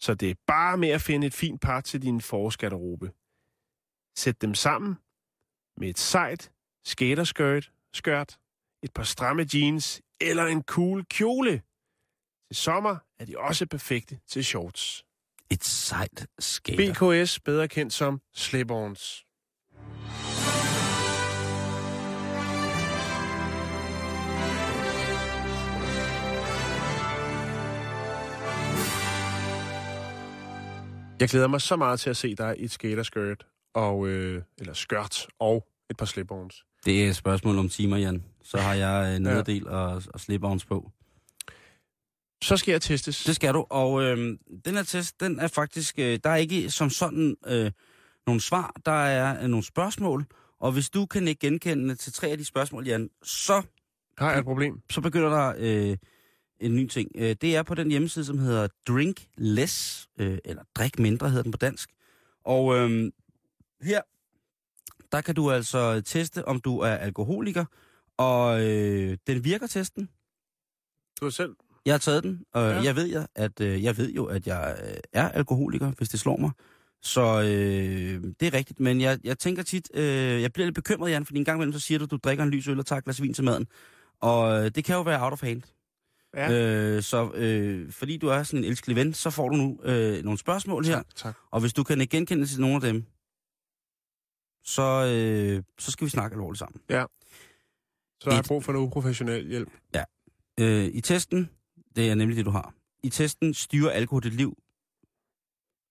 Så 0.00 0.14
det 0.14 0.30
er 0.30 0.34
bare 0.46 0.76
med 0.76 0.88
at 0.88 1.00
finde 1.00 1.26
et 1.26 1.34
fint 1.34 1.60
par 1.60 1.80
til 1.80 2.02
din 2.02 2.20
forårsgarderobe. 2.20 3.12
Sæt 4.16 4.42
dem 4.42 4.54
sammen 4.54 4.94
med 5.76 5.88
et 5.88 5.98
sejt 5.98 6.52
skaterskirt, 6.84 7.72
skørt, 7.94 8.38
et 8.82 8.92
par 8.92 9.02
stramme 9.02 9.46
jeans 9.54 10.02
eller 10.20 10.46
en 10.46 10.62
cool 10.62 11.04
kjole. 11.04 11.62
Til 12.48 12.56
sommer 12.56 12.96
er 13.18 13.24
de 13.24 13.38
også 13.38 13.66
perfekte 13.66 14.20
til 14.26 14.44
shorts. 14.44 15.04
Et 15.52 15.64
sejt 15.64 16.26
skater. 16.38 16.92
BKS, 16.92 17.40
bedre 17.40 17.68
kendt 17.68 17.92
som 17.92 18.20
slip-ons. 18.34 19.24
Jeg 31.20 31.28
glæder 31.28 31.46
mig 31.46 31.60
så 31.60 31.76
meget 31.76 32.00
til 32.00 32.10
at 32.10 32.16
se 32.16 32.34
dig 32.34 32.54
i 32.58 32.64
et 32.64 32.70
skaterskirt, 32.70 33.46
og, 33.74 34.08
øh, 34.08 34.42
eller 34.58 34.72
skørt 34.72 35.26
og 35.38 35.66
et 35.90 35.96
par 35.96 36.06
slip-ons. 36.06 36.64
Det 36.84 37.04
er 37.04 37.08
et 37.08 37.16
spørgsmål 37.16 37.58
om 37.58 37.68
timer, 37.68 37.96
Jan. 37.96 38.24
Så 38.44 38.58
har 38.58 38.74
jeg 38.74 39.16
en 39.16 39.22
nederdel 39.22 39.68
og, 39.68 40.02
og 40.14 40.20
slip-ons 40.20 40.64
på. 40.64 40.90
Så 42.42 42.56
skal 42.56 42.72
jeg 42.72 42.82
testes. 42.82 43.24
Det 43.24 43.36
skal 43.36 43.54
du, 43.54 43.66
og 43.70 44.02
øh, 44.02 44.38
den 44.64 44.74
her 44.74 44.82
test, 44.82 45.20
den 45.20 45.40
er 45.40 45.48
faktisk, 45.48 45.98
øh, 45.98 46.18
der 46.24 46.30
er 46.30 46.36
ikke 46.36 46.70
som 46.70 46.90
sådan 46.90 47.36
øh, 47.46 47.70
nogle 48.26 48.40
svar, 48.40 48.76
der 48.86 48.92
er 48.92 49.42
øh, 49.42 49.48
nogle 49.48 49.64
spørgsmål, 49.64 50.26
og 50.60 50.72
hvis 50.72 50.90
du 50.90 51.06
kan 51.06 51.28
ikke 51.28 51.40
genkende 51.40 51.94
til 51.94 52.12
tre 52.12 52.28
af 52.28 52.38
de 52.38 52.44
spørgsmål, 52.44 52.86
Jan, 52.86 53.10
så, 53.22 53.62
Har 54.18 54.30
jeg 54.30 54.38
et 54.38 54.44
problem? 54.44 54.80
så 54.90 55.00
begynder 55.00 55.28
der 55.28 55.54
øh, 55.58 55.96
en 56.60 56.76
ny 56.76 56.86
ting. 56.86 57.10
Øh, 57.14 57.36
det 57.40 57.56
er 57.56 57.62
på 57.62 57.74
den 57.74 57.90
hjemmeside, 57.90 58.24
som 58.24 58.38
hedder 58.38 58.68
Drink 58.88 59.26
Less, 59.36 60.08
øh, 60.18 60.38
eller 60.44 60.62
Drik 60.74 60.98
Mindre 60.98 61.28
hedder 61.28 61.42
den 61.42 61.52
på 61.52 61.58
dansk. 61.58 61.90
Og 62.44 62.76
øh, 62.76 63.12
her, 63.82 64.00
der 65.12 65.20
kan 65.20 65.34
du 65.34 65.50
altså 65.50 66.00
teste, 66.00 66.48
om 66.48 66.60
du 66.60 66.78
er 66.78 66.94
alkoholiker, 66.94 67.64
og 68.16 68.62
øh, 68.66 69.18
den 69.26 69.44
virker 69.44 69.66
testen. 69.66 70.08
Du 71.20 71.24
har 71.24 71.30
selv... 71.30 71.54
Jeg 71.86 71.94
har 71.94 71.98
taget 71.98 72.22
den, 72.24 72.44
og 72.52 72.62
Ja. 72.62 72.76
ja. 72.76 72.82
jeg 72.82 72.96
ved 72.96 73.08
jo, 73.12 73.26
at 73.34 73.60
øh, 73.60 73.82
jeg 73.84 73.96
ved 73.96 74.12
jo, 74.12 74.24
at 74.24 74.46
jeg 74.46 74.76
øh, 74.84 74.94
er 75.12 75.28
alkoholiker, 75.28 75.90
hvis 75.98 76.08
det 76.08 76.20
slår 76.20 76.36
mig. 76.36 76.50
Så 77.02 77.40
øh, 77.40 78.22
det 78.40 78.48
er 78.48 78.54
rigtigt, 78.54 78.80
men 78.80 79.00
jeg, 79.00 79.18
jeg 79.24 79.38
tænker 79.38 79.62
tit, 79.62 79.90
øh, 79.94 80.42
jeg 80.42 80.52
bliver 80.52 80.66
lidt 80.66 80.74
bekymret, 80.74 81.10
Jan, 81.10 81.26
fordi 81.26 81.38
en 81.38 81.44
gang 81.44 81.56
imellem 81.56 81.72
så 81.72 81.80
siger 81.80 81.98
du, 81.98 82.04
at 82.04 82.10
du 82.10 82.16
drikker 82.16 82.44
en 82.44 82.50
lys 82.50 82.68
øl 82.68 82.78
og 82.78 82.86
tager 82.86 82.98
et 82.98 83.04
glas 83.04 83.22
vin 83.22 83.34
til 83.34 83.44
maden. 83.44 83.66
Og 84.20 84.64
øh, 84.64 84.70
det 84.74 84.84
kan 84.84 84.94
jo 84.96 85.02
være 85.02 85.22
out 85.24 85.32
of 85.32 85.40
hand. 85.42 85.62
Ja, 86.36 86.52
Øh, 86.52 87.02
så 87.02 87.30
øh, 87.34 87.92
fordi 87.92 88.16
du 88.16 88.28
er 88.28 88.42
sådan 88.42 88.58
en 88.64 88.64
elskelig 88.70 88.96
ven, 88.96 89.14
så 89.14 89.30
får 89.30 89.48
du 89.48 89.56
nu 89.56 89.78
øh, 89.82 90.24
nogle 90.24 90.38
spørgsmål 90.38 90.84
her. 90.84 90.94
tak, 90.96 91.14
tak. 91.16 91.34
Og 91.50 91.60
hvis 91.60 91.72
du 91.72 91.82
kan 91.84 91.98
genkende 92.10 92.46
til 92.46 92.60
nogle 92.60 92.74
af 92.74 92.80
dem, 92.80 93.04
så, 94.64 94.82
øh, 95.14 95.62
så 95.78 95.90
skal 95.90 96.04
vi 96.04 96.10
snakke 96.10 96.34
alvorligt 96.34 96.58
sammen. 96.58 96.80
Så 98.20 98.30
har 98.30 98.32
jeg 98.36 98.40
Et- 98.40 98.46
brug 98.48 98.64
for 98.64 98.72
noget 98.72 98.86
uprofessionel 98.86 99.48
hjælp. 99.48 99.68
Øh, 100.60 100.84
I 100.84 101.00
testen, 101.00 101.50
det 101.96 102.10
er 102.10 102.14
nemlig 102.14 102.36
det, 102.36 102.44
du 102.44 102.50
har. 102.50 102.74
i 103.02 103.08
testen 103.10 103.54
styrer 103.54 103.90
alkohol 103.90 104.22
dit 104.22 104.34
liv? 104.34 104.58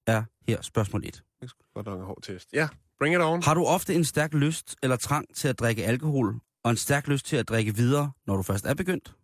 Er 0.08 0.24
her 0.47 0.62
spørgsmål 0.62 1.06
1. 1.06 1.14
Det 1.14 1.24
er 1.41 1.47
sgu 1.47 1.58
godt 1.74 1.86
nok 1.86 1.99
en 1.99 2.06
hård 2.06 2.22
test. 2.22 2.49
Ja, 2.54 2.68
bring 2.99 3.16
it 3.16 3.22
on. 3.22 3.43
Har 3.43 3.54
du 3.54 3.66
ofte 3.66 3.93
en 3.95 4.06
stærk 4.06 4.34
lyst 4.34 4.76
eller 4.84 4.95
trang 4.97 5.36
til 5.36 5.47
at 5.47 5.60
drikke 5.60 5.86
alkohol, 5.86 6.39
og 6.64 6.72
en 6.72 6.78
stærk 6.78 7.08
lyst 7.08 7.26
til 7.26 7.36
at 7.38 7.49
drikke 7.49 7.76
videre, 7.76 8.12
når 8.28 8.36
du 8.36 8.43
først 8.43 8.66
er 8.66 8.74
begyndt? 8.74 9.16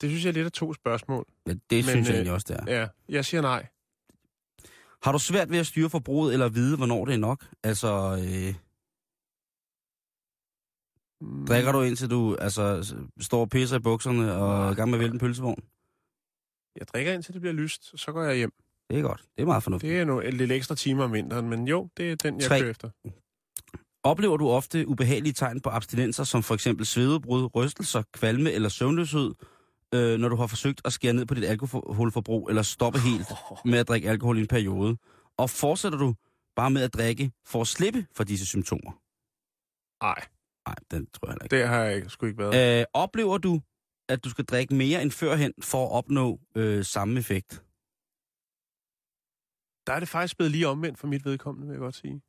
Det 0.00 0.10
synes 0.10 0.24
jeg 0.24 0.28
er 0.30 0.34
lidt 0.34 0.46
af 0.46 0.52
to 0.52 0.74
spørgsmål. 0.74 1.26
Ja, 1.46 1.52
det 1.52 1.60
Men, 1.70 1.84
synes 1.84 2.08
jeg 2.08 2.26
øh, 2.26 2.32
også, 2.32 2.46
det 2.48 2.56
er. 2.72 2.80
Ja, 2.80 2.88
jeg 3.08 3.24
siger 3.24 3.40
nej. 3.40 3.66
Har 5.02 5.12
du 5.12 5.18
svært 5.18 5.50
ved 5.50 5.58
at 5.58 5.66
styre 5.66 5.90
forbruget 5.90 6.32
eller 6.32 6.48
vide, 6.48 6.76
hvornår 6.76 7.04
det 7.04 7.14
er 7.14 7.18
nok? 7.18 7.46
Altså, 7.62 7.88
øh, 8.24 8.54
drikker 11.48 11.72
du 11.72 11.82
indtil 11.82 12.10
du 12.10 12.36
altså, 12.36 12.94
står 13.20 13.40
og 13.40 13.50
pisser 13.50 13.76
i 13.76 13.80
bukserne 13.80 14.34
og 14.34 14.66
er 14.66 14.70
i 14.70 14.74
gang 14.74 14.90
med 14.90 14.98
at 14.98 15.00
vælte 15.00 15.14
en 15.14 15.18
pølsevogn? 15.18 15.62
Jeg 16.78 16.88
drikker 16.88 17.12
indtil 17.12 17.34
det 17.34 17.40
bliver 17.40 17.54
lyst, 17.54 17.90
og 17.92 17.98
så 17.98 18.12
går 18.12 18.22
jeg 18.22 18.36
hjem. 18.36 18.52
Det 18.90 18.98
er 18.98 19.02
godt. 19.02 19.24
Det 19.36 19.42
er 19.42 19.46
meget 19.46 19.62
fornuftigt. 19.62 19.90
Det 19.90 20.00
er 20.00 20.04
nogle 20.04 20.30
lidt 20.30 20.52
ekstra 20.52 20.74
timer 20.74 21.04
om 21.04 21.12
vinteren, 21.12 21.48
men 21.50 21.68
jo, 21.68 21.88
det 21.96 22.12
er 22.12 22.16
den, 22.16 22.40
jeg 22.40 22.48
Tre. 22.48 22.60
kører 22.60 22.70
efter. 22.70 22.90
Oplever 24.04 24.36
du 24.36 24.48
ofte 24.48 24.88
ubehagelige 24.88 25.32
tegn 25.32 25.60
på 25.60 25.70
abstinenser, 25.70 26.24
som 26.24 26.42
for 26.42 26.54
eksempel 26.54 26.86
svedebrud, 26.86 27.54
rystelser, 27.54 28.02
kvalme 28.12 28.52
eller 28.52 28.68
søvnløshed, 28.68 29.34
øh, 29.94 30.18
når 30.18 30.28
du 30.28 30.36
har 30.36 30.46
forsøgt 30.46 30.80
at 30.84 30.92
skære 30.92 31.12
ned 31.12 31.26
på 31.26 31.34
dit 31.34 31.44
alkoholforbrug 31.44 32.48
eller 32.48 32.62
stoppe 32.62 32.98
helt 32.98 33.26
med 33.70 33.78
at 33.78 33.88
drikke 33.88 34.10
alkohol 34.10 34.38
i 34.38 34.40
en 34.40 34.46
periode? 34.46 34.96
Og 35.36 35.50
fortsætter 35.50 35.98
du 35.98 36.14
bare 36.56 36.70
med 36.70 36.82
at 36.82 36.94
drikke 36.94 37.32
for 37.46 37.60
at 37.60 37.66
slippe 37.66 38.06
for 38.16 38.24
disse 38.24 38.46
symptomer? 38.46 38.92
Nej, 40.04 40.24
Nej, 40.66 40.74
den 40.90 41.06
tror 41.06 41.28
jeg 41.28 41.36
ikke. 41.42 41.56
det 41.56 41.68
har 41.68 41.82
jeg 41.84 42.10
sgu 42.10 42.26
ikke 42.26 42.38
været. 42.38 42.80
Øh, 42.80 42.84
oplever 42.92 43.38
du, 43.38 43.60
at 44.08 44.24
du 44.24 44.30
skal 44.30 44.44
drikke 44.44 44.74
mere 44.74 45.02
end 45.02 45.10
førhen 45.10 45.52
for 45.60 45.86
at 45.86 45.92
opnå 45.92 46.40
øh, 46.54 46.84
samme 46.84 47.18
effekt? 47.18 47.64
Der 49.86 49.92
er 49.92 50.00
det 50.00 50.08
faktisk 50.08 50.36
blevet 50.36 50.50
lige 50.50 50.68
omvendt 50.68 50.98
for 50.98 51.06
mit 51.06 51.24
vedkommende, 51.24 51.66
vil 51.66 51.74
jeg 51.74 51.80
godt 51.80 51.94
sige. 51.94 52.22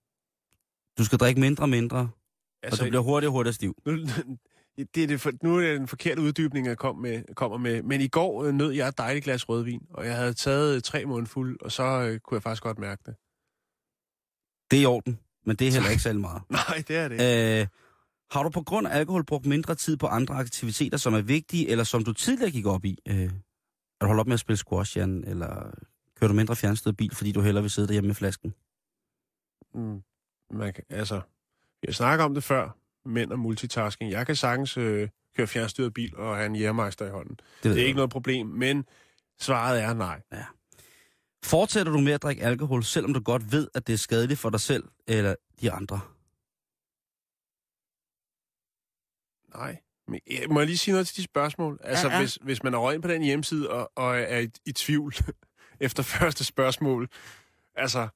Du 0.98 1.06
skal 1.06 1.20
drikke 1.20 1.42
mindre 1.42 1.64
og 1.64 1.70
mindre, 1.70 2.10
altså, 2.64 2.82
og 2.82 2.86
du 2.86 2.90
bliver 2.90 3.02
hurtigere 3.04 3.30
og 3.30 3.34
hurtigere 3.34 3.54
stiv. 3.54 3.76
nu, 3.86 3.92
det 4.96 5.04
er 5.04 5.08
det 5.08 5.22
for, 5.22 5.32
nu 5.44 5.58
er 5.58 5.62
det 5.62 5.80
den 5.80 5.88
forkerte 5.88 6.22
uddybning, 6.22 6.68
jeg 6.68 6.78
kom 6.78 6.96
med, 6.98 7.36
kommer 7.36 7.58
med. 7.58 7.82
Men 7.84 8.02
i 8.02 8.08
går 8.08 8.44
øh, 8.44 8.54
nød 8.54 8.72
jeg 8.72 8.88
et 8.88 8.98
dejligt 8.98 9.24
glas 9.24 9.50
rødvin, 9.50 9.82
og 9.90 10.06
jeg 10.06 10.16
havde 10.16 10.34
taget 10.34 10.76
øh, 10.76 10.82
tre 10.82 11.06
mundfuld, 11.06 11.62
og 11.62 11.72
så 11.72 11.84
øh, 11.84 12.20
kunne 12.20 12.36
jeg 12.36 12.44
faktisk 12.44 12.64
godt 12.64 12.80
mærke 12.80 13.02
det. 13.06 13.16
Det 14.72 14.78
er 14.78 14.82
i 14.82 14.86
orden, 14.86 15.20
men 15.46 15.56
det 15.56 15.68
er 15.68 15.72
heller 15.72 15.90
ikke 15.90 16.04
særlig 16.04 16.22
meget. 16.22 16.42
Nej, 16.70 16.84
det 16.88 16.96
er 16.98 17.08
det 17.08 17.16
ikke. 17.16 17.62
Øh, 17.62 17.68
har 18.34 18.44
du 18.44 18.50
på 18.50 18.62
grund 18.64 18.88
af 18.88 18.98
alkohol 19.00 19.26
brugt 19.26 19.46
mindre 19.46 19.76
tid 19.76 19.98
på 19.98 20.08
andre 20.08 20.36
aktiviteter, 20.36 20.98
som 20.98 21.14
er 21.14 21.22
vigtige, 21.22 21.70
eller 21.70 21.84
som 21.84 22.04
du 22.04 22.14
tidligere 22.14 22.52
gik 22.52 22.66
op 22.66 22.86
i? 22.86 22.98
Øh, 23.08 23.16
er 23.16 23.30
du 24.02 24.06
holdt 24.06 24.20
op 24.20 24.28
med 24.28 24.34
at 24.34 24.40
spille 24.40 24.58
squash, 24.58 24.98
Jan, 24.98 25.24
eller 25.28 25.72
kører 26.20 26.28
du 26.28 26.34
mindre 26.34 26.56
fjernstød 26.56 26.94
bil, 26.94 27.16
fordi 27.16 27.32
du 27.32 27.42
hellere 27.42 27.64
vil 27.64 27.72
sidde 27.72 27.88
derhjemme 27.88 28.08
med 28.08 28.16
flasken? 28.16 28.54
Mm, 29.74 30.02
man 30.52 30.74
kan, 30.74 30.84
altså, 30.90 31.22
vi 31.82 31.86
har 31.86 31.94
snakket 31.94 32.26
om 32.26 32.34
det 32.34 32.44
før, 32.44 32.78
mænd 33.06 33.32
og 33.32 33.40
multitasking. 33.40 34.12
Jeg 34.12 34.26
kan 34.26 34.36
sagtens 34.36 34.78
øh, 34.78 35.10
køre 35.38 35.48
fjernstyret 35.48 35.94
bil 35.94 36.18
og 36.18 36.36
have 36.36 36.46
en 36.46 36.56
jægermeister 36.56 37.06
i 37.06 37.10
hånden. 37.10 37.40
ved 37.64 37.72
Det 37.72 37.72
er 37.72 37.76
jeg. 37.76 37.88
ikke 37.88 37.96
noget 37.96 38.12
problem, 38.12 38.48
men 38.48 38.86
svaret 39.40 39.82
er 39.82 39.94
nej. 39.94 40.22
Fortsætter 41.44 41.92
du 41.92 42.00
med 42.00 42.14
at 42.14 42.24
drikke 42.24 42.44
alkohol, 42.44 42.84
selvom 42.84 43.14
du 43.14 43.20
godt 43.20 43.52
ved, 43.52 43.68
at 43.76 43.88
det 43.88 43.94
er 43.94 43.98
skadeligt 43.98 44.40
for 44.40 44.50
dig 44.50 44.60
selv 44.60 44.84
eller 45.08 45.36
de 45.62 45.72
andre? 45.72 46.00
Nej. 49.56 49.78
Men, 50.08 50.20
må 50.49 50.60
jeg 50.60 50.68
lige 50.68 50.78
sige 50.78 50.91
noget 50.91 51.08
til 51.08 51.18
de 51.18 51.24
spørgsmål? 51.24 51.80
Altså, 51.84 52.08
Ja, 52.08 52.14
ja. 52.14 52.20
Hvis, 52.20 52.38
hvis 52.41 52.64
man 52.64 52.74
er 52.74 52.78
røget 52.78 53.01
på 53.01 53.08
den 53.08 53.22
hjemmeside 53.22 53.70
og, 53.70 53.91
og 53.95 54.20
er 54.20 54.39
i, 54.39 54.49
i 54.66 54.72
tvivl 54.72 55.14
efter 55.80 56.04
første 56.04 56.43
spørgsmål, 56.43 57.08
altså, 57.76 58.08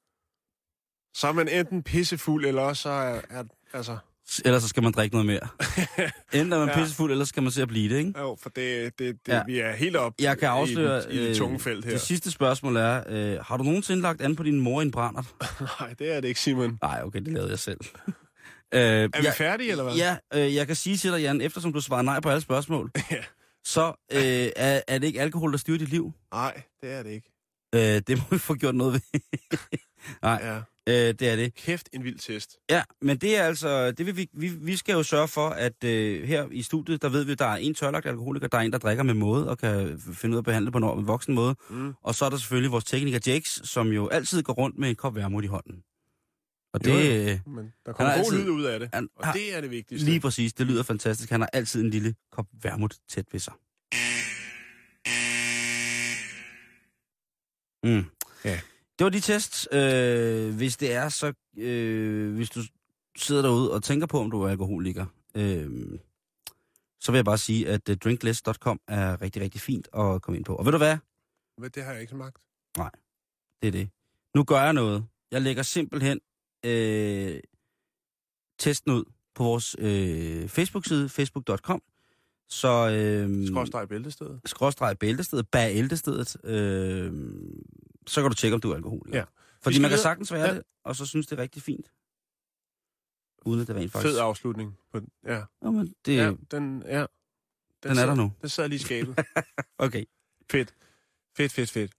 så 1.14 1.28
er 1.28 1.32
man 1.32 1.48
enten 1.48 1.82
pissefuld, 1.82 2.46
eller 2.46 2.62
også 2.62 2.82
så 2.82 2.88
er, 2.90 3.20
er 3.30 3.44
altså... 3.72 3.98
Ellers 4.44 4.62
så 4.62 4.68
skal 4.68 4.82
man 4.82 4.92
drikke 4.92 5.14
noget 5.16 5.26
mere. 5.26 5.48
Enten 6.38 6.52
er 6.52 6.58
man 6.58 6.68
Ja. 6.68 6.74
pissefuld, 6.82 7.12
eller 7.12 7.24
skal 7.24 7.42
man 7.42 7.52
se 7.52 7.62
at 7.62 7.68
blive 7.68 7.94
det, 7.94 7.98
ikke? 7.98 8.18
Jo, 8.20 8.36
for 8.42 8.50
det, 8.50 8.98
det, 8.98 9.26
det 9.26 9.32
Ja. 9.32 9.42
vi 9.46 9.58
er 9.58 9.72
helt 9.72 9.96
op 9.96 10.14
Jeg 10.18 10.38
kan 10.38 10.48
afsløre, 10.48 11.12
i, 11.12 11.16
i 11.16 11.28
det 11.28 11.36
tunge 11.36 11.60
felt 11.60 11.84
her. 11.84 11.92
det 11.92 12.00
sidste 12.00 12.30
spørgsmål 12.30 12.76
er, 12.76 13.02
øh, 13.06 13.38
har 13.44 13.56
du 13.56 13.62
nogensinde 13.64 14.02
lagt 14.02 14.20
an 14.20 14.36
på 14.36 14.42
din 14.42 14.60
mor 14.60 14.80
i 14.80 14.84
en 14.84 14.90
brændert? 14.90 15.24
Nej, 15.80 15.94
det 15.98 16.12
er 16.16 16.20
det 16.20 16.28
ikke, 16.28 16.40
Simon. 16.40 16.78
Nej, 16.82 17.00
okay, 17.04 17.20
det 17.20 17.32
lavede 17.32 17.50
jeg 17.50 17.58
selv. 17.58 17.78
Øh, 18.74 18.80
Er 18.80 19.20
vi 19.20 19.26
færdige, 19.36 19.70
eller 19.70 19.84
hvad? 19.84 19.94
Ja, 19.94 20.16
øh, 20.34 20.54
jeg 20.54 20.66
kan 20.66 20.76
sige 20.76 20.96
til 20.96 21.12
dig, 21.12 21.20
Jan, 21.20 21.40
eftersom 21.40 21.72
du 21.72 21.80
svarer 21.80 22.02
nej 22.02 22.20
på 22.20 22.28
alle 22.30 22.40
spørgsmål, 22.40 22.90
Ja. 23.10 23.22
så 23.64 23.86
øh, 24.12 24.20
er, 24.56 24.80
er 24.88 24.98
det 24.98 25.06
ikke 25.06 25.20
alkohol, 25.20 25.52
der 25.52 25.58
styrer 25.58 25.78
dit 25.78 25.88
liv. 25.88 26.12
Nej, 26.32 26.62
det 26.80 26.92
er 26.92 27.02
det 27.02 27.10
ikke. 27.10 27.30
Øh, 27.74 27.80
det 27.80 28.18
må 28.18 28.24
vi 28.30 28.38
få 28.38 28.54
gjort 28.54 28.74
noget 28.74 28.92
ved. 28.92 29.20
nej, 30.22 30.40
Ja. 30.42 30.56
øh, 31.08 31.14
det 31.14 31.22
er 31.22 31.36
det. 31.36 31.54
Kæft, 31.54 31.88
en 31.92 32.04
vild 32.04 32.18
test. 32.18 32.56
Ja, 32.70 32.82
men 33.02 33.16
det 33.16 33.36
er 33.36 33.42
altså, 33.42 33.90
det 33.90 34.06
vil 34.06 34.16
vi, 34.16 34.28
vi, 34.32 34.48
vi 34.48 34.76
skal 34.76 34.92
jo 34.92 35.02
sørge 35.02 35.28
for, 35.28 35.48
at 35.48 35.84
øh, 35.84 36.28
her 36.28 36.46
i 36.52 36.62
studiet, 36.62 37.02
der 37.02 37.08
ved 37.08 37.24
vi, 37.24 37.32
at 37.32 37.38
der 37.38 37.44
er 37.46 37.56
en 37.56 37.74
tørlagt 37.74 38.06
alkoholiker, 38.06 38.46
der 38.46 38.58
er 38.58 38.62
en, 38.62 38.72
der 38.72 38.78
drikker 38.78 39.02
med 39.02 39.14
måde, 39.14 39.48
og 39.50 39.58
kan 39.58 40.00
finde 40.14 40.32
ud 40.34 40.36
af 40.36 40.40
at 40.40 40.44
behandle 40.44 40.70
på 40.70 40.78
en 40.78 41.06
voksen 41.06 41.34
måde. 41.34 41.54
Mm. 41.70 41.94
Og 42.02 42.14
så 42.14 42.24
er 42.24 42.30
der 42.30 42.36
selvfølgelig 42.36 42.72
vores 42.72 42.84
tekniker 42.84 43.18
Jakes, 43.26 43.60
som 43.64 43.88
jo 43.88 44.08
altid 44.08 44.42
går 44.42 44.52
rundt 44.52 44.78
med 44.78 44.88
en 44.88 44.96
kop 44.96 45.14
værmut 45.14 45.44
i 45.44 45.46
hånden. 45.46 45.82
Og 46.72 46.80
Jo, 46.86 46.92
det, 46.92 47.30
øh, 47.32 47.40
Men 47.54 47.72
der 47.86 47.92
kommer 47.92 48.12
god 48.12 48.18
altid- 48.24 48.38
lyd 48.44 48.48
ud 48.50 48.64
af 48.64 48.80
det, 48.80 48.90
han 48.94 49.08
og 49.16 49.26
har- 49.26 49.32
det 49.32 49.56
er 49.56 49.60
det 49.60 49.70
vigtigste. 49.70 50.04
lige 50.06 50.20
præcis, 50.20 50.52
det 50.54 50.66
lyder 50.66 50.82
fantastisk. 50.82 51.30
Han 51.30 51.40
har 51.40 51.50
altid 51.52 51.82
en 51.84 51.90
lille 51.90 52.14
kop 52.32 52.46
værmut 52.62 52.96
tæt 53.08 53.26
ved 53.32 53.40
sig. 53.40 53.52
Mm. 57.84 58.04
Ja. 58.44 58.60
Det 58.98 59.04
var 59.04 59.08
de 59.10 59.20
tests. 59.20 59.68
Øh, 59.72 60.54
hvis 60.56 60.76
det 60.76 60.92
er, 60.92 61.08
så 61.08 61.32
øh, 61.56 62.34
hvis 62.34 62.50
du 62.50 62.60
sidder 63.16 63.42
derude 63.42 63.72
og 63.72 63.82
tænker 63.82 64.06
på, 64.06 64.20
om 64.20 64.30
du 64.30 64.42
er 64.42 64.48
alkoholiker, 64.50 65.06
øh, 65.34 65.98
så 67.00 67.12
vil 67.12 67.18
jeg 67.18 67.24
bare 67.24 67.38
sige, 67.38 67.68
at 67.68 67.88
uh, 67.88 67.96
drinkless.com 67.96 68.80
er 68.88 69.22
rigtig, 69.22 69.42
rigtig 69.42 69.60
fint 69.60 69.88
at 69.94 70.22
komme 70.22 70.36
ind 70.36 70.44
på. 70.44 70.56
Og 70.56 70.64
ved 70.64 70.72
du 70.72 70.78
hvad? 70.78 70.96
Det 71.74 71.84
har 71.84 71.92
jeg 71.92 72.00
ikke 72.00 72.16
magt. 72.16 72.36
Det 73.62 73.68
er 73.68 73.72
det. 73.72 73.90
Nu 74.34 74.44
gør 74.44 74.62
jeg 74.62 74.72
noget. 74.72 75.06
Jeg 75.30 75.42
lægger 75.42 75.62
simpelthen 75.62 76.20
øh, 76.64 77.40
testen 78.58 78.92
ud 78.92 79.04
på 79.34 79.42
vores 79.44 79.76
øh, 79.78 80.48
Facebook-side, 80.48 81.08
facebook.com. 81.08 81.82
Så 82.48 82.68
øh, 82.90 83.46
Skråstrej 83.46 83.84
bæltestedet. 83.86 84.40
skråstreg 84.46 84.98
bæltestedet, 84.98 85.48
bag 85.48 85.76
ældestedet, 85.76 86.44
øh, 86.44 87.12
så 88.06 88.20
kan 88.22 88.30
du 88.30 88.34
tjekke, 88.36 88.54
om 88.54 88.60
du 88.60 88.70
er 88.70 88.74
alkoholiker. 88.76 89.18
Ja. 89.18 89.24
Fordi 89.62 89.80
man 89.80 89.90
kan 89.90 89.98
sagtens 89.98 90.32
være 90.32 90.48
Ja. 90.48 90.54
det, 90.54 90.62
og 90.84 90.96
så 90.96 91.06
synes 91.06 91.26
det 91.26 91.38
er 91.38 91.42
rigtig 91.42 91.62
fint. 91.62 91.92
Uden 93.46 93.60
at 93.60 93.66
det 93.68 93.76
rent 93.76 93.92
faktisk... 93.92 94.12
Fed 94.12 94.18
afslutning. 94.18 94.78
På 94.92 95.00
den. 95.00 95.08
Ja. 95.26 95.42
Jamen, 95.64 95.94
det, 96.06 96.16
ja, 96.16 96.24
ja. 96.24 96.32
den, 96.50 96.82
ja. 96.86 97.06
den 97.82 97.90
er 97.90 97.94
sad- 97.94 98.06
der 98.06 98.14
nu. 98.14 98.32
Den 98.40 98.48
sad 98.48 98.68
lige 98.68 98.76
i 98.76 98.82
skabet. 98.82 99.18
Okay, 99.78 100.04
fedt. 100.50 100.74
Fedt, 101.36 101.52
fedt, 101.52 101.70
fedt. 101.70 101.92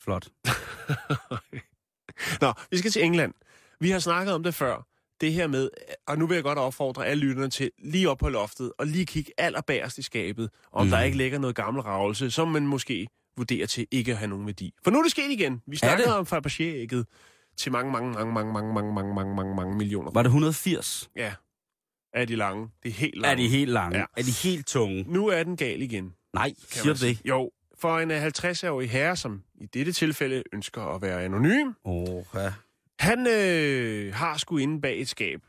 flot. 0.00 0.28
Nå, 2.42 2.52
vi 2.70 2.78
skal 2.78 2.90
til 2.90 3.04
England. 3.04 3.34
Vi 3.80 3.90
har 3.90 3.98
snakket 3.98 4.34
om 4.34 4.42
det 4.42 4.54
før. 4.54 4.86
Det 5.20 5.32
her 5.32 5.46
med, 5.46 5.70
og 6.06 6.18
nu 6.18 6.26
vil 6.26 6.34
jeg 6.34 6.44
godt 6.44 6.58
opfordre 6.58 7.06
alle 7.06 7.24
lytterne 7.24 7.50
til 7.50 7.70
lige 7.78 8.10
op 8.10 8.18
på 8.18 8.28
loftet 8.28 8.72
og 8.78 8.86
lige 8.86 9.06
kigge 9.06 9.32
allerbærst 9.38 9.98
i 9.98 10.02
skabet, 10.02 10.50
om 10.72 10.86
Mm. 10.86 10.90
der 10.90 11.00
ikke 11.02 11.16
ligger 11.16 11.38
noget 11.38 11.56
gammel 11.56 11.82
ravelse, 11.82 12.30
som 12.30 12.48
man 12.48 12.66
måske 12.66 13.08
vurderer 13.36 13.66
til 13.66 13.86
ikke 13.90 14.12
at 14.12 14.18
have 14.18 14.28
nogen 14.28 14.46
værdi. 14.46 14.74
For 14.84 14.90
nu 14.90 14.98
er 14.98 15.02
det 15.02 15.10
sket 15.10 15.30
igen. 15.30 15.62
Vi 15.66 15.76
snakkede 15.76 16.16
om 16.18 16.26
Fabergé-ægget 16.26 17.04
til 17.56 17.72
mange, 17.72 17.92
mange, 17.92 18.12
mange, 18.12 18.32
mange, 18.32 18.52
mange, 18.52 18.72
mange, 18.74 18.94
mange, 18.94 19.14
mange, 19.14 19.34
mange, 19.34 19.54
mange 19.56 19.76
millioner. 19.76 20.10
Var 20.10 20.22
det 20.22 20.28
180? 20.28 21.10
Ja. 21.16 21.32
Er 22.14 22.24
de 22.24 22.36
lange? 22.36 22.68
Det 22.82 22.88
er 22.88 22.92
helt 22.92 23.14
lange. 23.20 23.32
Er 23.32 23.36
de 23.36 23.48
helt 23.48 23.70
lange? 23.70 23.98
Ja. 23.98 24.04
Er 24.16 24.22
de 24.22 24.30
helt 24.48 24.66
tunge? 24.66 25.04
Nu 25.08 25.26
er 25.28 25.42
den 25.42 25.56
gal 25.56 25.82
igen. 25.82 26.14
Nej, 26.34 26.54
siger 26.68 26.94
du 26.94 27.00
det? 27.06 27.18
Jo, 27.24 27.50
for 27.78 27.98
en 27.98 28.10
øh, 28.10 28.26
50-årig 28.26 28.90
herre, 28.90 29.16
som 29.16 29.42
i 29.60 29.66
dette 29.66 29.92
tilfælde 29.92 30.42
ønsker 30.52 30.82
at 30.94 31.02
være 31.02 31.22
anonym, 31.24 31.68
Åh, 31.84 32.02
oh, 32.02 32.24
ja. 32.34 32.52
Han 32.98 33.26
øh, 33.26 34.14
har 34.14 34.36
sgu 34.36 34.56
inde 34.56 34.80
bag 34.80 35.00
et 35.00 35.08
skab. 35.08 35.40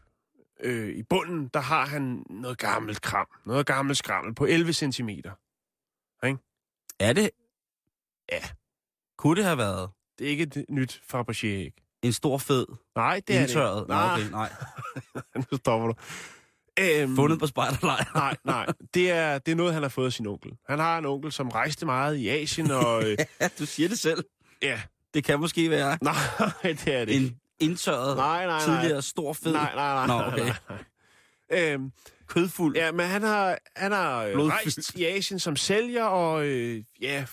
Øh, 0.63 0.89
I 0.95 1.03
bunden, 1.03 1.47
der 1.53 1.59
har 1.59 1.85
han 1.85 2.23
noget 2.29 2.57
gammelt 2.57 3.01
kram. 3.01 3.27
Noget 3.45 3.65
gammelt 3.65 3.97
skrammel 3.97 4.35
på 4.35 4.45
11 4.45 4.73
cm. 4.73 5.09
Er 6.99 7.13
det? 7.13 7.29
Ja. 8.31 8.39
Kunne 9.17 9.35
det 9.35 9.43
have 9.45 9.57
været 9.57 9.89
Det 10.19 10.25
er 10.27 10.31
ikke 10.31 10.43
et 10.43 10.65
nyt 10.69 11.01
Fabergé-æg. 11.13 11.99
en 12.03 12.13
stor 12.13 12.37
fed, 12.37 12.65
Nej, 12.95 13.21
det 13.27 13.35
er 13.37 13.41
indtørret? 13.41 13.79
det 13.81 13.87
Nå, 13.87 13.93
Nej, 13.95 14.13
okay, 14.19 14.29
nej. 14.31 14.51
nu 15.51 15.57
stopper 15.57 15.87
du. 15.87 15.93
Øhm, 16.79 17.15
Fundet 17.15 17.39
på 17.39 17.47
spejderlejr. 17.47 18.11
Nej, 18.15 18.35
nej. 18.43 18.65
Det 18.93 19.11
er, 19.11 19.37
det 19.39 19.51
er 19.51 19.55
noget, 19.55 19.73
han 19.73 19.81
har 19.81 19.89
fået 19.89 20.05
af 20.05 20.13
sin 20.13 20.27
onkel. 20.27 20.51
Han 20.69 20.79
har 20.79 20.97
en 20.97 21.05
onkel, 21.05 21.31
som 21.31 21.49
rejste 21.49 21.85
meget 21.85 22.15
i 22.17 22.29
Asien, 22.29 22.71
og 22.71 23.03
øh, 23.09 23.17
du 23.59 23.65
siger 23.65 23.89
det 23.89 23.99
selv. 23.99 24.23
ja, 24.61 24.81
Det 25.13 25.23
kan 25.23 25.39
måske 25.39 25.69
være 25.69 25.97
nej, 26.01 26.13
det 26.63 26.87
er 26.87 27.05
det 27.05 27.09
ikke. 27.13 27.25
en 27.27 27.38
indtørret, 27.59 28.17
Nej, 28.17 28.45
nej, 28.45 28.65
nej. 28.67 28.79
tidligere 28.81 29.01
stor 29.01 29.33
fed, 29.33 29.53
Nej, 29.53 29.75
nej, 29.75 30.07
nej. 30.07 30.07
Nå, 30.07 30.25
okay. 30.27 30.45
nej, 30.45 30.55
nej. 30.69 31.73
Øhm, 31.73 31.91
kødfuld. 32.27 32.75
Ja, 32.75 32.91
men 32.91 33.05
han 33.05 33.21
har, 33.23 33.57
han 33.75 33.91
har 33.91 34.23
øh, 34.25 34.37
rejst 34.37 34.95
i 34.95 35.05
Asien 35.05 35.39
som 35.39 35.55
sælger, 35.55 36.03
og 36.03 36.45
øh, 36.45 36.83
ja, 37.01 37.25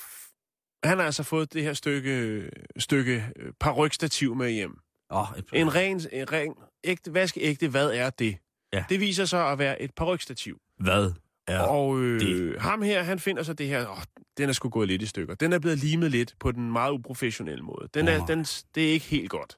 Han 0.84 0.98
har 0.98 1.04
altså 1.04 1.22
fået 1.22 1.52
det 1.52 1.62
her 1.62 1.72
stykke, 1.72 2.48
stykke 2.78 3.24
øh, 3.36 3.52
parrykstativ 3.60 4.34
med 4.34 4.50
hjem. 4.50 4.76
Åh, 5.10 5.26
et, 5.38 5.44
En 5.52 5.74
ren, 5.74 6.00
en 6.12 6.32
ren 6.32 6.54
ægte, 6.84 7.14
vaskeægte, 7.14 7.68
hvad 7.68 7.90
er 7.90 8.10
det? 8.10 8.36
Ja. 8.72 8.84
Det 8.88 9.00
viser 9.00 9.24
sig 9.24 9.50
at 9.50 9.58
være 9.58 9.82
et 9.82 9.90
parrykstativ. 9.96 10.58
hvad 10.80 11.12
er 11.48 11.60
og 11.60 12.00
øh, 12.00 12.20
det? 12.20 12.60
ham 12.60 12.82
her, 12.82 13.02
han 13.02 13.18
finder 13.18 13.42
så 13.42 13.52
det 13.52 13.66
her, 13.68 13.88
åh, 13.88 13.98
den 14.38 14.48
er 14.48 14.52
sgu 14.52 14.68
gået 14.68 14.88
lidt 14.88 15.02
i 15.02 15.06
stykker. 15.06 15.34
Den 15.34 15.52
er 15.52 15.58
blevet 15.58 15.78
limet 15.78 16.10
lidt 16.10 16.34
på 16.40 16.52
den 16.52 16.72
meget 16.72 16.92
uprofessionelle 16.92 17.62
måde. 17.64 17.88
Den 17.94 18.08
er, 18.08 18.26
den, 18.26 18.44
det 18.74 18.88
er 18.88 18.90
ikke 18.92 19.06
helt 19.06 19.30
godt. 19.30 19.56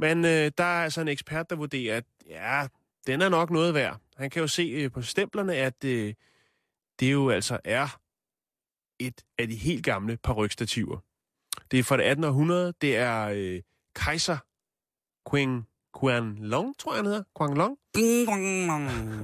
Men 0.00 0.24
øh, 0.24 0.50
der 0.58 0.64
er 0.64 0.84
altså 0.84 1.00
en 1.00 1.08
ekspert, 1.08 1.50
der 1.50 1.56
vurderer, 1.56 1.96
at 1.96 2.04
ja, 2.26 2.66
den 3.06 3.22
er 3.22 3.28
nok 3.28 3.50
noget 3.50 3.74
værd. 3.74 4.00
Han 4.16 4.30
kan 4.30 4.40
jo 4.40 4.48
se 4.48 4.62
øh, 4.62 4.90
på 4.90 5.02
stemplerne, 5.02 5.54
at 5.54 5.84
øh, 5.84 6.14
det 7.00 7.12
jo 7.12 7.30
altså 7.30 7.58
er 7.64 7.98
et 8.98 9.22
af 9.38 9.48
de 9.48 9.56
helt 9.56 9.84
gamle 9.84 10.16
parrykstativer. 10.16 10.98
Det 11.70 11.78
er 11.78 11.82
fra 11.82 11.96
det 11.96 12.02
18. 12.02 12.24
århundrede. 12.24 12.74
Det 12.80 12.96
er 12.96 13.30
øh, 13.34 13.60
kejser 13.94 14.38
Quang 15.30 15.66
Quan 16.00 16.36
Long, 16.38 16.78
tror 16.78 16.92
jeg, 16.92 16.98
han 16.98 17.06
hedder. 17.06 17.22
Quang 17.38 17.56
Long? 17.56 17.78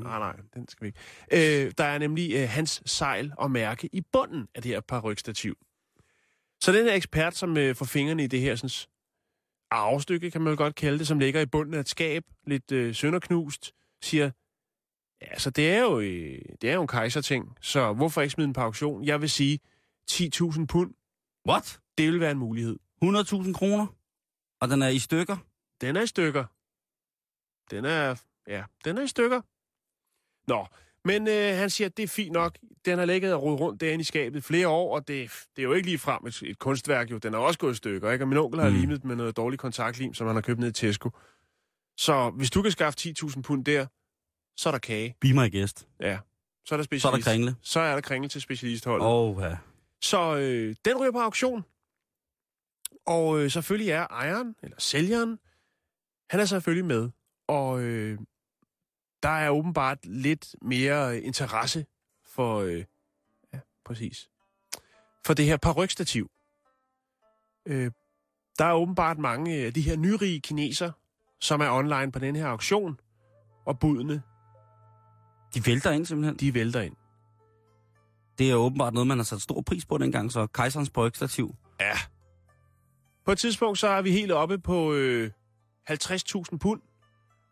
Nej, 0.03 0.19
nej, 0.19 0.37
den 0.55 0.69
skal 0.69 0.85
vi 0.85 0.87
ikke. 0.87 1.65
Øh, 1.67 1.73
der 1.79 1.85
er 1.85 1.99
nemlig 1.99 2.35
øh, 2.35 2.49
hans 2.49 2.83
sejl 2.87 3.33
og 3.39 3.51
mærke 3.51 3.89
i 3.93 4.01
bunden 4.13 4.49
af 4.55 4.63
det 4.63 4.73
her 4.73 4.81
parrykstativ. 4.81 5.57
Så 6.61 6.73
den 6.73 6.85
her 6.85 6.95
ekspert, 6.95 7.37
som 7.37 7.57
øh, 7.57 7.77
får 7.77 7.85
fingrene 7.85 8.25
i 8.25 8.27
det 8.27 8.41
her 8.41 8.57
sådan, 8.57 8.71
arvestykke, 9.71 10.31
kan 10.31 10.41
man 10.41 10.51
jo 10.51 10.57
godt 10.57 10.75
kalde 10.75 10.99
det, 10.99 11.07
som 11.07 11.19
ligger 11.19 11.41
i 11.41 11.47
bunden 11.47 11.75
af 11.75 11.81
et 11.81 11.89
skab, 11.89 12.25
lidt 12.47 12.73
øh, 12.73 12.95
sønderknust, 12.95 13.73
siger, 14.03 14.31
ja, 15.23 15.39
så 15.39 15.51
det 15.51 15.71
er 15.71 15.81
jo, 15.81 16.01
øh, 16.01 16.43
det 16.61 16.71
er 16.71 16.75
jo 16.75 16.83
en 16.83 16.89
kejserting, 16.89 17.57
så 17.61 17.93
hvorfor 17.93 18.21
ikke 18.21 18.33
smide 18.33 18.47
den 18.47 18.55
på 18.55 18.61
auktion? 18.61 19.05
Jeg 19.05 19.21
vil 19.21 19.31
sige, 19.31 19.59
10.000 20.11 20.67
pund, 20.67 20.95
What? 21.49 21.81
det 21.99 22.13
vil 22.13 22.21
være 22.21 22.31
en 22.31 22.39
mulighed. 22.39 22.79
100.000 23.05 23.53
kroner? 23.53 23.87
Og 24.61 24.69
den 24.69 24.83
er 24.83 24.89
i 24.89 24.99
stykker? 24.99 25.37
Den 25.81 25.97
er 25.97 26.03
i 26.03 26.07
stykker. 26.07 26.45
Den 27.71 27.85
er, 27.85 28.23
ja, 28.47 28.65
den 28.85 28.99
er 28.99 29.03
i 29.03 29.07
stykker. 29.07 29.41
Nå, 30.49 30.67
men 31.07 31.29
øh, 31.29 31.57
han 31.59 31.71
siger, 31.71 31.89
at 31.89 31.97
det 31.97 32.03
er 32.03 32.07
fint 32.09 32.33
nok. 32.33 32.59
Den 32.85 32.99
har 32.99 33.05
ligget 33.07 33.35
og 33.35 33.43
rodet 33.43 33.61
rundt 33.61 33.81
derinde 33.81 34.03
i 34.03 34.05
skabet 34.05 34.45
flere 34.45 34.69
år, 34.69 34.95
og 34.97 35.09
det, 35.09 35.31
det 35.57 35.63
er 35.63 35.67
jo 35.67 35.73
ikke 35.73 35.87
lige 35.89 35.99
frem 35.99 36.27
et, 36.27 36.43
et 36.43 36.59
kunstværk, 36.59 37.11
jo. 37.11 37.19
Den 37.19 37.35
er 37.35 37.39
også 37.39 37.59
gået 37.59 37.73
i 37.73 37.77
stykker, 37.77 38.11
ikke? 38.11 38.25
Og 38.25 38.29
min 38.29 38.39
onkel 38.39 38.61
har 38.61 38.69
Mm. 38.71 38.77
limet 38.77 39.05
med 39.05 39.17
noget 39.17 39.37
dårlig 39.37 39.59
kontaktlim, 39.59 40.15
som 40.15 40.27
han 40.27 40.37
har 40.37 40.41
købt 40.43 40.61
ned 40.61 40.69
i 40.69 40.73
Tesco. 40.73 41.11
Så 41.97 42.31
hvis 42.37 42.51
du 42.51 42.63
kan 42.63 42.71
skaffe 42.73 42.99
10.000 43.01 43.43
pund 43.43 43.65
der, 43.65 43.87
så 44.57 44.69
er 44.69 44.71
der 44.71 44.79
kage. 44.79 45.15
Be 45.21 45.33
my 45.33 45.53
guest. 45.61 45.89
Ja. 46.01 46.19
Så 46.67 46.75
er 46.75 46.77
der 46.77 46.85
specialist. 46.85 47.03
Så 47.03 47.09
er 47.09 47.17
der 47.17 47.23
kringle. 47.23 47.57
Så 47.63 47.81
er 47.81 47.95
der 47.95 48.01
kringle 48.01 48.29
til 48.29 48.41
specialistholdet. 48.41 49.07
Åh, 49.07 49.43
ja. 49.43 49.57
Så 50.03 50.37
øh, 50.37 50.77
den 50.85 51.01
ryger 51.01 51.13
på 51.13 51.19
auktion. 51.19 51.65
Og 53.07 53.41
øh, 53.41 53.51
selvfølgelig 53.51 53.91
er 53.91 54.07
ejeren, 54.11 54.55
eller 54.63 54.77
sælgeren, 54.81 55.39
han 56.31 56.41
er 56.41 56.45
selvfølgelig 56.45 56.85
med. 56.85 57.11
Og 57.49 57.81
øh, 57.81 58.19
der 59.27 59.33
er 59.33 59.51
åbenbart 59.51 60.07
lidt 60.07 60.55
mere 60.63 61.17
øh, 61.17 61.25
interesse 61.25 61.87
for, 62.25 62.61
øh, 62.61 62.85
ja, 63.53 63.59
præcis, 63.85 64.29
for 65.27 65.35
det 65.35 65.45
her 65.45 65.57
parrykstativ. 65.57 66.31
Øh, 67.67 67.91
der 68.59 68.65
er 68.65 68.73
åbenbart 68.73 69.19
mange 69.19 69.55
af 69.55 69.75
de 69.75 69.81
her 69.81 69.97
nyrige 69.97 70.41
kineser, 70.41 70.93
som 71.41 71.61
er 71.61 71.71
online 71.71 72.13
på 72.13 72.19
den 72.19 72.37
her 72.37 72.47
auktion, 72.47 73.01
og 73.67 73.79
budene, 73.79 74.23
De 75.55 75.67
vælter 75.67 75.91
ind 75.91 76.07
simpelthen. 76.07 76.37
de 76.37 76.55
vælter 76.55 76.81
ind. 76.81 76.97
Det 78.39 78.51
er 78.51 78.55
åbenbart 78.55 78.95
noget, 78.95 79.07
man 79.07 79.19
har 79.19 79.25
sat 79.25 79.41
stor 79.43 79.61
pris 79.61 79.87
på 79.87 79.99
dengang, 79.99 80.33
så 80.33 80.47
kejserens 80.47 80.91
brygstativ. 80.91 81.55
Ja. 81.81 81.93
På 83.25 83.33
et 83.33 83.39
tidspunkt, 83.39 83.79
så 83.79 83.89
er 83.89 84.03
vi 84.03 84.11
helt 84.13 84.33
oppe 84.33 84.59
på 84.59 84.93
øh, 84.93 85.31
50.000 85.91 86.59
pund. 86.59 86.83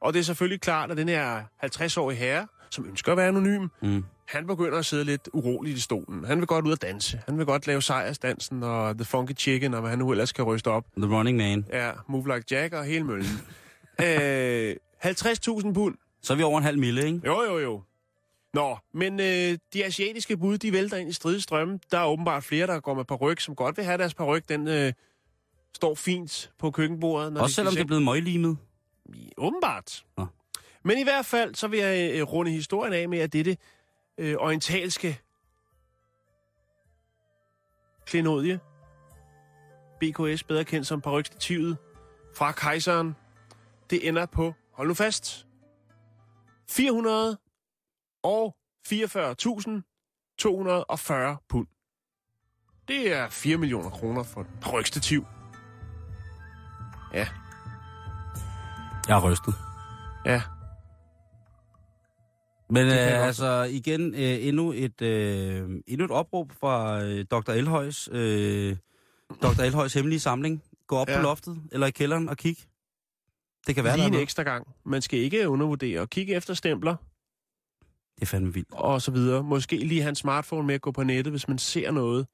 Og 0.05 0.13
det 0.13 0.21
er 0.21 0.25
selvfølgelig 0.25 0.61
klart, 0.61 0.91
at 0.91 0.97
den 0.97 1.09
her 1.09 1.43
50-årige 1.65 2.19
herre, 2.19 2.47
som 2.71 2.87
ønsker 2.87 3.13
at 3.13 3.19
være 3.19 3.29
anonym, 3.29 3.69
Mm. 3.83 4.05
han 4.29 4.47
begynder 4.47 4.79
at 4.79 4.87
sidde 4.87 5.05
lidt 5.05 5.29
uroligt 5.33 5.79
i 5.79 5.81
stolen. 5.81 6.25
Han 6.25 6.39
vil 6.39 6.47
godt 6.47 6.67
ud 6.67 6.73
og 6.73 6.83
danse. 6.83 7.21
Han 7.27 7.39
vil 7.39 7.47
godt 7.47 7.67
lave 7.67 7.83
sejrsdansen 7.83 8.63
og 8.63 8.95
The 8.99 9.05
Funky 9.05 9.37
Chicken, 9.39 9.75
og 9.75 9.81
hvad 9.81 9.91
han 9.91 9.99
nu 9.99 10.11
ellers 10.11 10.33
kan 10.33 10.45
ryste 10.45 10.69
op. 10.69 10.85
The 10.97 11.15
Running 11.17 11.37
Man. 11.37 11.67
Ja, 11.73 11.91
Move 12.09 12.35
Like 12.35 12.55
Jack 12.55 12.75
og 12.75 12.85
hele 12.85 13.05
møllen. 13.05 13.27
øh, 14.05 14.77
50.000 15.05 15.73
pund. 15.73 15.95
Så 16.23 16.33
er 16.33 16.37
vi 16.37 16.43
over 16.43 16.59
en 16.59 16.65
halv 16.65 16.79
mille, 16.79 17.07
ikke? 17.07 17.21
Jo, 17.27 17.43
jo, 17.43 17.59
jo. 17.59 17.83
Nå, 18.55 18.77
men 18.95 19.21
øh, 19.21 19.59
de 19.73 19.85
asiatiske 19.85 20.37
bud, 20.37 20.59
de 20.59 20.73
vælter 20.73 20.97
ind 20.97 21.09
i 21.09 21.13
stridestrømme. 21.13 21.79
Der 21.91 21.99
er 21.99 22.07
åbenbart 22.07 22.45
flere, 22.45 22.67
der 22.67 22.81
går 22.81 22.95
med 22.95 23.05
paryk, 23.05 23.41
som 23.41 23.55
godt 23.55 23.77
vil 23.77 23.85
have 23.85 23.99
deres 23.99 24.15
paryk. 24.15 24.49
Den 24.49 24.69
øh, 24.69 24.93
står 25.75 25.95
fint 25.95 26.51
på 26.59 26.71
køkkenbordet. 26.71 27.33
Når 27.33 27.41
Også 27.41 27.51
de 27.51 27.55
selvom 27.55 27.75
det 27.75 27.81
er 27.81 27.87
blevet 27.87 28.03
møglimet. 28.03 28.57
Åbenbart. 29.37 30.05
Nå. 30.17 30.27
Men 30.83 30.99
i 30.99 31.03
hvert 31.03 31.27
fald, 31.27 31.55
så 31.55 31.69
vil 31.69 31.79
jeg 31.79 32.15
øh, 32.15 32.23
runde 32.23 32.51
historien 32.51 32.93
af 32.93 33.09
med, 33.09 33.19
at 33.19 33.33
dette 33.33 33.57
øh, 34.19 34.37
orientalske 34.39 35.21
klenodie, 38.07 38.61
BKS, 40.01 40.43
bedre 40.43 40.65
kendt 40.65 40.87
som 40.87 41.01
parykstativet, 41.01 41.77
fra 42.35 42.53
kejseren, 42.53 43.17
det 43.91 44.09
ender 44.09 44.27
på, 44.27 44.55
hold 44.73 44.89
nu 44.89 44.95
fast, 44.95 45.47
400 46.71 47.39
og 48.23 48.57
44.240 48.89 48.93
pund. 51.49 51.67
Det 52.89 53.13
er 53.13 53.29
4 53.29 53.57
millioner 53.57 53.91
kroner 53.91 54.23
for 54.23 54.41
et 54.41 54.47
parykstativ. 54.61 55.27
Ja, 57.13 57.29
Jeg 59.09 59.17
har 59.21 59.31
rystet. 59.31 59.55
ja. 60.27 60.43
Men 62.71 62.87
øh, 62.87 63.27
altså 63.27 63.63
igen, 63.71 64.15
øh, 64.15 64.47
endnu, 64.47 64.73
et, 64.73 65.03
øh, 65.03 65.71
endnu 65.87 66.05
et 66.05 66.11
opråb 66.11 66.53
fra 66.61 67.03
øh, 67.03 67.25
Dr. 67.31 67.51
Elhøjs, 67.51 68.09
øh, 68.13 68.77
Dr. 69.43 69.63
Elhøjs 69.63 69.95
hemmelige 69.95 70.21
samling. 70.21 70.63
Gå 70.87 70.97
op 70.97 71.09
Ja. 71.09 71.17
på 71.17 71.23
loftet, 71.23 71.63
eller 71.73 71.87
i 71.87 71.91
kælderen 71.91 72.29
og 72.29 72.37
kig. 72.37 72.57
Det 73.67 73.75
kan 73.75 73.85
være, 73.85 73.97
Lige 73.97 74.07
der 74.07 74.13
er 74.13 74.17
en 74.17 74.23
ekstra 74.23 74.43
gang. 74.43 74.67
Man 74.85 75.03
skal 75.03 75.19
ikke 75.19 75.49
undervurdere 75.49 76.01
og 76.01 76.11
kigge 76.11 76.35
efter 76.35 76.55
stempler 76.55 76.97
Det 78.17 78.23
er 78.23 78.27
fandme 78.27 78.55
vildt. 78.55 78.69
og 78.73 79.03
så 79.03 79.11
videre. 79.11 79.43
Måske 79.43 79.77
lige 79.77 80.01
have 80.01 80.09
en 80.09 80.15
smartphone 80.15 80.67
med 80.67 80.75
at 80.75 80.81
gå 80.81 80.93
på 80.93 81.03
nettet, 81.03 81.33
hvis 81.33 81.49
man 81.49 81.59
ser 81.59 81.91
noget 81.91 82.27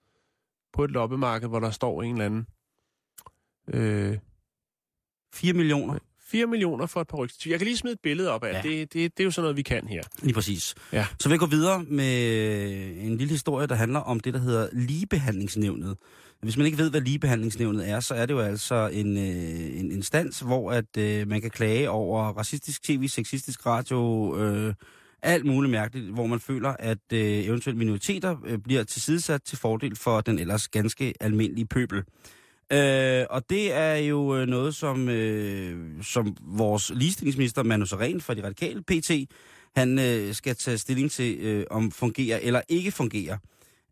på 0.73 0.85
et 0.85 0.91
loppemarked, 0.91 1.49
hvor 1.49 1.61
der 1.61 1.71
står 1.71 2.03
en 2.03 2.13
eller 2.13 2.25
anden. 2.27 2.47
Øh, 3.69 4.19
4 5.35 5.53
millioner. 5.53 5.99
4 6.31 6.47
millioner 6.47 6.87
for 6.87 7.01
et 7.01 7.09
par 7.09 7.17
rygstativ. 7.17 7.51
Jeg 7.51 7.59
kan 7.59 7.67
lige 7.67 7.77
smide 7.77 7.93
et 7.93 8.01
billede 8.03 8.31
op 8.31 8.45
af 8.45 8.53
Ja. 8.53 8.57
ja. 8.57 8.63
det. 8.63 8.93
det. 8.93 9.13
Det 9.17 9.21
er 9.21 9.25
jo 9.25 9.31
sådan 9.31 9.43
noget, 9.45 9.57
vi 9.57 9.63
kan 9.63 9.87
her. 9.89 10.03
Lige 10.23 10.35
præcis. 10.35 10.75
Ja. 10.93 11.07
Så 11.21 11.29
vil 11.29 11.33
jeg 11.35 11.41
gå 11.41 11.47
videre 11.47 11.83
med 11.89 12.17
en 13.01 13.17
lille 13.19 13.31
historie, 13.33 13.67
der 13.67 13.75
handler 13.75 14.01
om 14.01 14.21
det, 14.21 14.35
der 14.35 14.41
hedder 14.41 14.69
ligebehandlingsnævnet. 14.73 15.97
Hvis 16.43 16.57
man 16.57 16.67
ikke 16.67 16.79
ved, 16.79 16.91
hvad 16.91 17.01
ligebehandlingsnævnet 17.01 17.89
er, 17.89 18.01
så 18.01 18.15
er 18.15 18.27
det 18.27 18.35
jo 18.35 18.39
altså 18.41 18.91
en, 18.93 19.17
øh, 19.17 19.81
en 19.81 19.93
instans, 19.93 20.41
hvor 20.41 20.73
at 20.73 20.97
øh, 20.99 21.29
man 21.29 21.41
kan 21.41 21.51
klage 21.51 21.91
over 21.91 22.23
racistisk 22.25 22.83
tv, 22.83 23.09
sexistisk 23.09 23.67
radio, 23.67 24.37
øh, 24.39 24.75
alt 25.23 25.45
muligt 25.47 25.71
mærkeligt, 25.71 26.13
hvor 26.15 26.27
man 26.27 26.41
føler, 26.41 26.69
at 26.79 26.99
øh, 27.13 27.21
eventuelt 27.21 27.79
minoriteter 27.79 28.37
øh, 28.47 28.59
bliver 28.59 28.85
tilsidesat 28.85 29.43
til 29.43 29.59
fordel 29.59 29.97
for 29.97 30.21
den 30.21 30.39
ellers 30.39 30.69
ganske 30.69 31.15
almindelige 31.21 31.67
pøbel. 31.67 32.03
Øh, 32.73 33.27
og 33.31 33.51
det 33.51 33.73
er 33.73 33.95
jo 33.95 34.37
øh, 34.37 34.47
noget, 34.47 34.75
som, 34.75 35.09
øh, 35.09 36.03
som 36.03 36.37
vores 36.41 36.93
ligestillingsminister 36.95 37.63
Manu 37.63 37.87
Saren 37.87 38.21
fra 38.21 38.35
de 38.35 38.45
radikale 38.45 38.83
PT, 38.83 39.11
han 39.77 39.99
øh, 39.99 40.35
skal 40.35 40.57
tage 40.57 40.79
stilling 40.79 41.11
til, 41.11 41.39
øh, 41.41 41.67
om 41.71 41.91
fungerer 41.91 42.39
eller 42.43 42.61
ikke 42.69 42.93
fungerer. 42.93 43.39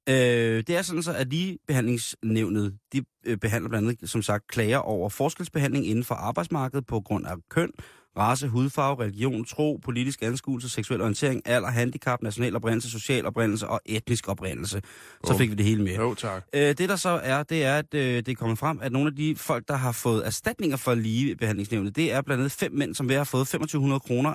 Øh, 0.09 0.65
det 0.67 0.71
er 0.71 0.83
sådan 0.83 1.03
så, 1.03 1.13
at 1.13 1.29
ligebehandlingsnævnet, 1.29 2.79
de 2.93 3.03
øh, 3.27 3.37
behandler 3.37 3.69
blandt 3.69 3.89
andet, 3.89 4.11
som 4.11 4.23
sagt, 4.23 4.47
klager 4.47 4.79
over 4.79 5.09
forskelsbehandling 5.09 5.87
inden 5.87 6.05
for 6.05 6.15
arbejdsmarkedet 6.15 6.87
på 6.87 7.01
grund 7.01 7.27
af 7.27 7.35
køn, 7.51 7.73
race, 8.17 8.49
hudfarve, 8.49 9.03
religion, 9.03 9.45
tro, 9.45 9.79
politisk 9.85 10.23
anskuelse, 10.23 10.69
seksuel 10.69 11.01
orientering, 11.01 11.43
alder, 11.45 11.69
handicap, 11.69 12.23
national 12.23 12.57
oprindelse, 12.57 12.91
social 12.91 13.27
oprindelse 13.27 13.69
og 13.69 13.81
etnisk 13.87 14.29
oprindelse. 14.29 14.83
Så 15.25 15.33
Oh. 15.33 15.39
fik 15.39 15.51
vi 15.51 15.55
det 15.55 15.65
hele 15.67 15.83
med. 15.83 15.95
Jo, 15.97 16.15
tak. 16.15 16.45
Øh, 16.55 16.61
det 16.69 16.79
der 16.89 16.97
så 16.97 17.09
er, 17.23 17.43
det 17.43 17.65
er, 17.65 17.79
at 17.79 17.95
øh, 17.95 18.17
det 18.17 18.29
er 18.29 18.35
kommet 18.35 18.59
frem, 18.59 18.79
at 18.83 18.93
nogle 18.93 19.09
af 19.09 19.17
de 19.17 19.37
folk, 19.37 19.69
der 19.69 19.77
har 19.77 19.93
fået 19.93 20.27
erstatninger 20.27 20.77
for 20.77 20.95
ligebehandlingsnævnet, 20.95 21.97
det 21.97 22.13
er 22.13 22.23
blandt 22.23 22.41
andet 22.41 22.53
fem 22.53 22.73
mænd, 22.73 22.95
som 22.95 23.07
hver 23.07 23.17
har 23.17 23.25
fået 23.25 23.47
2500 23.49 24.01
kroner 24.01 24.35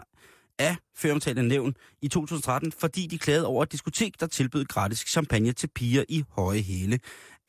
af 0.59 0.76
føromtalte 0.97 1.43
nævn 1.43 1.74
i 2.01 2.07
2013, 2.07 2.71
fordi 2.71 3.07
de 3.07 3.17
klagede 3.17 3.45
over 3.45 3.63
et 3.63 3.71
diskotek, 3.71 4.19
der 4.19 4.28
tilbød 4.28 4.65
gratis 4.65 4.99
champagne 5.07 5.51
til 5.51 5.69
piger 5.76 6.03
i 6.09 6.24
høje 6.32 6.61
hæle. 6.61 6.99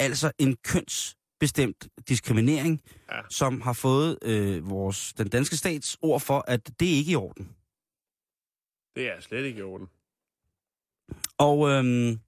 Altså 0.00 0.30
en 0.38 0.56
kønsbestemt 1.44 1.88
diskriminering, 2.08 2.82
ja. 3.12 3.20
som 3.30 3.60
har 3.60 3.72
fået 3.72 4.18
øh, 4.22 4.70
vores, 4.70 5.12
den 5.12 5.28
danske 5.28 5.56
stats 5.56 5.96
ord 6.02 6.20
for, 6.20 6.44
at 6.48 6.80
det 6.80 6.86
ikke 6.86 7.10
er 7.10 7.12
i 7.12 7.16
orden. 7.16 7.48
Det 8.96 9.08
er 9.08 9.20
slet 9.20 9.44
ikke 9.44 9.58
i 9.58 9.62
orden. 9.62 9.86
Og 11.38 11.68
øhm, 11.70 12.20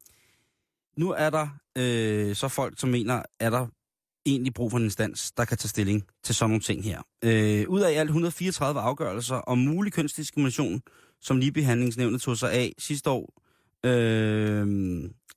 nu 0.96 1.10
er 1.10 1.30
der 1.30 1.48
øh, 1.78 2.36
så 2.36 2.48
folk, 2.48 2.80
som 2.80 2.88
mener, 2.88 3.22
er 3.40 3.50
der 3.50 3.66
egentlig 4.26 4.54
brug 4.54 4.70
for 4.70 4.78
en 4.78 4.84
instans, 4.84 5.32
der 5.32 5.44
kan 5.44 5.58
tage 5.58 5.68
stilling 5.68 6.06
til 6.22 6.34
sådan 6.34 6.50
nogle 6.50 6.62
ting 6.62 6.84
her. 6.84 7.02
Øh, 7.24 7.68
ud 7.68 7.80
af 7.80 7.98
alt 7.98 8.08
134 8.08 8.80
afgørelser 8.80 9.36
om 9.36 9.58
mulig 9.58 9.92
kønsdiskrimination, 9.92 10.82
som 11.20 11.36
ligebehandlingsnævnet 11.36 12.20
tog 12.20 12.36
sig 12.36 12.52
af 12.52 12.72
sidste 12.78 13.10
år, 13.10 13.42
øh, 13.84 14.66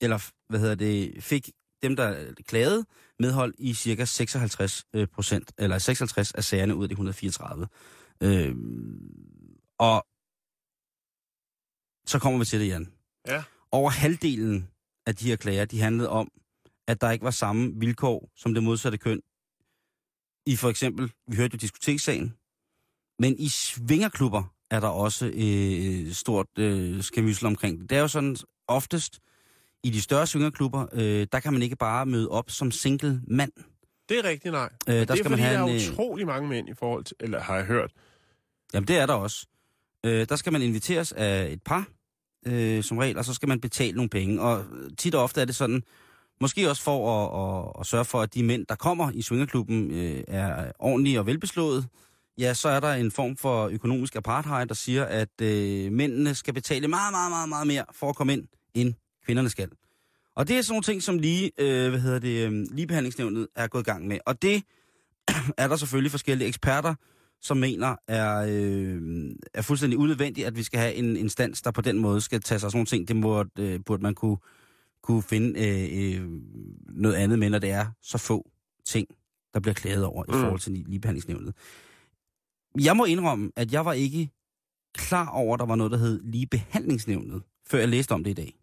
eller 0.02 0.32
hvad 0.50 0.60
hedder 0.60 0.76
det, 0.76 1.24
fik 1.24 1.50
dem, 1.84 1.96
der 1.96 2.34
klagede, 2.48 2.86
medhold 3.20 3.54
i 3.58 3.74
cirka 3.74 4.06
56 4.06 4.86
øh, 4.94 5.08
procent, 5.08 5.52
eller 5.58 5.78
56 5.78 6.32
af 6.32 6.44
sagerne 6.44 6.76
ud 6.76 6.84
af 6.84 6.90
de 6.90 6.94
134. 6.94 7.68
Øh, 8.24 8.56
og 9.80 10.06
så 12.08 12.20
kommer 12.20 12.40
vi 12.40 12.46
til 12.46 12.60
det, 12.60 12.68
Jan. 12.68 12.94
Ja. 13.28 13.44
Over 13.72 13.90
halvdelen 13.90 14.70
af 15.06 15.16
de 15.16 15.26
her 15.26 15.36
klager, 15.36 15.66
de 15.66 15.82
handlede 15.82 16.10
om, 16.10 16.32
at 16.88 17.02
der 17.02 17.12
ikke 17.12 17.26
var 17.26 17.32
samme 17.32 17.74
vilkår 17.76 18.32
som 18.36 18.54
det 18.54 18.64
modsatte 18.64 18.98
køn. 18.98 19.22
I 20.46 20.56
for 20.56 20.70
eksempel, 20.70 21.12
vi 21.28 21.36
hørte 21.36 21.54
jo 21.54 21.58
diskotekssagen, 21.58 22.34
men 23.20 23.40
i 23.40 23.50
svingerklubber 23.50 24.44
er 24.72 24.80
der 24.80 24.88
også 24.88 25.32
øh, 25.36 26.12
stort 26.12 26.48
øh, 26.58 27.04
skamysel 27.04 27.46
omkring 27.46 27.80
det. 27.80 27.90
Det 27.90 27.98
er 27.98 28.02
jo 28.02 28.08
sådan 28.08 28.38
oftest, 28.68 29.20
i 29.84 29.90
de 29.90 30.02
større 30.02 30.28
svingerklubber, 30.28 30.86
øh, 30.94 31.28
der 31.32 31.40
kan 31.40 31.54
man 31.54 31.62
ikke 31.62 31.76
bare 31.76 32.06
møde 32.06 32.30
op 32.30 32.50
som 32.52 32.72
single 32.72 33.22
mand. 33.28 33.52
Det 34.10 34.20
er 34.20 34.24
rigtigt, 34.24 34.52
nej. 34.52 34.70
Øh, 34.88 34.94
Øh, 34.96 35.00
der 35.00 35.06
det 35.06 35.10
er 35.10 35.16
skal 35.16 35.24
fordi, 35.24 35.30
man 35.30 35.40
have 35.40 35.54
der 35.58 35.64
er 35.64 35.68
en, 35.68 35.76
øh, 35.76 35.92
utrolig 35.92 36.26
mange 36.28 36.50
mænd 36.50 36.70
i 36.70 36.74
forhold 36.74 37.04
til, 37.04 37.16
eller 37.20 37.40
har 37.42 37.56
jeg 37.56 37.66
hørt. 37.66 37.92
Jamen, 38.74 38.88
det 38.88 38.98
er 38.98 39.06
der 39.06 39.14
også. 39.14 39.48
Øh, 40.06 40.26
der 40.30 40.36
skal 40.36 40.52
man 40.54 40.62
inviteres 40.62 41.12
af 41.12 41.50
et 41.52 41.62
par, 41.64 41.88
øh, 42.46 42.84
som 42.84 42.98
regel, 42.98 43.18
og 43.18 43.26
så 43.26 43.34
skal 43.34 43.48
man 43.50 43.62
betale 43.62 43.96
nogle 43.96 44.10
penge. 44.10 44.42
Og 44.42 44.66
tit 44.98 45.16
og 45.16 45.24
ofte 45.24 45.42
er 45.42 45.46
det 45.46 45.56
sådan, 45.56 45.84
måske 46.42 46.70
også 46.70 46.84
for 46.84 46.98
at, 47.16 47.68
at, 47.68 47.80
at 47.80 47.86
sørge 47.86 48.06
for, 48.06 48.22
at 48.22 48.34
de 48.34 48.44
mænd, 48.44 48.66
der 48.66 48.76
kommer 48.76 49.12
i 49.12 49.22
swingerklubben, 49.22 49.92
øh, 49.92 50.24
er 50.28 50.72
ordentlige 50.80 51.20
og 51.20 51.26
velbeslået. 51.26 51.88
Ja, 52.38 52.54
så 52.54 52.70
er 52.70 52.80
der 52.80 52.94
en 52.94 53.12
form 53.12 53.38
for 53.38 53.68
økonomisk 53.68 54.16
apartheid, 54.16 54.66
der 54.66 54.74
siger, 54.74 55.06
at 55.06 55.42
øh, 55.42 55.92
mændene 55.92 56.36
skal 56.36 56.54
betale 56.54 56.88
meget, 56.88 57.14
meget, 57.14 57.32
meget, 57.32 57.50
meget 57.50 57.68
mere 57.68 57.86
for 57.94 58.10
at 58.10 58.16
komme 58.16 58.34
ind, 58.34 58.48
end 58.74 58.94
kvinderne 59.30 59.50
skal. 59.50 59.70
Og 60.36 60.48
det 60.48 60.58
er 60.58 60.62
sådan 60.62 60.74
nogle 60.74 60.84
ting, 60.84 61.04
som 61.04 61.20
lige, 61.20 61.52
øh, 61.58 61.90
hvad 61.90 62.00
hedder 62.00 62.20
det, 62.20 62.48
øh, 62.48 62.52
ligebehandlingsnævnet 62.72 63.48
er 63.56 63.68
gået 63.68 63.82
i 63.82 63.92
gang 63.92 64.08
med. 64.08 64.20
Og 64.26 64.42
det 64.42 64.64
er 65.58 65.68
der 65.68 65.76
selvfølgelig 65.76 66.12
forskellige 66.12 66.48
eksperter, 66.48 66.96
som 67.42 67.58
mener 67.58 67.96
er, 68.08 68.46
øh, 68.50 69.02
er 69.54 69.62
fuldstændig 69.62 70.00
unødvendigt, 70.00 70.48
at 70.48 70.56
vi 70.56 70.64
skal 70.64 70.80
have 70.80 70.94
en 70.94 71.18
instans, 71.18 71.62
der 71.62 71.72
på 71.72 71.82
den 71.82 72.00
måde 72.00 72.22
skal 72.22 72.42
tage 72.42 72.60
sig 72.60 72.68
af 72.68 72.72
sådan 72.72 72.78
nogle 72.78 72.86
ting. 72.86 73.08
Det 73.08 73.22
burde, 73.22 73.50
øh, 73.60 73.80
burde 73.86 74.04
man 74.04 74.16
kunne, 74.16 74.38
kunne 75.04 75.24
finde 75.24 75.68
øh, 75.68 76.16
øh, 76.22 76.30
noget 76.88 77.16
andet 77.16 77.40
med, 77.40 77.50
når 77.50 77.60
det 77.60 77.72
er 77.72 77.86
så 78.02 78.18
få 78.18 78.50
ting, 78.86 79.08
der 79.54 79.60
bliver 79.60 79.74
klaget 79.74 80.06
over 80.06 80.24
mm. 80.28 80.34
i 80.34 80.38
forhold 80.42 80.60
til 80.60 80.72
ligebehandlingsnævnet. 80.72 81.54
Jeg 82.82 82.98
må 82.98 83.06
indrømme, 83.06 83.52
at 83.56 83.74
jeg 83.74 83.86
var 83.86 83.94
ikke 83.94 84.30
klar 84.94 85.30
over, 85.30 85.54
at 85.54 85.60
der 85.60 85.66
var 85.66 85.76
noget, 85.76 85.92
der 85.92 85.98
hed 85.98 86.22
ligebehandlingsnævnet, 86.24 87.42
før 87.68 87.80
jeg 87.80 87.90
læste 87.90 88.12
om 88.12 88.24
det 88.24 88.32
i 88.32 88.34
dag. 88.34 88.59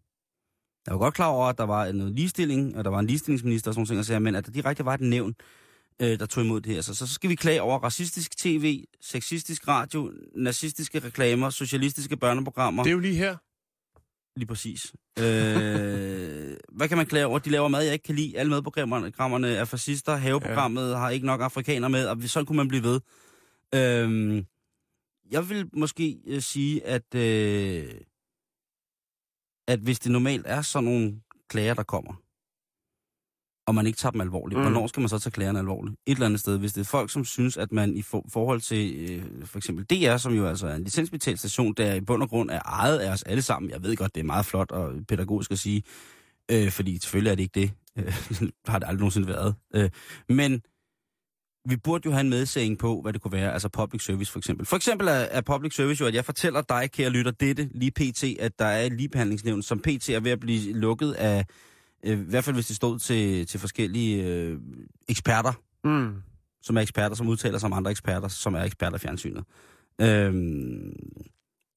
Jeg 0.86 0.94
var 0.94 0.98
godt 0.98 1.14
klar 1.14 1.26
over, 1.26 1.46
at 1.46 1.58
der 1.58 1.64
var 1.64 1.92
noget 1.92 2.12
ligestilling, 2.12 2.76
og 2.76 2.84
der 2.84 2.90
var 2.90 2.98
en 2.98 3.06
ligestillingsminister 3.06 3.70
og 3.70 3.74
sådan 3.74 3.80
nogle 3.80 3.88
ting, 3.88 3.98
og 3.98 4.04
sagde, 4.04 4.20
men 4.20 4.34
at 4.34 4.46
der 4.46 4.52
direkte 4.52 4.84
var 4.84 4.94
et 4.94 5.00
nævn, 5.00 5.34
øh, 6.02 6.18
der 6.18 6.26
tog 6.26 6.44
imod 6.44 6.60
det 6.60 6.74
her. 6.74 6.80
Så, 6.80 6.94
så 6.94 7.06
skal 7.06 7.30
vi 7.30 7.34
klage 7.34 7.62
over 7.62 7.78
racistisk 7.78 8.36
tv, 8.36 8.84
sexistisk 9.00 9.68
radio, 9.68 10.12
nazistiske 10.34 10.98
reklamer, 10.98 11.50
socialistiske 11.50 12.16
børneprogrammer. 12.16 12.82
Det 12.82 12.90
er 12.90 12.94
jo 12.94 12.98
lige 12.98 13.14
her. 13.14 13.36
Lige 14.36 14.46
præcis. 14.46 14.92
øh, 15.18 16.56
hvad 16.76 16.88
kan 16.88 16.96
man 16.96 17.06
klage 17.06 17.26
over? 17.26 17.38
De 17.38 17.50
laver 17.50 17.68
mad, 17.68 17.82
jeg 17.82 17.92
ikke 17.92 18.02
kan 18.02 18.14
lide. 18.14 18.38
Alle 18.38 18.50
madprogrammerne 18.50 19.48
er 19.48 19.64
fascister. 19.64 20.16
Haveprogrammet 20.16 20.90
ja. 20.90 20.96
har 20.96 21.10
ikke 21.10 21.26
nok 21.26 21.40
afrikaner 21.40 21.88
med, 21.88 22.06
og 22.06 22.16
sådan 22.22 22.46
kunne 22.46 22.56
man 22.56 22.68
blive 22.68 22.82
ved. 22.82 23.00
Øh, 23.74 24.44
jeg 25.30 25.48
vil 25.48 25.70
måske 25.72 26.18
øh, 26.26 26.42
sige, 26.42 26.86
at, 26.86 27.14
øh, 27.14 27.84
at 29.68 29.78
hvis 29.78 29.98
det 29.98 30.12
normalt 30.12 30.46
er 30.48 30.62
sådan 30.62 30.84
nogle 30.84 31.20
klager, 31.48 31.74
der 31.74 31.82
kommer, 31.82 32.12
og 33.66 33.74
man 33.74 33.86
ikke 33.86 33.96
tager 33.96 34.10
dem 34.10 34.20
alvorligt, 34.20 34.58
mm. 34.58 34.64
hvornår 34.64 34.86
skal 34.86 35.00
man 35.00 35.08
så 35.08 35.18
tage 35.18 35.30
klagerne 35.30 35.58
alvorligt? 35.58 35.96
Et 36.06 36.12
eller 36.12 36.26
andet 36.26 36.40
sted. 36.40 36.58
Hvis 36.58 36.72
det 36.72 36.80
er 36.80 36.84
folk, 36.84 37.10
som 37.10 37.24
synes, 37.24 37.56
at 37.56 37.72
man 37.72 37.96
i 37.96 38.02
for, 38.02 38.24
forhold 38.32 38.60
til 38.60 39.10
øh, 39.10 39.46
for 39.46 39.58
eksempel 39.58 39.84
DR, 39.84 40.16
som 40.16 40.34
jo 40.34 40.46
altså 40.46 40.66
er 40.66 40.74
en 40.74 40.84
licensbetalt 40.84 41.38
station, 41.38 41.74
der 41.74 41.94
i 41.94 42.00
bund 42.00 42.22
og 42.22 42.28
grund 42.28 42.50
er 42.50 42.60
ejet 42.60 42.98
af 42.98 43.12
os 43.12 43.22
alle 43.22 43.42
sammen. 43.42 43.70
Jeg 43.70 43.82
ved 43.82 43.96
godt, 43.96 44.14
det 44.14 44.20
er 44.20 44.24
meget 44.24 44.46
flot 44.46 44.70
og 44.72 44.92
pædagogisk 45.08 45.50
at 45.50 45.58
sige, 45.58 45.82
øh, 46.50 46.70
fordi 46.70 46.98
selvfølgelig 46.98 47.30
er 47.30 47.34
det 47.34 47.42
ikke 47.42 47.60
det. 47.60 47.70
Øh, 47.96 48.50
har 48.68 48.78
det 48.78 48.86
aldrig 48.86 49.00
nogensinde 49.00 49.28
været. 49.28 49.54
Øh, 49.74 49.90
men 50.28 50.62
vi 51.68 51.76
burde 51.76 52.02
jo 52.06 52.10
have 52.12 52.20
en 52.20 52.30
medsægning 52.30 52.78
på, 52.78 53.00
hvad 53.02 53.12
det 53.12 53.20
kunne 53.20 53.32
være, 53.32 53.52
altså 53.52 53.68
public 53.68 54.04
service 54.04 54.32
for 54.32 54.38
eksempel. 54.38 54.66
For 54.66 54.76
eksempel 54.76 55.08
er, 55.08 55.12
er 55.12 55.40
public 55.40 55.74
service 55.74 56.00
jo, 56.00 56.06
at 56.08 56.14
jeg 56.14 56.24
fortæller 56.24 56.62
dig, 56.62 56.90
kære 56.92 57.10
lytter, 57.10 57.30
dette 57.30 57.68
lige 57.74 57.90
pt, 57.90 58.24
at 58.40 58.58
der 58.58 58.64
er 58.64 58.82
et 58.86 58.92
ligebehandlingsnævn, 58.92 59.62
som 59.62 59.78
pt 59.78 60.08
er 60.08 60.20
ved 60.20 60.30
at 60.30 60.40
blive 60.40 60.72
lukket 60.72 61.12
af, 61.12 61.44
øh, 62.04 62.18
i 62.18 62.22
hvert 62.22 62.44
fald 62.44 62.56
hvis 62.56 62.66
det 62.66 62.76
stod 62.76 62.98
til, 62.98 63.46
til 63.46 63.60
forskellige 63.60 64.24
øh, 64.24 64.58
eksperter, 65.08 65.52
Mm. 65.84 66.14
som 66.62 66.76
er 66.76 66.80
eksperter, 66.80 67.16
som 67.16 67.28
udtaler 67.28 67.58
sig 67.58 67.66
om 67.66 67.72
andre 67.72 67.90
eksperter, 67.90 68.28
som 68.28 68.54
er 68.54 68.62
eksperter 68.62 68.96
i 68.96 68.98
fjernsynet. 68.98 69.44
Øhm, 70.00 70.92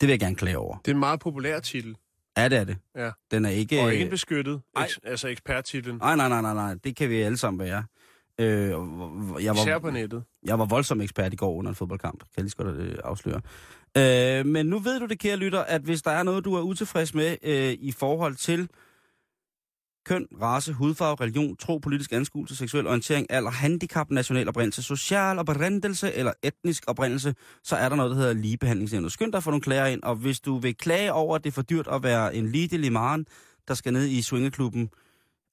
det 0.01 0.07
vil 0.07 0.09
jeg 0.09 0.19
gerne 0.19 0.35
klage 0.35 0.57
over. 0.57 0.77
Det 0.77 0.91
er 0.91 0.95
en 0.95 0.99
meget 0.99 1.19
populær 1.19 1.59
titel, 1.59 1.95
Ja, 2.37 2.49
det 2.49 2.57
er 2.57 2.63
det. 2.63 2.77
Ja. 2.95 3.09
Den 3.31 3.45
er 3.45 3.49
ikke... 3.49 3.81
og 3.81 3.93
ikke 3.93 4.03
en 4.05 4.09
beskyttet, 4.09 4.61
eks, 4.83 4.99
altså 5.03 5.27
eksperttitlen. 5.27 5.97
Nej, 5.97 6.15
nej, 6.15 6.29
nej, 6.29 6.41
nej, 6.41 6.53
nej. 6.53 6.75
Det 6.83 6.95
kan 6.95 7.09
vi 7.09 7.21
alle 7.21 7.37
sammen 7.37 7.59
være. 7.59 7.83
Øh, 8.39 8.69
jeg, 9.43 9.55
Især 9.55 9.73
var, 9.73 9.79
på 9.79 9.89
nettet. 9.89 10.23
jeg 10.45 10.59
var 10.59 10.65
voldsom 10.65 11.01
ekspert 11.01 11.33
i 11.33 11.35
går 11.35 11.55
under 11.55 11.69
en 11.69 11.75
fodboldkamp. 11.75 12.19
Kan 12.19 12.27
jeg 12.37 12.43
lige 12.43 12.51
så 12.51 12.57
godt 12.57 12.77
øh, 12.77 12.95
afsløre. 13.03 13.41
Øh, 13.97 14.45
men 14.45 14.65
nu 14.65 14.79
ved 14.79 14.99
du 14.99 15.05
det, 15.05 15.19
kære 15.19 15.35
lytter, 15.37 15.59
at 15.59 15.81
hvis 15.81 16.01
der 16.01 16.11
er 16.11 16.23
noget, 16.23 16.45
du 16.45 16.53
er 16.55 16.61
utilfreds 16.61 17.13
med 17.13 17.37
øh, 17.43 17.73
i 17.79 17.91
forhold 17.91 18.35
til 18.35 18.69
køn, 20.05 20.27
race, 20.41 20.73
hudfarve, 20.73 21.15
religion, 21.21 21.55
tro, 21.57 21.77
politisk 21.77 22.11
anskuelse, 22.13 22.55
seksuel 22.55 22.87
orientering, 22.87 23.27
alder, 23.29 23.51
handicap, 23.51 24.11
national 24.11 24.47
oprindelse, 24.47 24.83
social 24.83 25.39
oprindelse 25.39 26.13
eller 26.13 26.33
etnisk 26.43 26.83
oprindelse, 26.87 27.35
så 27.63 27.75
er 27.75 27.89
der 27.89 27.95
noget, 27.95 28.11
der 28.11 28.17
hedder 28.17 28.33
ligebehandlingsnævnet. 28.33 29.11
Skynd 29.11 29.31
dig 29.31 29.37
at 29.37 29.43
få 29.43 29.49
nogle 29.49 29.61
klager 29.61 29.85
ind, 29.85 30.03
og 30.03 30.15
hvis 30.15 30.39
du 30.39 30.57
vil 30.57 30.75
klage 30.77 31.13
over, 31.13 31.35
at 31.35 31.43
det 31.43 31.49
er 31.49 31.53
for 31.53 31.61
dyrt 31.61 31.87
at 31.91 32.03
være 32.03 32.35
en 32.35 32.49
lille 32.51 32.77
limaren, 32.77 33.25
der 33.67 33.73
skal 33.73 33.93
ned 33.93 34.05
i 34.05 34.21
swingerklubben, 34.21 34.89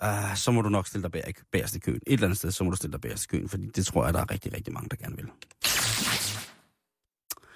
uh, 0.05 0.37
så 0.37 0.53
må 0.53 0.63
du 0.63 0.69
nok 0.69 0.87
stille 0.87 1.03
dig 1.03 1.13
bag, 1.13 1.35
bagerst 1.53 1.77
i 1.77 1.79
køen. 1.79 2.01
Et 2.07 2.13
eller 2.13 2.27
andet 2.27 2.39
sted, 2.39 2.51
så 2.51 2.65
må 2.65 2.71
du 2.71 2.77
stille 2.77 2.93
dig 2.93 3.01
bagerst 3.01 3.25
i 3.25 3.29
køen, 3.29 3.49
fordi 3.49 3.67
det 3.67 3.87
tror 3.87 4.05
jeg, 4.05 4.15
der 4.15 4.21
er 4.21 4.31
rigtig, 4.31 4.55
rigtig 4.55 4.75
mange, 4.75 4.89
der 4.89 4.97
gerne 4.97 5.17
vil. 5.17 5.27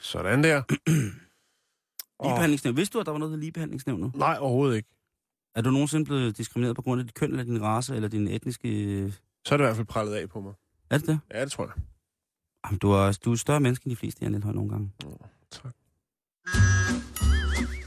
Sådan 0.01 0.45
der. 0.45 0.63
Ligebehandlingsnævnet. 2.25 2.77
Vidste 2.77 2.93
du, 2.93 3.01
at 3.01 3.07
der 3.07 3.13
var 3.13 3.19
noget, 3.19 3.31
hedder 3.31 3.41
ligebehandlingsnævnet? 3.41 4.15
Nej, 4.15 4.37
overhovedet 4.41 4.77
ikke. 4.77 4.89
Er 5.55 5.63
du 5.63 5.71
nogensinde 5.71 6.05
blevet 6.05 6.39
diskrimineret 6.39 6.77
på 6.77 6.83
grund 6.83 7.01
af 7.01 7.07
dit 7.07 7.15
køn, 7.15 7.31
eller 7.31 7.45
din 7.45 7.63
race, 7.63 7.95
eller 7.95 8.09
din 8.09 8.29
etniske... 8.29 8.69
Så 9.45 9.55
er 9.55 9.57
det 9.57 9.65
i 9.65 9.67
hvert 9.67 9.77
fald 9.77 9.87
prallet 9.87 10.15
af 10.15 10.29
på 10.29 10.41
mig. 10.41 10.55
Er 10.91 10.99
det 10.99 11.07
det? 11.07 11.21
Ja, 11.35 11.45
det 11.45 11.53
tror 11.53 11.65
jeg. 11.65 11.75
Jamen, 12.67 12.79
du 12.79 12.91
er, 12.91 13.19
du 13.25 13.33
er 13.33 13.37
større 13.37 13.61
menneske 13.61 13.87
end 13.87 13.91
de 13.91 13.97
fleste, 13.97 14.25
jeg 14.25 14.41
har 14.43 14.53
nogle 14.53 14.71
gange. 14.71 14.93
Tak. 15.51 15.75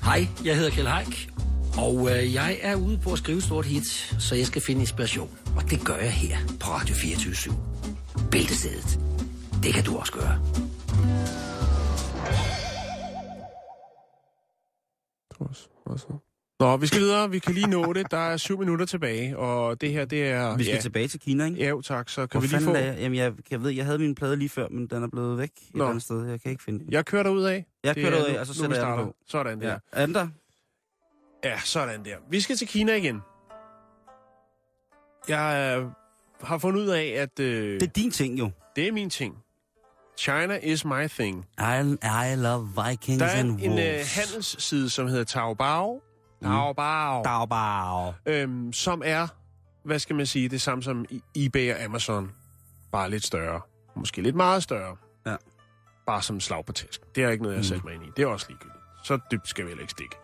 Hej, 0.03 0.27
jeg 0.45 0.55
hedder 0.55 0.71
Kjell 0.71 0.87
Haik, 0.87 1.29
og 1.77 2.09
øh, 2.11 2.33
jeg 2.33 2.57
er 2.61 2.75
ude 2.75 2.97
på 2.97 3.11
at 3.11 3.17
skrive 3.17 3.37
et 3.37 3.43
stort 3.43 3.65
hit, 3.65 3.85
så 4.19 4.35
jeg 4.35 4.45
skal 4.45 4.61
finde 4.61 4.81
inspiration. 4.81 5.29
Og 5.57 5.71
det 5.71 5.85
gør 5.85 5.95
jeg 5.95 6.11
her 6.13 6.37
på 6.59 6.67
Radio 6.67 6.95
24 6.95 7.53
Bæltestedet. 8.31 8.99
Det 9.63 9.73
kan 9.73 9.83
du 9.83 9.97
også 9.97 10.11
gøre. 10.11 10.39
Nå, 16.59 16.77
vi 16.77 16.87
skal 16.87 16.99
videre. 16.99 17.29
Vi 17.31 17.39
kan 17.39 17.53
lige 17.53 17.67
nå 17.67 17.93
det. 17.93 18.11
Der 18.11 18.17
er 18.17 18.37
syv 18.37 18.59
minutter 18.59 18.85
tilbage, 18.85 19.37
og 19.37 19.81
det 19.81 19.91
her, 19.91 20.05
det 20.05 20.23
er... 20.23 20.57
Vi 20.57 20.63
skal 20.63 20.75
ja, 20.75 20.81
tilbage 20.81 21.07
til 21.07 21.19
Kina, 21.19 21.45
ikke? 21.45 21.57
Ja, 21.57 21.69
jo, 21.69 21.81
tak. 21.81 22.09
Så 22.09 22.27
kan 22.27 22.39
Hvor 22.39 22.47
vi 22.47 22.55
lige 22.55 22.65
få... 22.65 22.73
er 22.73 22.79
jeg? 22.79 22.97
Jamen, 22.99 23.17
jeg, 23.17 23.33
jeg 23.51 23.63
ved, 23.63 23.71
jeg 23.71 23.85
havde 23.85 23.99
min 23.99 24.15
plade 24.15 24.35
lige 24.35 24.49
før, 24.49 24.67
men 24.69 24.87
den 24.87 25.03
er 25.03 25.07
blevet 25.07 25.37
væk 25.37 25.49
et 25.49 25.75
Nå. 25.75 25.83
eller 25.83 25.89
andet 25.89 26.03
sted. 26.03 26.25
Jeg 26.25 26.41
kan 26.41 26.51
ikke 26.51 26.63
finde 26.63 26.79
den. 26.79 26.93
Jeg 26.93 27.05
kører 27.05 27.29
ud 27.29 27.43
af. 27.43 27.65
Jeg 27.83 27.95
kører 27.95 28.09
derud 28.09 28.25
af, 28.25 28.39
og 28.39 28.47
så 28.47 28.53
sætter 28.53 28.87
jeg 28.87 28.97
den 28.97 29.05
på. 29.05 29.15
Sådan 29.27 29.61
der. 29.61 29.69
Ja. 29.69 29.77
Er 29.91 30.05
den 30.05 30.15
der? 30.15 30.27
Ja, 31.43 31.59
sådan 31.59 32.05
der. 32.05 32.15
Vi 32.29 32.41
skal 32.41 32.55
til 32.55 32.67
Kina 32.67 32.95
igen. 32.95 33.21
Jeg 35.27 35.77
øh, 35.79 35.87
har 36.43 36.57
fundet 36.57 36.81
ud 36.81 36.87
af, 36.87 37.05
at 37.05 37.39
øh, 37.39 37.79
Det 37.79 37.87
er 37.87 37.91
din 37.91 38.11
ting, 38.11 38.39
jo. 38.39 38.51
det 38.75 38.87
er 38.87 38.91
min 38.91 39.09
ting. 39.09 39.37
China 40.17 40.55
is 40.63 40.85
my 40.85 41.07
thing. 41.07 41.45
I, 41.59 41.97
I 42.03 42.35
love 42.35 42.69
Vikings 42.89 43.19
Der 43.19 43.25
er 43.25 43.39
and 43.39 43.49
en, 43.49 43.71
en 43.71 43.79
øh, 43.79 43.99
handelsside, 44.15 44.89
som 44.89 45.07
hedder 45.07 45.23
Taobao. 45.23 46.01
Taobao. 46.41 47.23
Dagbao. 47.23 48.13
Øhm, 48.25 48.73
som 48.73 49.01
er, 49.05 49.27
hvad 49.83 49.99
skal 49.99 50.15
man 50.15 50.25
sige, 50.25 50.49
det 50.49 50.61
samme 50.61 50.83
som 50.83 51.05
eBay 51.35 51.73
og 51.73 51.83
Amazon. 51.83 52.31
Bare 52.91 53.09
lidt 53.09 53.25
større. 53.25 53.61
Måske 53.95 54.21
lidt 54.21 54.35
meget 54.35 54.63
større. 54.63 54.95
Ja. 55.25 55.35
Bare 56.05 56.21
som 56.21 56.39
slag 56.39 56.65
på 56.65 56.71
tæsk. 56.73 57.01
Det 57.15 57.23
er 57.23 57.29
ikke 57.29 57.43
noget, 57.43 57.55
jeg 57.55 57.59
har 57.59 57.67
sat 57.67 57.83
mig 57.83 57.93
ind 57.93 58.03
i. 58.03 58.07
Det 58.17 58.23
er 58.23 58.27
også 58.27 58.45
ligegyldigt. 58.49 58.79
Så 59.03 59.19
dybt 59.31 59.47
skal 59.47 59.65
vi 59.65 59.69
heller 59.69 59.81
ikke 59.81 59.91
stikke. 59.91 60.15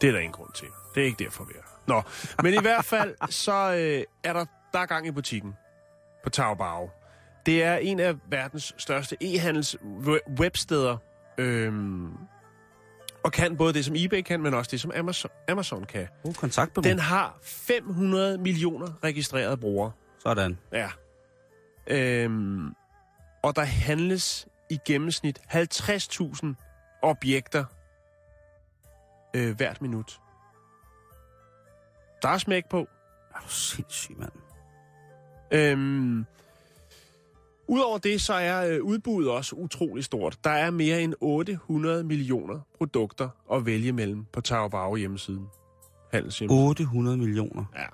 Det 0.00 0.08
er 0.08 0.12
der 0.12 0.18
ingen 0.18 0.32
grund 0.32 0.52
til. 0.52 0.68
Det 0.94 1.00
er 1.00 1.04
ikke 1.04 1.24
derfor, 1.24 1.44
vi 1.44 1.52
er. 1.58 1.62
Nå, 1.86 2.02
men 2.42 2.54
i 2.54 2.60
hvert 2.60 2.84
fald, 2.84 3.14
så 3.44 3.52
øh, 3.52 4.04
er 4.24 4.32
der, 4.32 4.44
der 4.72 4.78
er 4.78 4.86
gang 4.86 5.06
i 5.06 5.10
butikken 5.10 5.54
på 6.24 6.30
Taobao. 6.30 6.90
Det 7.46 7.62
er 7.62 7.76
en 7.76 8.00
af 8.00 8.14
verdens 8.28 8.74
største 8.78 9.16
e-handels 9.24 9.76
we- 9.82 10.32
websteder, 10.40 10.96
øhm, 11.38 12.12
og 13.24 13.32
kan 13.32 13.56
både 13.56 13.72
det, 13.74 13.84
som 13.84 13.94
eBay 13.98 14.22
kan, 14.22 14.42
men 14.42 14.54
også 14.54 14.70
det, 14.70 14.80
som 14.80 14.92
Amazon, 14.96 15.30
Amazon 15.48 15.84
kan. 15.84 16.08
Oh, 16.24 16.34
kontaktbureau. 16.34 16.90
Den 16.90 16.98
har 16.98 17.38
500 17.42 18.38
millioner 18.38 18.86
registrerede 19.04 19.56
brugere. 19.56 19.92
Sådan. 20.18 20.58
Ja. 20.72 20.90
Øhm, 21.86 22.74
og 23.42 23.56
der 23.56 23.64
handles 23.64 24.46
i 24.70 24.78
gennemsnit 24.86 25.38
50.000 25.54 26.46
objekter 27.02 27.64
øh, 29.34 29.56
hvert 29.56 29.82
minut. 29.82 30.20
Der 32.22 32.28
er 32.28 32.38
smæk 32.38 32.64
på. 32.70 32.88
Er 33.34 33.38
du 33.40 33.48
sindssyg, 33.48 34.16
mand? 34.18 34.32
Øhm, 35.50 36.26
Udover 37.68 37.98
det, 37.98 38.20
så 38.20 38.34
er 38.34 38.66
øh, 38.74 38.82
udbuddet 38.82 39.30
også 39.30 39.56
utrolig 39.56 40.04
stort. 40.04 40.38
Der 40.44 40.50
er 40.50 40.70
mere 40.70 41.02
end 41.02 41.14
800 41.20 42.04
millioner 42.04 42.60
produkter 42.78 43.28
at 43.52 43.66
vælge 43.66 43.92
mellem 43.92 44.24
på 44.32 44.40
Taobao 44.40 44.96
hjemmesiden. 44.96 45.46
Handelshjemmesiden. 46.12 46.68
800 46.68 47.16
millioner. 47.16 47.64
Ja. 47.76 47.86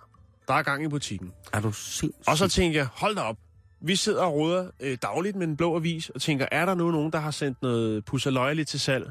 Der 0.48 0.54
er 0.54 0.62
gang 0.62 0.84
i 0.84 0.88
butikken. 0.88 1.32
Er 1.52 1.60
du 1.60 1.72
sindssyg? 1.72 2.28
Og 2.28 2.36
så 2.36 2.48
tænker 2.48 2.80
jeg, 2.80 2.88
hold 2.92 3.16
da 3.16 3.20
op. 3.22 3.36
Vi 3.80 3.96
sidder 3.96 4.22
og 4.22 4.34
råder 4.34 4.70
øh, 4.80 4.98
dagligt 5.02 5.36
med 5.36 5.46
en 5.46 5.56
blå 5.56 5.76
avis 5.76 6.10
og 6.10 6.20
tænker, 6.20 6.46
er 6.52 6.66
der 6.66 6.74
nu 6.74 6.90
nogen, 6.90 7.12
der 7.12 7.18
har 7.18 7.30
sendt 7.30 7.62
noget 7.62 8.04
pusseløjeligt 8.04 8.68
til 8.68 8.80
salg? 8.80 9.10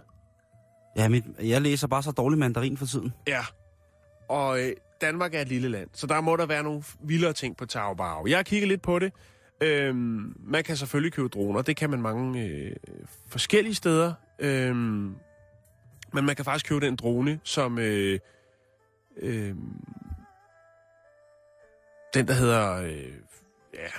Ja, 0.95 1.07
mit, 1.09 1.23
jeg 1.39 1.61
læser 1.61 1.87
bare 1.87 2.03
så 2.03 2.11
dårlig 2.11 2.39
mandarin 2.39 2.77
for 2.77 2.85
tiden. 2.85 3.13
Ja. 3.27 3.41
Og 4.29 4.61
øh, 4.61 4.71
Danmark 5.01 5.33
er 5.33 5.41
et 5.41 5.47
lille 5.47 5.69
land, 5.69 5.89
så 5.93 6.07
der 6.07 6.21
må 6.21 6.35
der 6.35 6.45
være 6.45 6.63
nogle 6.63 6.83
vildere 7.03 7.33
ting 7.33 7.57
på 7.57 7.65
Taobao. 7.65 8.27
Jeg 8.27 8.37
har 8.37 8.43
kigget 8.43 8.67
lidt 8.67 8.81
på 8.81 8.99
det. 8.99 9.13
Øhm, 9.61 10.35
man 10.39 10.63
kan 10.63 10.77
selvfølgelig 10.77 11.13
købe 11.13 11.27
droner. 11.27 11.61
Det 11.61 11.75
kan 11.75 11.89
man 11.89 12.01
mange 12.01 12.43
øh, 12.43 12.75
forskellige 13.27 13.75
steder. 13.75 14.13
Øhm, 14.39 15.15
men 16.13 16.25
man 16.25 16.35
kan 16.35 16.45
faktisk 16.45 16.65
købe 16.69 16.85
den 16.85 16.95
drone, 16.95 17.39
som... 17.43 17.79
Øh, 17.79 18.19
øh, 19.17 19.55
den, 22.13 22.27
der 22.27 22.33
hedder... 22.33 22.75
Øh, 22.75 23.13
ja, 23.73 23.89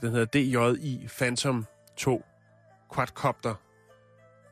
den 0.00 0.10
hedder 0.10 0.24
DJI 0.24 1.08
Phantom 1.18 1.66
2 1.96 2.24
Quadcopter. 2.94 3.54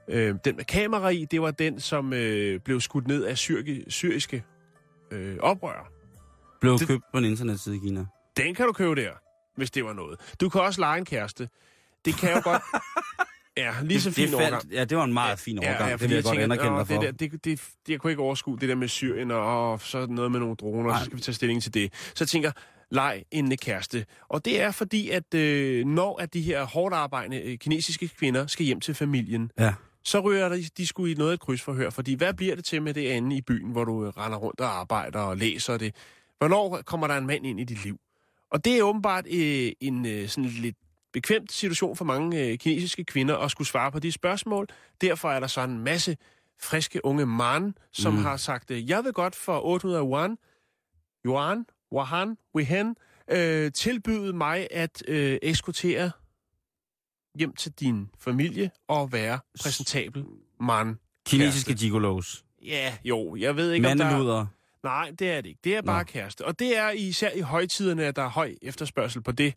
Øh, 0.09 0.35
den 0.45 0.57
med 0.57 0.65
kamera 0.65 1.09
i, 1.09 1.25
det 1.31 1.43
var 1.43 1.51
den, 1.51 1.81
som 1.81 2.13
øh, 2.13 2.61
blev 2.61 2.81
skudt 2.81 3.07
ned 3.09 3.25
af 3.25 3.35
syri- 3.39 3.85
syriske 3.91 4.45
øh, 5.11 5.37
oprør. 5.41 5.93
Blev 6.61 6.79
Det- 6.79 6.89
købt 6.89 7.05
på 7.13 7.19
en 7.19 7.25
internetside 7.25 7.77
i 7.77 7.79
Kina. 7.79 8.07
Den 8.37 8.55
kan 8.55 8.67
du 8.67 8.73
købe 8.73 8.95
der, 8.97 9.11
hvis 9.57 9.71
det 9.71 9.85
var 9.85 9.93
noget. 9.93 10.21
Du 10.41 10.49
kan 10.49 10.61
også 10.61 10.81
lege 10.81 10.99
en 10.99 11.05
kæreste. 11.05 11.49
Det 12.05 12.15
kan 12.15 12.33
jo 12.35 12.41
godt... 12.45 12.63
Ja, 13.59 13.75
lige 13.83 14.01
så 14.01 14.11
fin 14.11 14.35
overgang. 14.35 14.63
Ja, 14.73 14.85
det 14.85 14.99
var 14.99 15.05
en 15.05 15.13
meget 15.13 15.39
fin 15.39 15.59
overgang. 15.59 15.79
Ja, 15.81 15.87
ja, 15.87 15.93
det 15.93 16.01
vil 16.01 16.11
jeg, 16.11 16.23
godt 16.25 16.33
tænker, 16.33 16.45
anerkende 16.45 16.71
"Nå, 16.73 16.79
dig 16.79 16.87
for. 16.87 16.95
det, 16.95 17.03
der, 17.21 17.29
det, 17.29 17.33
det, 17.33 17.61
det, 17.87 17.93
jeg 17.93 18.01
kunne 18.01 18.11
ikke 18.11 18.23
overskue 18.23 18.59
det 18.61 18.69
der 18.69 18.75
med 18.75 18.89
Syrien, 18.89 19.31
og, 19.31 19.73
og 19.73 19.81
så 19.81 20.07
noget 20.07 20.33
med 20.33 20.41
nogle 20.41 20.57
droner, 20.57 20.89
Nej. 20.91 20.99
så 20.99 21.05
skal 21.05 21.17
vi 21.17 21.23
tage 21.23 21.35
stilling 21.35 21.63
til 21.63 21.75
det. 21.75 21.93
Så 21.95 22.15
jeg 22.25 22.29
tænker, 22.29 22.53
leg 22.91 23.23
en 23.31 23.57
kæreste. 23.57 24.07
Og 24.29 24.45
det 24.45 24.63
er 24.63 24.71
fordi, 24.71 25.11
at 25.11 25.35
øh, 25.35 25.85
når 25.87 26.21
at 26.21 26.35
de 26.35 26.41
her 26.43 26.65
hårdt 26.65 26.95
arbejdende 26.95 27.41
øh, 27.43 27.59
kinesiske 27.59 28.09
kvinder 28.09 28.47
skal 28.47 28.67
hjem 28.67 28.81
til 28.81 28.95
familien, 28.95 29.51
Ja. 29.59 29.75
Så 30.07 30.21
ryger 30.21 30.49
de, 30.49 30.63
de 30.63 30.87
skulle 30.87 31.13
i 31.13 31.15
noget 31.15 31.31
af 31.31 31.35
et 31.35 31.41
krydsforhør. 31.41 31.91
Fordi 31.91 32.15
hvad 32.15 32.35
bliver 32.35 32.55
det 32.55 32.65
til 32.65 32.83
med 32.83 32.95
det 32.95 33.09
andet 33.09 33.37
i 33.37 33.43
byen, 33.43 33.71
hvor 33.71 33.85
du 33.85 34.07
øh, 34.07 34.09
render 34.17 34.39
rundt 34.39 34.61
og 34.61 34.79
arbejder 34.79 35.21
og 35.21 35.37
læser 35.37 35.77
det? 35.77 35.95
Hvornår 36.39 36.83
kommer 36.83 37.07
der 37.07 37.17
en 37.17 37.27
mand 37.27 37.47
ind 37.47 37.61
i 37.61 37.65
dit 37.65 37.85
liv? 37.85 37.99
Og 38.51 38.65
det 38.65 38.79
er 38.79 38.83
åbenbart 38.83 39.27
øh, 39.27 39.73
en 39.81 40.07
øh, 40.07 40.29
sådan 40.29 40.51
lidt 40.51 40.77
bekvemt 41.13 41.53
situation 41.53 41.97
for 41.97 42.05
mange 42.05 42.45
øh, 42.45 42.59
kinesiske 42.59 43.05
kvinder 43.05 43.37
at 43.37 43.51
skulle 43.51 43.69
svare 43.69 43.93
på 43.93 43.99
de 43.99 44.13
spørgsmål. 44.13 44.67
Derfor 45.01 45.31
er 45.31 45.41
der 45.41 45.47
så 45.47 45.61
en 45.61 45.79
masse 45.79 46.17
friske 46.61 47.05
unge 47.05 47.27
mand, 47.27 47.75
som 47.93 48.13
mm. 48.13 48.19
har 48.19 48.37
sagt, 48.37 48.71
øh, 48.71 48.91
jeg 48.91 49.05
vil 49.05 49.13
godt 49.13 49.35
for 49.35 49.61
800 49.65 50.03
yuan, 50.05 50.37
yuan, 51.27 51.67
wahan, 51.93 52.37
wihen, 52.55 52.97
øh, 53.31 53.73
tilbyde 53.73 54.33
mig 54.33 54.69
at 54.71 55.03
øh, 55.09 55.39
eskortere 55.43 56.11
hjem 57.39 57.53
til 57.53 57.73
din 57.73 58.11
familie 58.19 58.71
og 58.89 59.13
være 59.13 59.39
præsentabel 59.63 60.25
mand. 60.61 60.97
Kinesiske 61.27 61.69
Kæreste. 61.69 61.85
gigolos. 61.85 62.45
Ja, 62.65 62.95
jo, 63.05 63.37
jeg 63.37 63.57
ved 63.57 63.73
ikke, 63.73 63.91
om 63.91 63.99
der... 63.99 64.47
Nej, 64.83 65.11
det 65.19 65.31
er 65.31 65.41
det 65.41 65.49
ikke. 65.49 65.61
Det 65.65 65.77
er 65.77 65.83
bare 65.83 66.01
Nå. 66.01 66.05
Kæreste. 66.05 66.45
Og 66.45 66.59
det 66.59 66.77
er 66.79 66.91
især 66.91 67.31
i 67.31 67.41
højtiderne, 67.41 68.05
at 68.05 68.17
der 68.17 68.23
er 68.23 68.29
høj 68.29 68.55
efterspørgsel 68.63 69.23
på 69.23 69.33
det. 69.33 69.55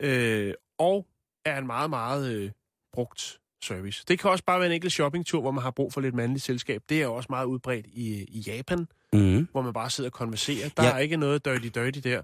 Øh, 0.00 0.54
og 0.78 1.06
er 1.44 1.58
en 1.58 1.66
meget, 1.66 1.90
meget 1.90 2.32
øh, 2.32 2.50
brugt 2.92 3.38
service. 3.62 4.04
Det 4.08 4.18
kan 4.18 4.30
også 4.30 4.44
bare 4.44 4.58
være 4.60 4.66
en 4.68 4.74
enkelt 4.74 4.92
shoppingtur, 4.92 5.40
hvor 5.40 5.50
man 5.50 5.62
har 5.62 5.70
brug 5.70 5.92
for 5.92 6.00
lidt 6.00 6.14
mandligt 6.14 6.44
selskab. 6.44 6.82
Det 6.88 7.02
er 7.02 7.06
også 7.06 7.26
meget 7.30 7.46
udbredt 7.46 7.86
i, 7.86 8.24
i 8.28 8.40
Japan, 8.46 8.86
Mm. 9.12 9.48
hvor 9.52 9.62
man 9.62 9.72
bare 9.72 9.90
sidder 9.90 10.10
og 10.10 10.14
konverserer. 10.14 10.68
Der 10.76 10.84
ja. 10.84 10.90
er 10.92 10.98
ikke 10.98 11.16
noget 11.16 11.46
dirty-dirty 11.48 12.00
der. 12.00 12.22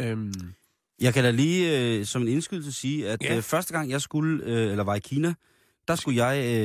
Øhm, 0.00 0.32
Jeg 1.00 1.14
kan 1.14 1.24
da 1.24 1.30
lige 1.30 1.80
øh, 1.98 2.04
som 2.04 2.22
en 2.22 2.28
indskydelse 2.28 2.72
sige, 2.72 3.08
at 3.08 3.22
Ja. 3.24 3.36
øh, 3.36 3.42
første 3.42 3.72
gang 3.72 3.90
jeg 3.90 4.00
skulle, 4.00 4.44
øh, 4.44 4.70
eller 4.70 4.84
var 4.84 4.94
i 4.94 4.98
Kina, 4.98 5.34
der 5.88 5.94
skulle 5.94 6.24
jeg 6.26 6.56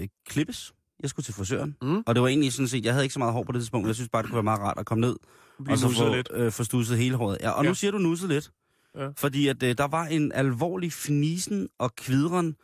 øh, 0.00 0.08
klippes. 0.28 0.72
Jeg 1.02 1.10
skulle 1.10 1.24
til 1.24 1.34
frisøren. 1.34 1.76
Mm. 1.82 2.02
Og 2.06 2.14
det 2.14 2.22
var 2.22 2.28
egentlig 2.28 2.52
sådan 2.52 2.68
set, 2.68 2.84
jeg 2.84 2.92
havde 2.92 3.04
ikke 3.04 3.12
så 3.12 3.18
meget 3.18 3.32
hår 3.32 3.42
på 3.44 3.52
det 3.52 3.60
tidspunkt, 3.60 3.86
jeg 3.86 3.94
synes 3.94 4.08
bare, 4.10 4.22
det 4.22 4.28
kunne 4.30 4.36
være 4.36 4.42
meget 4.42 4.60
rart 4.60 4.78
at 4.78 4.86
komme 4.86 5.00
ned 5.00 5.16
blive 5.64 5.72
og 5.74 5.78
så 5.78 5.88
få, 5.88 6.14
lidt. 6.14 6.28
øh, 6.34 6.52
få 6.52 6.64
stusset 6.64 6.98
hele 6.98 7.16
håret. 7.16 7.38
Ja, 7.40 7.50
og 7.50 7.64
ja. 7.64 7.68
nu 7.70 7.74
siger 7.74 7.90
du 7.90 7.98
nusset 7.98 8.28
lidt. 8.28 8.50
Ja. 8.96 9.08
Fordi 9.16 9.48
at 9.48 9.62
øh, 9.62 9.78
der 9.78 9.86
var 9.86 10.04
en 10.06 10.32
alvorlig 10.32 10.92
fnisen 10.92 11.68
og 11.78 11.94
kvidren 11.96 12.56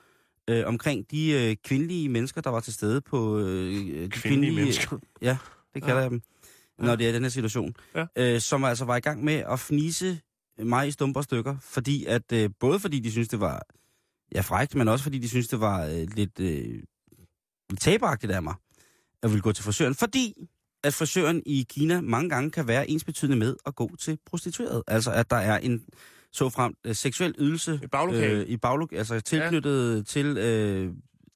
øh, 0.51 0.66
omkring 0.66 1.11
de 1.11 1.31
øh, 1.33 1.57
kvindelige 1.64 2.09
mennesker, 2.09 2.41
der 2.41 2.51
var 2.51 2.61
til 2.61 2.73
stede 2.73 3.01
på... 3.01 3.39
Øh, 3.39 3.73
de 3.75 4.09
Kvindelige 4.11 4.55
mennesker. 4.55 4.99
Ja, 5.23 5.37
det 5.75 5.83
kalder 5.83 5.97
Ja. 5.97 6.03
jeg 6.03 6.11
dem, 6.11 6.23
når 6.79 6.97
det 6.97 7.09
er 7.09 7.12
den 7.12 7.23
her 7.23 7.31
situation. 7.31 7.75
Ja. 7.95 8.07
Øh, 8.16 8.41
som 8.41 8.64
altså 8.64 8.85
var 8.85 8.97
i 8.97 9.01
gang 9.01 9.25
med 9.25 9.35
at 9.35 9.61
fnise 9.61 10.20
mig 10.59 10.89
i 10.89 10.91
stumper 10.91 11.23
stykker, 11.23 11.57
fordi 11.61 12.05
at, 12.05 12.33
øh, 12.33 12.51
både 12.61 12.81
fordi 12.81 13.01
de 13.01 13.11
synes 13.11 13.29
det 13.29 13.41
var 13.41 13.63
ja, 14.35 14.41
frækt, 14.41 14.75
men 14.75 14.89
også 14.89 15.03
fordi 15.03 15.19
de 15.19 15.29
synes 15.29 15.49
det 15.49 15.61
var 15.61 15.85
øh, 15.87 16.07
lidt, 16.15 16.41
øh, 16.41 16.83
lidt 17.71 17.81
taberagtigt 17.81 18.33
af 18.33 18.43
mig 18.43 18.55
at 19.23 19.31
ville 19.31 19.43
gå 19.43 19.53
til 19.53 19.65
frisøren, 19.65 19.95
fordi 19.95 20.35
at 20.85 20.95
frisøren 20.95 21.43
i 21.47 21.67
Kina 21.69 22.01
mange 22.01 22.29
gange 22.31 22.51
kan 22.51 22.69
være 22.69 22.91
ensbetydende 22.91 23.37
med 23.37 23.57
at 23.67 23.75
gå 23.75 23.91
til 23.99 24.19
prostitueret. 24.27 24.83
Altså 24.87 25.13
at 25.13 25.31
der 25.31 25.37
er 25.37 25.59
en 25.59 25.85
så 26.33 26.49
frem 26.49 26.75
øh, 26.85 26.95
seksuel 26.95 27.35
ydelse 27.39 27.81
Et 27.83 27.91
baglokale. 27.91 28.41
øh, 28.41 28.49
i 28.49 28.57
baglok, 28.57 28.93
altså 28.93 29.21
tilknyttet 29.21 29.97
ja. 29.97 30.03
til 30.03 30.39
øh, 30.39 30.93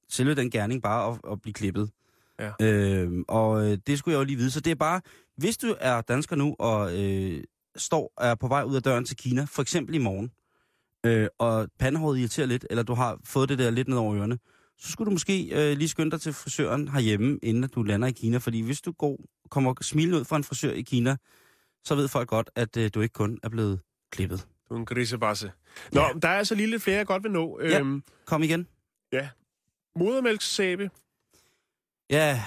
selve 0.09 0.35
den 0.35 0.51
gerning 0.51 0.83
bare 0.83 1.13
at, 1.13 1.33
at 1.33 1.43
blive 1.43 1.55
klippet. 1.55 1.91
Ja. 2.39 2.53
Øh, 2.63 3.13
og 3.29 3.67
øh, 3.67 3.79
det 3.87 3.99
skulle 3.99 4.13
jeg 4.13 4.19
jo 4.19 4.25
lige 4.25 4.37
vide. 4.37 4.51
Så 4.51 4.61
det 4.61 4.71
er 4.71 4.75
bare, 4.75 5.01
hvis 5.37 5.57
du 5.59 5.75
er 5.81 6.01
dansker 6.01 6.37
nu 6.37 6.57
og 6.59 7.03
øh, 7.03 7.45
står 7.79 8.13
er 8.21 8.35
på 8.35 8.49
vej 8.49 8.63
ud 8.63 8.77
af 8.77 8.83
døren 8.83 9.05
til 9.05 9.17
Kina, 9.17 9.47
for 9.51 9.63
eksempel 9.63 9.95
i 9.95 9.99
morgen, 9.99 10.31
øh, 11.07 11.29
og 11.39 11.69
pandehåret 11.79 12.19
irriterer 12.19 12.47
lidt, 12.47 12.67
eller 12.71 12.83
du 12.83 12.95
har 12.95 13.19
fået 13.25 13.49
det 13.49 13.59
der 13.59 13.71
lidt 13.71 13.89
ned 13.89 13.97
over 13.97 14.17
ørerne, 14.17 14.39
så 14.79 14.93
skulle 14.93 15.07
du 15.07 15.11
måske 15.13 15.71
øh, 15.71 15.77
lige 15.79 15.89
skynde 15.89 16.11
dig 16.11 16.21
til 16.21 16.33
frisøren 16.33 16.89
herhjemme, 16.89 17.39
inden 17.43 17.69
du 17.69 17.83
lander 17.83 18.09
i 18.09 18.13
Kina. 18.13 18.39
Fordi 18.39 18.61
hvis 18.61 18.81
du 18.81 18.93
går, 18.93 19.19
kommer 19.51 19.75
smilende 19.81 20.19
ud 20.19 20.25
fra 20.25 20.37
en 20.37 20.45
frisør 20.45 20.73
i 20.73 20.83
Kina, 20.83 21.17
så 21.85 21.95
ved 21.95 22.09
folk 22.09 22.29
godt, 22.29 22.51
at 22.55 22.77
øh, 22.77 22.91
du 22.95 23.01
ikke 23.01 23.13
kun 23.13 23.39
er 23.43 23.49
blevet 23.49 23.81
klippet. 24.13 24.47
Du 24.69 24.75
er 24.75 24.79
en 24.79 24.87
grisebasse. 24.87 25.53
Nå, 25.93 26.01
Ja. 26.01 26.07
ja. 26.07 26.13
der 26.23 26.29
er 26.29 26.39
altså 26.39 26.55
lige 26.55 26.71
lidt 26.71 26.83
flere, 26.83 26.97
jeg 26.97 27.07
godt 27.07 27.23
vil 27.23 27.31
nå. 27.33 27.61
Ja. 27.61 27.79
Øhm, 27.81 28.03
Kom 28.25 28.43
igen. 28.43 28.67
modermælkssæbe. 29.97 30.91
Ja, 32.11 32.43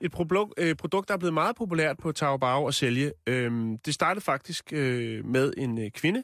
et 0.00 0.10
produkt, 0.10 0.54
øh, 0.58 0.76
produkt, 0.76 1.08
der 1.08 1.14
er 1.14 1.18
blevet 1.18 1.34
meget 1.34 1.56
populært 1.56 1.96
på 1.98 2.12
Taobao 2.12 2.66
at 2.66 2.74
sælge. 2.74 3.12
Øhm, 3.26 3.78
det 3.78 3.94
startede 3.94 4.24
faktisk 4.24 4.72
øh, 4.72 5.24
med 5.24 5.52
en 5.56 5.78
øh, 5.78 5.90
kvinde, 5.90 6.22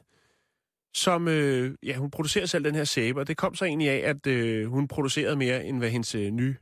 som 0.95 1.29
øh, 1.29 1.75
ja, 1.83 1.97
hun 1.97 2.11
producerer 2.11 2.47
selv 2.47 2.65
den 2.65 2.75
her 2.75 2.85
sæbe, 2.85 3.21
og 3.21 3.29
det 3.29 3.37
kom 3.37 3.55
så 3.55 3.65
egentlig 3.65 3.91
af, 3.91 4.11
at 4.11 4.27
øh, 4.27 4.67
hun 4.67 4.89
producerede 4.89 5.37
mere, 5.37 5.65
end 5.65 5.79
hvad 5.79 5.91
hendes 5.91 6.15
øh, 6.15 6.31
nye 6.31 6.57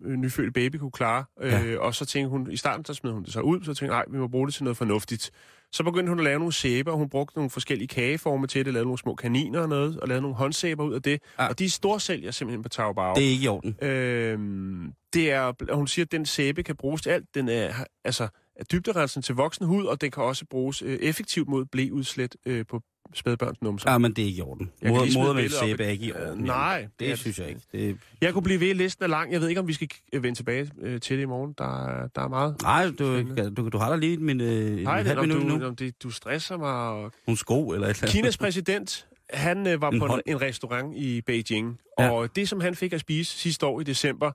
nyfødte 0.00 0.52
baby 0.52 0.76
kunne 0.76 0.90
klare. 0.90 1.24
Øh, 1.40 1.52
Ja. 1.52 1.78
Og 1.78 1.94
så 1.94 2.06
tænkte 2.06 2.28
hun, 2.30 2.50
i 2.50 2.56
starten 2.56 2.84
så 2.84 2.94
smed 2.94 3.12
hun 3.12 3.24
det 3.24 3.32
så 3.32 3.40
ud, 3.40 3.60
så 3.60 3.74
tænkte 3.74 3.86
nej, 3.86 4.04
vi 4.10 4.18
må 4.18 4.28
bruge 4.28 4.46
det 4.46 4.54
til 4.54 4.64
noget 4.64 4.76
fornuftigt. 4.76 5.30
Så 5.72 5.82
begyndte 5.84 6.08
hun 6.10 6.18
at 6.18 6.24
lave 6.24 6.38
nogle 6.38 6.52
sæber, 6.52 6.92
og 6.92 6.98
hun 6.98 7.08
brugte 7.08 7.36
nogle 7.36 7.50
forskellige 7.50 7.88
kageformer 7.88 8.46
til 8.46 8.64
det, 8.64 8.72
lavede 8.72 8.86
nogle 8.86 8.98
små 8.98 9.14
kaniner 9.14 9.60
og 9.60 9.68
noget, 9.68 10.00
og 10.00 10.08
lavede 10.08 10.22
nogle 10.22 10.36
håndsæber 10.36 10.84
ud 10.84 10.94
af 10.94 11.02
det. 11.02 11.20
Ja. 11.38 11.48
Og 11.48 11.58
de 11.58 11.64
er 11.64 11.68
storsælger 11.68 12.30
simpelthen 12.30 12.62
på 12.62 12.68
Taobao. 12.68 13.14
det 13.14 13.24
er 13.26 13.30
ikke 13.30 13.44
i 13.44 13.48
orden. 13.48 13.76
Øhm, 13.82 14.92
det 15.12 15.30
er, 15.32 15.74
hun 15.74 15.86
siger, 15.86 16.04
at 16.04 16.12
den 16.12 16.26
sæbe 16.26 16.62
kan 16.62 16.76
bruges 16.76 17.02
til 17.02 17.10
alt. 17.10 17.34
Den 17.34 17.48
er, 17.48 17.72
altså, 18.04 18.28
er 18.58 18.64
dybderensende 18.64 19.26
til 19.26 19.34
voksen 19.34 19.66
hud, 19.66 19.84
og 19.84 20.00
den 20.00 20.10
kan 20.10 20.22
også 20.22 20.44
bruges 20.50 20.82
øh, 20.82 20.98
effektivt 21.02 21.48
mod 21.48 21.64
blæudslæt 21.64 22.36
øh, 22.46 22.66
på 22.66 22.82
spædbørns 23.14 23.62
numser. 23.62 23.90
Ja, 23.90 23.98
men 23.98 24.12
det 24.12 24.22
er 24.22 24.26
ikke 24.26 24.38
i 24.38 24.42
orden. 24.42 24.70
Kan 24.82 24.90
Moder, 25.14 25.32
med 25.32 25.48
sæbe 25.48 25.84
er 25.84 25.88
ikke 25.88 26.06
i 26.06 26.12
orden. 26.12 26.44
nej, 26.44 26.80
det, 26.80 26.90
det 27.00 27.10
er 27.10 27.16
synes 27.16 27.38
jeg 27.38 27.48
ikke. 27.48 27.60
Det, 27.72 27.96
Jeg 28.20 28.32
kunne 28.32 28.42
blive 28.42 28.60
ved, 28.60 28.74
listen 28.74 29.04
er 29.04 29.08
lang. 29.08 29.32
Jeg 29.32 29.40
ved 29.40 29.48
ikke, 29.48 29.60
om 29.60 29.68
vi 29.68 29.72
skal 29.72 29.88
vende 30.12 30.34
tilbage 30.34 30.70
øh, 30.80 31.00
til 31.00 31.16
det 31.16 31.22
i 31.22 31.26
morgen. 31.26 31.54
Der, 31.58 31.84
er- 31.86 32.08
der 32.14 32.22
er 32.22 32.28
meget. 32.28 32.56
nej, 32.62 32.90
du, 32.98 33.22
du, 33.56 33.68
du 33.68 33.78
har 33.78 33.90
da 33.90 33.96
lige 33.96 34.16
min, 34.16 34.40
øh, 34.40 34.76
Nej, 34.76 34.98
det, 35.02 35.06
halv 35.06 35.20
du, 35.32 35.38
nu. 35.38 35.66
om 35.66 35.76
det, 35.76 36.02
du 36.02 36.10
stresser 36.10 36.56
mig. 36.56 36.72
Og... 36.74 37.12
Nogle 37.26 37.38
sko 37.38 37.68
eller 37.68 37.86
et 37.86 37.90
eller 37.90 38.02
andet. 38.02 38.12
Kinas 38.12 38.38
præsident, 38.38 39.06
han 39.30 39.66
øh, 39.66 39.80
var 39.80 39.90
En 39.90 39.98
på 39.98 40.06
en, 40.06 40.20
en 40.26 40.40
restaurant 40.40 40.96
i 40.96 41.20
Beijing. 41.20 41.78
Ja. 41.98 42.10
Og 42.10 42.36
det, 42.36 42.48
som 42.48 42.60
han 42.60 42.74
fik 42.74 42.92
at 42.92 43.00
spise 43.00 43.38
sidste 43.38 43.66
år 43.66 43.80
i 43.80 43.84
december, 43.84 44.32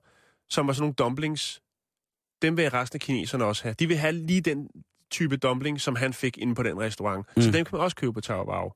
som 0.50 0.66
var 0.66 0.72
sådan 0.72 0.82
nogle 0.82 0.94
dumplings, 0.94 1.60
dem 2.46 2.56
vil 2.56 2.70
resten 2.70 2.96
af 2.96 3.00
kineserne 3.00 3.44
også 3.44 3.62
have. 3.62 3.74
De 3.78 3.86
vil 3.86 3.96
have 3.96 4.12
lige 4.12 4.40
den 4.40 4.68
type 5.10 5.36
dumpling, 5.36 5.80
som 5.80 5.96
han 5.96 6.12
fik 6.12 6.38
inde 6.38 6.54
på 6.54 6.62
den 6.62 6.80
restaurant. 6.80 7.26
Mm. 7.36 7.42
Så 7.42 7.50
dem 7.50 7.64
kan 7.64 7.68
man 7.72 7.80
også 7.80 7.96
købe 7.96 8.12
på 8.12 8.20
Taobao. 8.20 8.72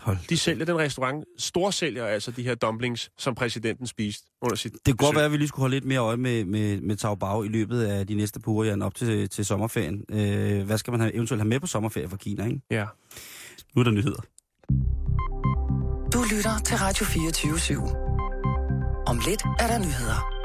Hold. 0.00 0.18
De 0.28 0.36
sælger 0.36 0.64
den 0.64 0.78
restaurant, 0.78 1.24
storsælger 1.38 2.06
altså 2.06 2.30
de 2.30 2.42
her 2.42 2.54
dumplings, 2.54 3.10
som 3.18 3.34
præsidenten 3.34 3.86
spiste 3.86 4.26
under 4.42 4.56
sit 4.56 4.72
Det 4.72 4.80
kunne 4.84 5.06
godt 5.06 5.16
være, 5.16 5.24
at 5.24 5.32
vi 5.32 5.36
lige 5.36 5.48
skulle 5.48 5.60
holde 5.60 5.76
lidt 5.76 5.84
mere 5.84 5.98
øje 5.98 6.16
med, 6.16 6.44
med, 6.44 6.80
med 6.80 6.96
Taobao 6.96 7.42
i 7.42 7.48
løbet 7.48 7.82
af 7.82 8.06
de 8.06 8.14
næste 8.14 8.40
par 8.40 8.52
uger, 8.52 8.64
Jan, 8.64 8.82
op 8.82 8.94
til, 8.94 9.28
til 9.28 9.44
sommerferien. 9.44 10.04
Øh, 10.08 10.62
hvad 10.66 10.78
skal 10.78 10.90
man 10.90 11.00
have, 11.00 11.14
eventuelt 11.14 11.42
have 11.42 11.48
med 11.48 11.60
på 11.60 11.66
sommerferie 11.66 12.08
fra 12.08 12.16
Kina, 12.16 12.44
ikke? 12.46 12.60
Ja. 12.70 12.86
Nu 13.74 13.80
er 13.80 13.84
der 13.84 13.90
nyheder. 13.90 14.22
Du 16.12 16.24
lytter 16.36 16.58
til 16.64 16.76
Radio 16.76 17.04
24 17.06 17.52
/7. 17.52 17.74
Om 19.06 19.20
lidt 19.26 19.42
er 19.58 19.66
der 19.66 19.78
nyheder. 19.78 20.38